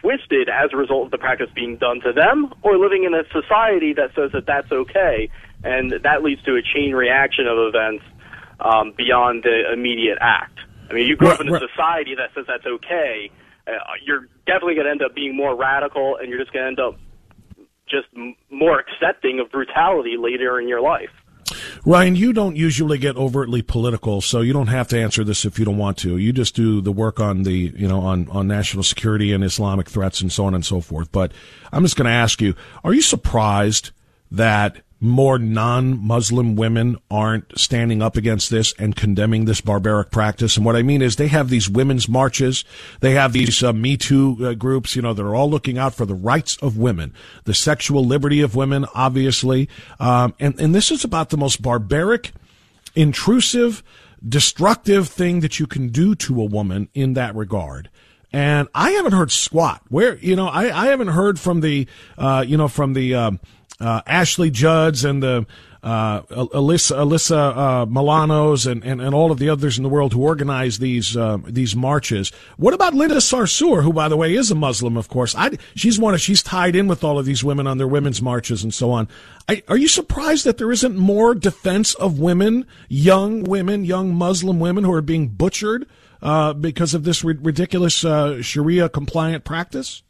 twisted 0.00 0.48
as 0.48 0.70
a 0.72 0.76
result 0.76 1.06
of 1.06 1.10
the 1.10 1.18
practice 1.18 1.48
being 1.54 1.76
done 1.76 2.00
to 2.00 2.12
them, 2.12 2.52
or 2.62 2.76
living 2.76 3.04
in 3.04 3.14
a 3.14 3.22
society 3.32 3.94
that 3.94 4.10
says 4.14 4.30
that 4.32 4.46
that's 4.46 4.70
okay, 4.70 5.30
and 5.64 5.92
that 6.02 6.22
leads 6.22 6.42
to 6.42 6.56
a 6.56 6.62
chain 6.62 6.92
reaction 6.94 7.46
of 7.46 7.58
events 7.58 8.04
um, 8.60 8.92
beyond 8.96 9.42
the 9.42 9.72
immediate 9.72 10.18
act. 10.20 10.58
I 10.90 10.94
mean, 10.94 11.06
you 11.06 11.16
grow 11.16 11.30
up 11.30 11.40
in 11.40 11.48
a 11.48 11.58
society 11.58 12.14
that 12.16 12.30
says 12.34 12.44
that's 12.46 12.66
okay, 12.66 13.30
uh, 13.66 13.72
you're 14.04 14.26
definitely 14.46 14.74
going 14.74 14.86
to 14.86 14.90
end 14.90 15.02
up 15.02 15.14
being 15.14 15.36
more 15.36 15.54
radical, 15.54 16.16
and 16.16 16.28
you're 16.28 16.38
just 16.38 16.52
going 16.52 16.64
to 16.64 16.68
end 16.68 16.80
up 16.80 16.98
just 17.88 18.06
m- 18.16 18.34
more 18.50 18.78
accepting 18.80 19.40
of 19.40 19.50
brutality 19.50 20.16
later 20.18 20.60
in 20.60 20.68
your 20.68 20.80
life. 20.80 21.10
Ryan, 21.88 22.16
you 22.16 22.34
don't 22.34 22.54
usually 22.54 22.98
get 22.98 23.16
overtly 23.16 23.62
political, 23.62 24.20
so 24.20 24.42
you 24.42 24.52
don't 24.52 24.66
have 24.66 24.88
to 24.88 25.00
answer 25.00 25.24
this 25.24 25.46
if 25.46 25.58
you 25.58 25.64
don't 25.64 25.78
want 25.78 25.96
to. 26.00 26.18
You 26.18 26.34
just 26.34 26.54
do 26.54 26.82
the 26.82 26.92
work 26.92 27.18
on 27.18 27.44
the, 27.44 27.72
you 27.74 27.88
know, 27.88 28.00
on, 28.00 28.28
on 28.28 28.46
national 28.46 28.82
security 28.82 29.32
and 29.32 29.42
Islamic 29.42 29.88
threats 29.88 30.20
and 30.20 30.30
so 30.30 30.44
on 30.44 30.54
and 30.54 30.66
so 30.66 30.82
forth. 30.82 31.10
But 31.10 31.32
I'm 31.72 31.82
just 31.82 31.96
going 31.96 32.04
to 32.04 32.10
ask 32.10 32.42
you, 32.42 32.54
are 32.84 32.92
you 32.92 33.00
surprised 33.00 33.92
that 34.30 34.82
more 35.00 35.38
non-Muslim 35.38 36.56
women 36.56 36.96
aren't 37.10 37.58
standing 37.58 38.02
up 38.02 38.16
against 38.16 38.50
this 38.50 38.74
and 38.78 38.96
condemning 38.96 39.44
this 39.44 39.60
barbaric 39.60 40.10
practice. 40.10 40.56
And 40.56 40.66
what 40.66 40.76
I 40.76 40.82
mean 40.82 41.02
is 41.02 41.16
they 41.16 41.28
have 41.28 41.50
these 41.50 41.70
women's 41.70 42.08
marches. 42.08 42.64
They 43.00 43.12
have 43.12 43.32
these 43.32 43.62
uh, 43.62 43.72
Me 43.72 43.96
Too 43.96 44.36
uh, 44.40 44.54
groups, 44.54 44.96
you 44.96 45.02
know, 45.02 45.14
that 45.14 45.22
are 45.22 45.34
all 45.34 45.48
looking 45.48 45.78
out 45.78 45.94
for 45.94 46.04
the 46.04 46.14
rights 46.14 46.56
of 46.56 46.76
women, 46.76 47.14
the 47.44 47.54
sexual 47.54 48.04
liberty 48.04 48.40
of 48.40 48.56
women, 48.56 48.86
obviously. 48.94 49.68
Um, 50.00 50.34
and, 50.40 50.58
and 50.60 50.74
this 50.74 50.90
is 50.90 51.04
about 51.04 51.30
the 51.30 51.36
most 51.36 51.62
barbaric, 51.62 52.32
intrusive, 52.96 53.84
destructive 54.26 55.08
thing 55.08 55.40
that 55.40 55.60
you 55.60 55.68
can 55.68 55.90
do 55.90 56.16
to 56.16 56.40
a 56.40 56.44
woman 56.44 56.88
in 56.92 57.14
that 57.14 57.36
regard 57.36 57.88
and 58.32 58.68
I 58.74 58.90
haven't 58.90 59.12
heard 59.12 59.30
squat. 59.30 59.82
Where 59.88 60.18
you 60.18 60.36
know, 60.36 60.48
I, 60.48 60.64
I 60.64 60.86
haven't 60.88 61.08
heard 61.08 61.40
from 61.40 61.60
the 61.60 61.86
uh, 62.16 62.44
you 62.46 62.56
know 62.56 62.68
from 62.68 62.92
the 62.92 63.14
um, 63.14 63.40
uh, 63.80 64.02
Ashley 64.06 64.50
Judds 64.50 65.04
and 65.04 65.22
the 65.22 65.46
uh, 65.82 66.22
Alyssa, 66.22 66.96
Alyssa 66.96 67.56
uh, 67.56 67.86
Milanos 67.86 68.70
and, 68.70 68.84
and, 68.84 69.00
and 69.00 69.14
all 69.14 69.30
of 69.30 69.38
the 69.38 69.48
others 69.48 69.76
in 69.76 69.84
the 69.84 69.88
world 69.88 70.12
who 70.12 70.22
organize 70.22 70.78
these 70.78 71.16
uh, 71.16 71.38
these 71.46 71.76
marches. 71.76 72.32
What 72.56 72.74
about 72.74 72.94
Linda 72.94 73.16
Sarsour, 73.16 73.84
who, 73.84 73.92
by 73.92 74.08
the 74.08 74.16
way, 74.16 74.34
is 74.34 74.50
a 74.50 74.56
Muslim, 74.56 74.96
of 74.96 75.08
course? 75.08 75.36
I, 75.36 75.56
she's 75.76 75.98
one 75.98 76.14
of 76.14 76.20
she's 76.20 76.42
tied 76.42 76.74
in 76.74 76.88
with 76.88 77.04
all 77.04 77.18
of 77.18 77.26
these 77.26 77.44
women 77.44 77.66
on 77.66 77.78
their 77.78 77.86
women's 77.86 78.20
marches 78.20 78.64
and 78.64 78.74
so 78.74 78.90
on. 78.90 79.08
I, 79.48 79.62
are 79.68 79.78
you 79.78 79.88
surprised 79.88 80.44
that 80.44 80.58
there 80.58 80.72
isn't 80.72 80.96
more 80.96 81.34
defense 81.34 81.94
of 81.94 82.18
women, 82.18 82.66
young 82.88 83.44
women, 83.44 83.84
young 83.84 84.12
Muslim 84.14 84.58
women 84.58 84.82
who 84.82 84.92
are 84.92 85.02
being 85.02 85.28
butchered 85.28 85.86
uh, 86.20 86.54
because 86.54 86.92
of 86.92 87.04
this 87.04 87.22
ri- 87.22 87.38
ridiculous 87.40 88.04
uh, 88.04 88.42
Sharia 88.42 88.88
compliant 88.88 89.44
practice? 89.44 90.02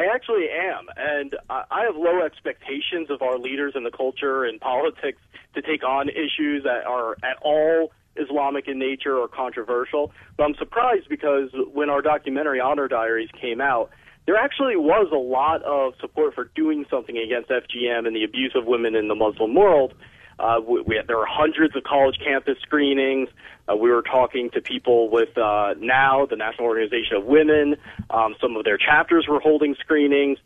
I 0.00 0.06
actually 0.14 0.46
am, 0.48 0.86
and 0.96 1.36
I 1.50 1.84
have 1.84 1.94
low 1.94 2.22
expectations 2.24 3.10
of 3.10 3.20
our 3.20 3.36
leaders 3.36 3.74
in 3.76 3.84
the 3.84 3.90
culture 3.90 4.44
and 4.44 4.58
politics 4.58 5.20
to 5.54 5.60
take 5.60 5.84
on 5.84 6.08
issues 6.08 6.62
that 6.64 6.86
are 6.86 7.18
at 7.22 7.36
all 7.42 7.92
Islamic 8.16 8.66
in 8.66 8.78
nature 8.78 9.18
or 9.18 9.28
controversial. 9.28 10.10
But 10.38 10.44
I'm 10.44 10.54
surprised 10.54 11.10
because 11.10 11.50
when 11.74 11.90
our 11.90 12.00
documentary 12.00 12.60
Honor 12.60 12.88
Diaries 12.88 13.28
came 13.38 13.60
out, 13.60 13.90
there 14.24 14.36
actually 14.36 14.76
was 14.76 15.08
a 15.12 15.18
lot 15.18 15.62
of 15.64 15.92
support 16.00 16.34
for 16.34 16.44
doing 16.54 16.86
something 16.88 17.18
against 17.18 17.50
FGM 17.50 18.06
and 18.06 18.16
the 18.16 18.24
abuse 18.24 18.52
of 18.54 18.64
women 18.64 18.94
in 18.94 19.08
the 19.08 19.14
Muslim 19.14 19.54
world. 19.54 19.92
Uh, 20.40 20.58
we, 20.66 20.80
we, 20.80 21.00
there 21.06 21.18
are 21.18 21.26
hundreds 21.26 21.76
of 21.76 21.84
college 21.84 22.18
campus 22.24 22.58
screenings. 22.62 23.28
Uh, 23.68 23.76
we 23.76 23.90
were 23.90 24.00
talking 24.02 24.48
to 24.50 24.60
people 24.62 25.10
with 25.10 25.36
uh, 25.36 25.74
NOW, 25.78 26.26
the 26.30 26.36
National 26.36 26.66
Organization 26.66 27.16
of 27.18 27.24
Women. 27.24 27.76
Um, 28.08 28.34
some 28.40 28.56
of 28.56 28.64
their 28.64 28.78
chapters 28.78 29.26
were 29.28 29.40
holding 29.40 29.74
screenings. 29.74 30.38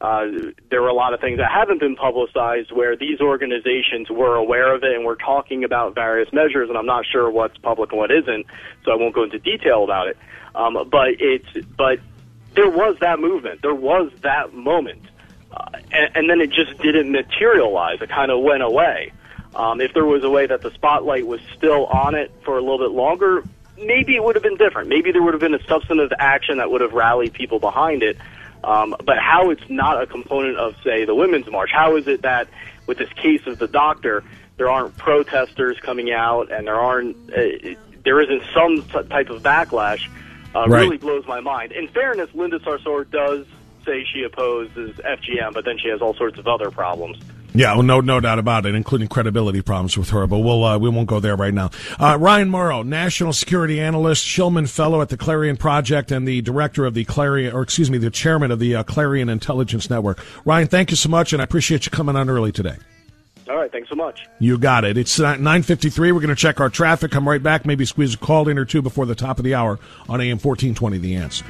uh, 0.00 0.26
there 0.70 0.80
were 0.80 0.88
a 0.88 0.94
lot 0.94 1.12
of 1.12 1.20
things 1.20 1.38
that 1.38 1.50
haven't 1.50 1.78
been 1.78 1.94
publicized 1.94 2.72
where 2.72 2.96
these 2.96 3.20
organizations 3.20 4.08
were 4.08 4.34
aware 4.36 4.74
of 4.74 4.82
it 4.82 4.94
and 4.94 5.04
were 5.04 5.16
talking 5.16 5.62
about 5.62 5.94
various 5.94 6.32
measures, 6.32 6.68
and 6.68 6.78
I'm 6.78 6.86
not 6.86 7.04
sure 7.04 7.30
what's 7.30 7.58
public 7.58 7.90
and 7.90 7.98
what 7.98 8.10
isn't, 8.10 8.46
so 8.84 8.92
I 8.92 8.94
won't 8.94 9.14
go 9.14 9.24
into 9.24 9.38
detail 9.38 9.84
about 9.84 10.08
it. 10.08 10.16
Um, 10.54 10.88
but 10.90 11.08
it's 11.18 11.66
but 11.76 12.00
there 12.54 12.70
was 12.70 12.96
that 13.00 13.20
movement, 13.20 13.62
there 13.62 13.74
was 13.74 14.10
that 14.22 14.54
moment, 14.54 15.02
uh, 15.52 15.68
and, 15.92 16.16
and 16.16 16.30
then 16.30 16.40
it 16.40 16.50
just 16.50 16.78
didn't 16.78 17.12
materialize. 17.12 18.00
It 18.00 18.08
kind 18.08 18.30
of 18.30 18.42
went 18.42 18.62
away. 18.62 19.12
Um, 19.54 19.80
if 19.80 19.92
there 19.94 20.04
was 20.04 20.22
a 20.24 20.30
way 20.30 20.46
that 20.46 20.62
the 20.62 20.70
spotlight 20.72 21.26
was 21.26 21.40
still 21.56 21.86
on 21.86 22.14
it 22.14 22.30
for 22.44 22.56
a 22.56 22.60
little 22.60 22.78
bit 22.78 22.90
longer, 22.90 23.42
maybe 23.76 24.14
it 24.14 24.22
would 24.22 24.36
have 24.36 24.42
been 24.42 24.56
different. 24.56 24.88
Maybe 24.88 25.10
there 25.12 25.22
would 25.22 25.34
have 25.34 25.40
been 25.40 25.54
a 25.54 25.64
substantive 25.64 26.12
action 26.18 26.58
that 26.58 26.70
would 26.70 26.80
have 26.80 26.92
rallied 26.92 27.32
people 27.32 27.58
behind 27.58 28.02
it. 28.02 28.16
Um, 28.62 28.94
but 29.04 29.18
how 29.18 29.50
it's 29.50 29.68
not 29.68 30.02
a 30.02 30.06
component 30.06 30.56
of, 30.58 30.74
say, 30.84 31.04
the 31.04 31.14
Women's 31.14 31.50
March? 31.50 31.70
How 31.72 31.96
is 31.96 32.06
it 32.06 32.22
that 32.22 32.48
with 32.86 32.98
this 32.98 33.12
case 33.14 33.46
of 33.46 33.58
the 33.58 33.66
doctor, 33.66 34.22
there 34.56 34.68
aren't 34.70 34.96
protesters 34.98 35.78
coming 35.80 36.12
out 36.12 36.52
and 36.52 36.66
there 36.66 36.78
aren't, 36.78 37.16
uh, 37.32 37.74
there 38.04 38.20
isn't 38.20 38.42
some 38.54 38.82
type 39.08 39.30
of 39.30 39.42
backlash? 39.42 40.06
Uh, 40.54 40.66
Right. 40.68 40.82
Really 40.82 40.96
blows 40.98 41.26
my 41.26 41.40
mind. 41.40 41.72
In 41.72 41.88
fairness, 41.88 42.28
Linda 42.34 42.58
Sarsour 42.58 43.08
does 43.10 43.46
say 43.86 44.04
she 44.12 44.24
opposes 44.24 44.96
FGM, 44.96 45.54
but 45.54 45.64
then 45.64 45.78
she 45.78 45.88
has 45.88 46.02
all 46.02 46.14
sorts 46.14 46.38
of 46.38 46.46
other 46.46 46.70
problems. 46.70 47.18
Yeah, 47.54 47.74
well, 47.74 47.82
no, 47.82 48.00
no 48.00 48.20
doubt 48.20 48.38
about 48.38 48.66
it, 48.66 48.74
including 48.74 49.08
credibility 49.08 49.60
problems 49.60 49.98
with 49.98 50.10
her. 50.10 50.26
But 50.26 50.38
we'll 50.38 50.64
uh, 50.64 50.78
we 50.78 50.88
won't 50.88 51.08
go 51.08 51.20
there 51.20 51.36
right 51.36 51.52
now. 51.52 51.70
Uh, 51.98 52.16
Ryan 52.20 52.48
Mauro, 52.48 52.82
national 52.82 53.32
security 53.32 53.80
analyst, 53.80 54.24
Shillman 54.24 54.68
Fellow 54.68 55.02
at 55.02 55.08
the 55.08 55.16
Clarion 55.16 55.56
Project, 55.56 56.12
and 56.12 56.26
the 56.26 56.42
director 56.42 56.84
of 56.84 56.94
the 56.94 57.04
Clarion, 57.04 57.52
or 57.54 57.62
excuse 57.62 57.90
me, 57.90 57.98
the 57.98 58.10
chairman 58.10 58.50
of 58.50 58.58
the 58.58 58.76
uh, 58.76 58.82
Clarion 58.84 59.28
Intelligence 59.28 59.90
Network. 59.90 60.24
Ryan, 60.44 60.68
thank 60.68 60.90
you 60.90 60.96
so 60.96 61.08
much, 61.08 61.32
and 61.32 61.42
I 61.42 61.44
appreciate 61.44 61.86
you 61.86 61.90
coming 61.90 62.16
on 62.16 62.30
early 62.30 62.52
today. 62.52 62.76
All 63.48 63.56
right, 63.56 63.72
thanks 63.72 63.88
so 63.88 63.96
much. 63.96 64.28
You 64.38 64.58
got 64.58 64.84
it. 64.84 64.96
It's 64.96 65.18
uh, 65.18 65.34
9.53. 65.34 65.98
We're 65.98 66.12
going 66.12 66.28
to 66.28 66.36
check 66.36 66.60
our 66.60 66.70
traffic. 66.70 67.10
Come 67.10 67.28
right 67.28 67.42
back. 67.42 67.66
Maybe 67.66 67.84
squeeze 67.84 68.14
a 68.14 68.18
call 68.18 68.48
in 68.48 68.58
or 68.58 68.64
two 68.64 68.80
before 68.80 69.06
the 69.06 69.16
top 69.16 69.38
of 69.38 69.44
the 69.44 69.56
hour 69.56 69.80
on 70.08 70.20
AM 70.20 70.38
1420, 70.38 70.98
The 70.98 71.16
Answer. 71.16 71.44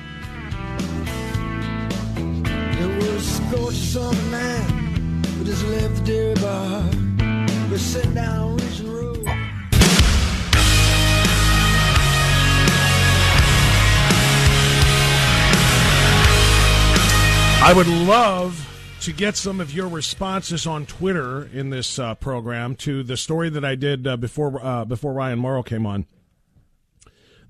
I 17.62 17.72
would 17.72 17.86
love 17.86 18.66
to 19.02 19.12
get 19.12 19.36
some 19.36 19.60
of 19.60 19.72
your 19.72 19.86
responses 19.86 20.66
on 20.66 20.86
Twitter 20.86 21.48
in 21.52 21.70
this 21.70 21.98
uh, 21.98 22.14
program 22.16 22.74
to 22.76 23.02
the 23.02 23.16
story 23.16 23.48
that 23.50 23.64
I 23.64 23.74
did 23.74 24.06
uh, 24.06 24.16
before 24.16 24.64
uh, 24.64 24.84
before 24.84 25.12
Ryan 25.12 25.38
Mauro 25.38 25.62
came 25.62 25.86
on. 25.86 26.06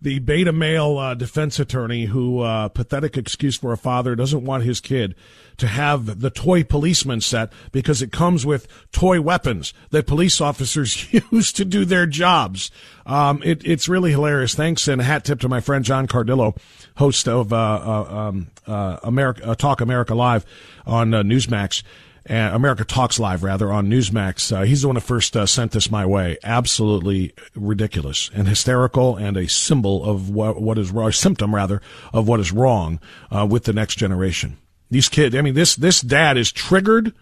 The 0.02 0.18
beta 0.18 0.52
male 0.52 0.96
uh, 0.96 1.14
defense 1.14 1.58
attorney 1.58 2.06
who 2.06 2.40
uh, 2.40 2.68
pathetic 2.68 3.16
excuse 3.16 3.56
for 3.56 3.72
a 3.72 3.76
father 3.76 4.16
doesn't 4.16 4.44
want 4.44 4.64
his 4.64 4.80
kid 4.80 5.14
to 5.58 5.66
have 5.66 6.20
the 6.20 6.30
toy 6.30 6.64
policeman 6.64 7.20
set 7.20 7.52
because 7.70 8.00
it 8.00 8.10
comes 8.10 8.46
with 8.46 8.66
toy 8.92 9.20
weapons 9.20 9.74
that 9.90 10.06
police 10.06 10.40
officers 10.40 11.12
use 11.30 11.52
to 11.52 11.66
do 11.66 11.84
their 11.84 12.06
jobs. 12.06 12.70
Um, 13.04 13.42
it, 13.44 13.62
it's 13.66 13.88
really 13.88 14.10
hilarious. 14.10 14.54
Thanks 14.54 14.88
and 14.88 15.02
a 15.02 15.04
hat 15.04 15.24
tip 15.24 15.38
to 15.40 15.48
my 15.50 15.60
friend 15.60 15.84
John 15.84 16.06
Cardillo, 16.06 16.56
host 16.96 17.28
of 17.28 17.52
uh, 17.52 17.56
uh, 17.56 18.14
um, 18.14 18.50
uh, 18.66 18.98
America 19.02 19.46
uh, 19.46 19.54
Talk 19.54 19.82
America 19.82 20.14
Live 20.14 20.46
on 20.86 21.10
Newsmax. 21.10 21.82
Uh, 22.28 22.50
America 22.52 22.84
Talks 22.84 23.18
Live, 23.18 23.42
rather, 23.42 23.72
on 23.72 23.88
Newsmax. 23.88 24.54
Uh, 24.54 24.62
he's 24.62 24.82
the 24.82 24.88
one 24.88 24.96
who 24.96 25.00
first 25.00 25.36
uh, 25.36 25.46
sent 25.46 25.72
this 25.72 25.90
my 25.90 26.04
way. 26.04 26.36
Absolutely 26.42 27.34
ridiculous 27.54 28.30
and 28.34 28.46
hysterical, 28.46 29.16
and 29.16 29.36
a 29.36 29.48
symbol 29.48 30.04
of 30.04 30.30
what, 30.30 30.60
what 30.60 30.78
is 30.78 30.90
wrong, 30.90 31.12
symptom 31.12 31.54
rather 31.54 31.80
of 32.12 32.28
what 32.28 32.40
is 32.40 32.52
wrong 32.52 33.00
uh, 33.30 33.46
with 33.48 33.64
the 33.64 33.72
next 33.72 33.96
generation. 33.96 34.58
These 34.90 35.08
kids, 35.08 35.36
I 35.36 35.42
mean, 35.42 35.54
this 35.54 35.76
this 35.76 36.00
dad 36.00 36.36
is 36.36 36.50
triggered 36.50 37.14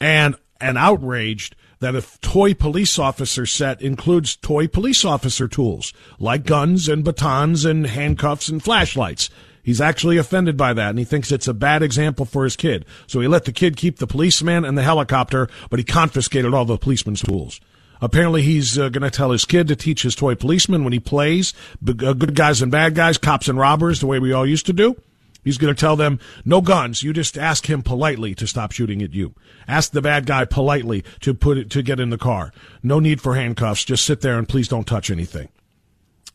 and 0.00 0.36
and 0.60 0.78
outraged 0.78 1.56
that 1.80 1.96
a 1.96 2.04
toy 2.20 2.54
police 2.54 2.98
officer 2.98 3.46
set 3.46 3.82
includes 3.82 4.36
toy 4.36 4.68
police 4.68 5.04
officer 5.04 5.48
tools 5.48 5.92
like 6.18 6.44
guns 6.44 6.88
and 6.88 7.02
batons 7.02 7.64
and 7.64 7.86
handcuffs 7.86 8.48
and 8.48 8.62
flashlights. 8.62 9.30
He's 9.62 9.80
actually 9.80 10.16
offended 10.16 10.56
by 10.56 10.72
that 10.72 10.90
and 10.90 10.98
he 10.98 11.04
thinks 11.04 11.30
it's 11.30 11.48
a 11.48 11.54
bad 11.54 11.82
example 11.82 12.24
for 12.24 12.44
his 12.44 12.56
kid. 12.56 12.84
So 13.06 13.20
he 13.20 13.28
let 13.28 13.44
the 13.44 13.52
kid 13.52 13.76
keep 13.76 13.98
the 13.98 14.06
policeman 14.06 14.64
and 14.64 14.76
the 14.76 14.82
helicopter, 14.82 15.48
but 15.68 15.78
he 15.78 15.84
confiscated 15.84 16.54
all 16.54 16.64
the 16.64 16.78
policeman's 16.78 17.22
tools. 17.22 17.60
Apparently, 18.02 18.40
he's 18.42 18.78
uh, 18.78 18.88
going 18.88 19.02
to 19.02 19.10
tell 19.10 19.30
his 19.30 19.44
kid 19.44 19.68
to 19.68 19.76
teach 19.76 20.02
his 20.02 20.14
toy 20.14 20.34
policeman 20.34 20.84
when 20.84 20.92
he 20.92 21.00
plays 21.00 21.52
b- 21.84 21.94
uh, 22.04 22.14
good 22.14 22.34
guys 22.34 22.62
and 22.62 22.72
bad 22.72 22.94
guys, 22.94 23.18
cops 23.18 23.46
and 23.46 23.58
robbers, 23.58 24.00
the 24.00 24.06
way 24.06 24.18
we 24.18 24.32
all 24.32 24.46
used 24.46 24.66
to 24.66 24.72
do. 24.72 24.96
He's 25.44 25.58
going 25.58 25.74
to 25.74 25.78
tell 25.78 25.96
them, 25.96 26.18
no 26.44 26.60
guns. 26.60 27.02
You 27.02 27.12
just 27.12 27.38
ask 27.38 27.68
him 27.68 27.82
politely 27.82 28.34
to 28.36 28.46
stop 28.46 28.72
shooting 28.72 29.02
at 29.02 29.12
you. 29.12 29.34
Ask 29.66 29.92
the 29.92 30.02
bad 30.02 30.26
guy 30.26 30.44
politely 30.44 31.04
to 31.20 31.34
put 31.34 31.58
it, 31.58 31.70
to 31.70 31.82
get 31.82 32.00
in 32.00 32.10
the 32.10 32.18
car. 32.18 32.52
No 32.82 33.00
need 33.00 33.20
for 33.20 33.34
handcuffs. 33.34 33.84
Just 33.84 34.04
sit 34.04 34.20
there 34.20 34.38
and 34.38 34.48
please 34.48 34.68
don't 34.68 34.86
touch 34.86 35.10
anything. 35.10 35.48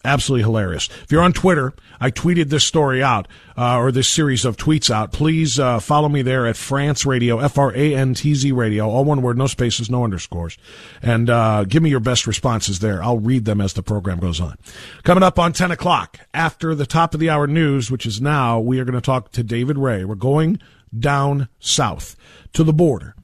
Absolutely 0.05 0.43
hilarious. 0.43 0.87
If 1.03 1.11
you're 1.11 1.21
on 1.21 1.33
Twitter, 1.33 1.73
I 1.99 2.11
tweeted 2.11 2.49
this 2.49 2.63
story 2.63 3.01
out, 3.01 3.27
uh, 3.57 3.77
or 3.77 3.91
this 3.91 4.07
series 4.07 4.45
of 4.45 4.55
tweets 4.55 4.89
out. 4.89 5.11
Please 5.11 5.59
uh, 5.59 5.79
follow 5.79 6.07
me 6.07 6.21
there 6.21 6.45
at 6.45 6.55
Frantz 6.55 7.05
Radio, 7.05 7.39
F 7.39 7.57
R 7.57 7.75
A 7.75 7.95
N 7.95 8.13
T 8.13 8.35
Z 8.35 8.51
Radio, 8.51 8.87
all 8.87 9.03
one 9.03 9.21
word, 9.21 9.37
no 9.37 9.47
spaces, 9.47 9.89
no 9.89 10.03
underscores. 10.03 10.57
And 11.01 11.29
uh, 11.29 11.63
give 11.65 11.81
me 11.81 11.89
your 11.89 11.99
best 11.99 12.27
responses 12.27 12.79
there. 12.79 13.03
I'll 13.03 13.19
read 13.19 13.45
them 13.45 13.59
as 13.59 13.73
the 13.73 13.83
program 13.83 14.19
goes 14.19 14.39
on. 14.39 14.57
Coming 15.03 15.23
up 15.23 15.39
on 15.39 15.53
10 15.53 15.71
o'clock, 15.71 16.19
after 16.33 16.75
the 16.75 16.85
top 16.85 17.13
of 17.13 17.19
the 17.19 17.29
hour 17.29 17.47
news, 17.47 17.89
which 17.89 18.05
is 18.05 18.21
now, 18.21 18.59
we 18.59 18.79
are 18.79 18.85
going 18.85 18.93
to 18.93 19.01
talk 19.01 19.31
to 19.31 19.43
David 19.43 19.77
Ray. 19.77 20.05
We're 20.05 20.15
going 20.15 20.59
down 20.97 21.49
south 21.59 22.15
to 22.53 22.63
the 22.63 22.73
border 22.73 23.15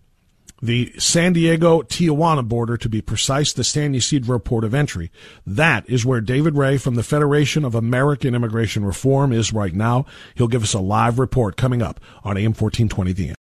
the 0.62 0.94
San 0.98 1.34
Diego 1.34 1.82
Tijuana 1.82 2.48
border, 2.48 2.78
to 2.78 2.90
be 2.90 3.02
precise, 3.02 3.54
the 3.54 3.64
San 3.64 3.96
Ysidro 3.96 4.40
port 4.40 4.64
of 4.64 4.74
entry. 4.74 5.12
That 5.46 5.90
is 5.90 6.06
where 6.06 6.22
David 6.22 6.56
Ray 6.56 6.78
from 6.78 6.96
the 6.96 7.04
Federation 7.04 7.66
of 7.66 7.76
American 7.76 8.36
Immigration 8.36 8.86
Reform 8.86 9.32
is 9.32 9.54
right 9.54 9.74
now. 9.74 10.06
He'll 10.36 10.48
give 10.48 10.64
us 10.64 10.74
a 10.74 10.80
live 10.80 11.20
report 11.20 11.58
coming 11.58 11.82
up 11.82 12.00
on 12.24 12.38
AM 12.38 12.54
1420 12.54 13.14
The 13.14 13.28
End. 13.30 13.41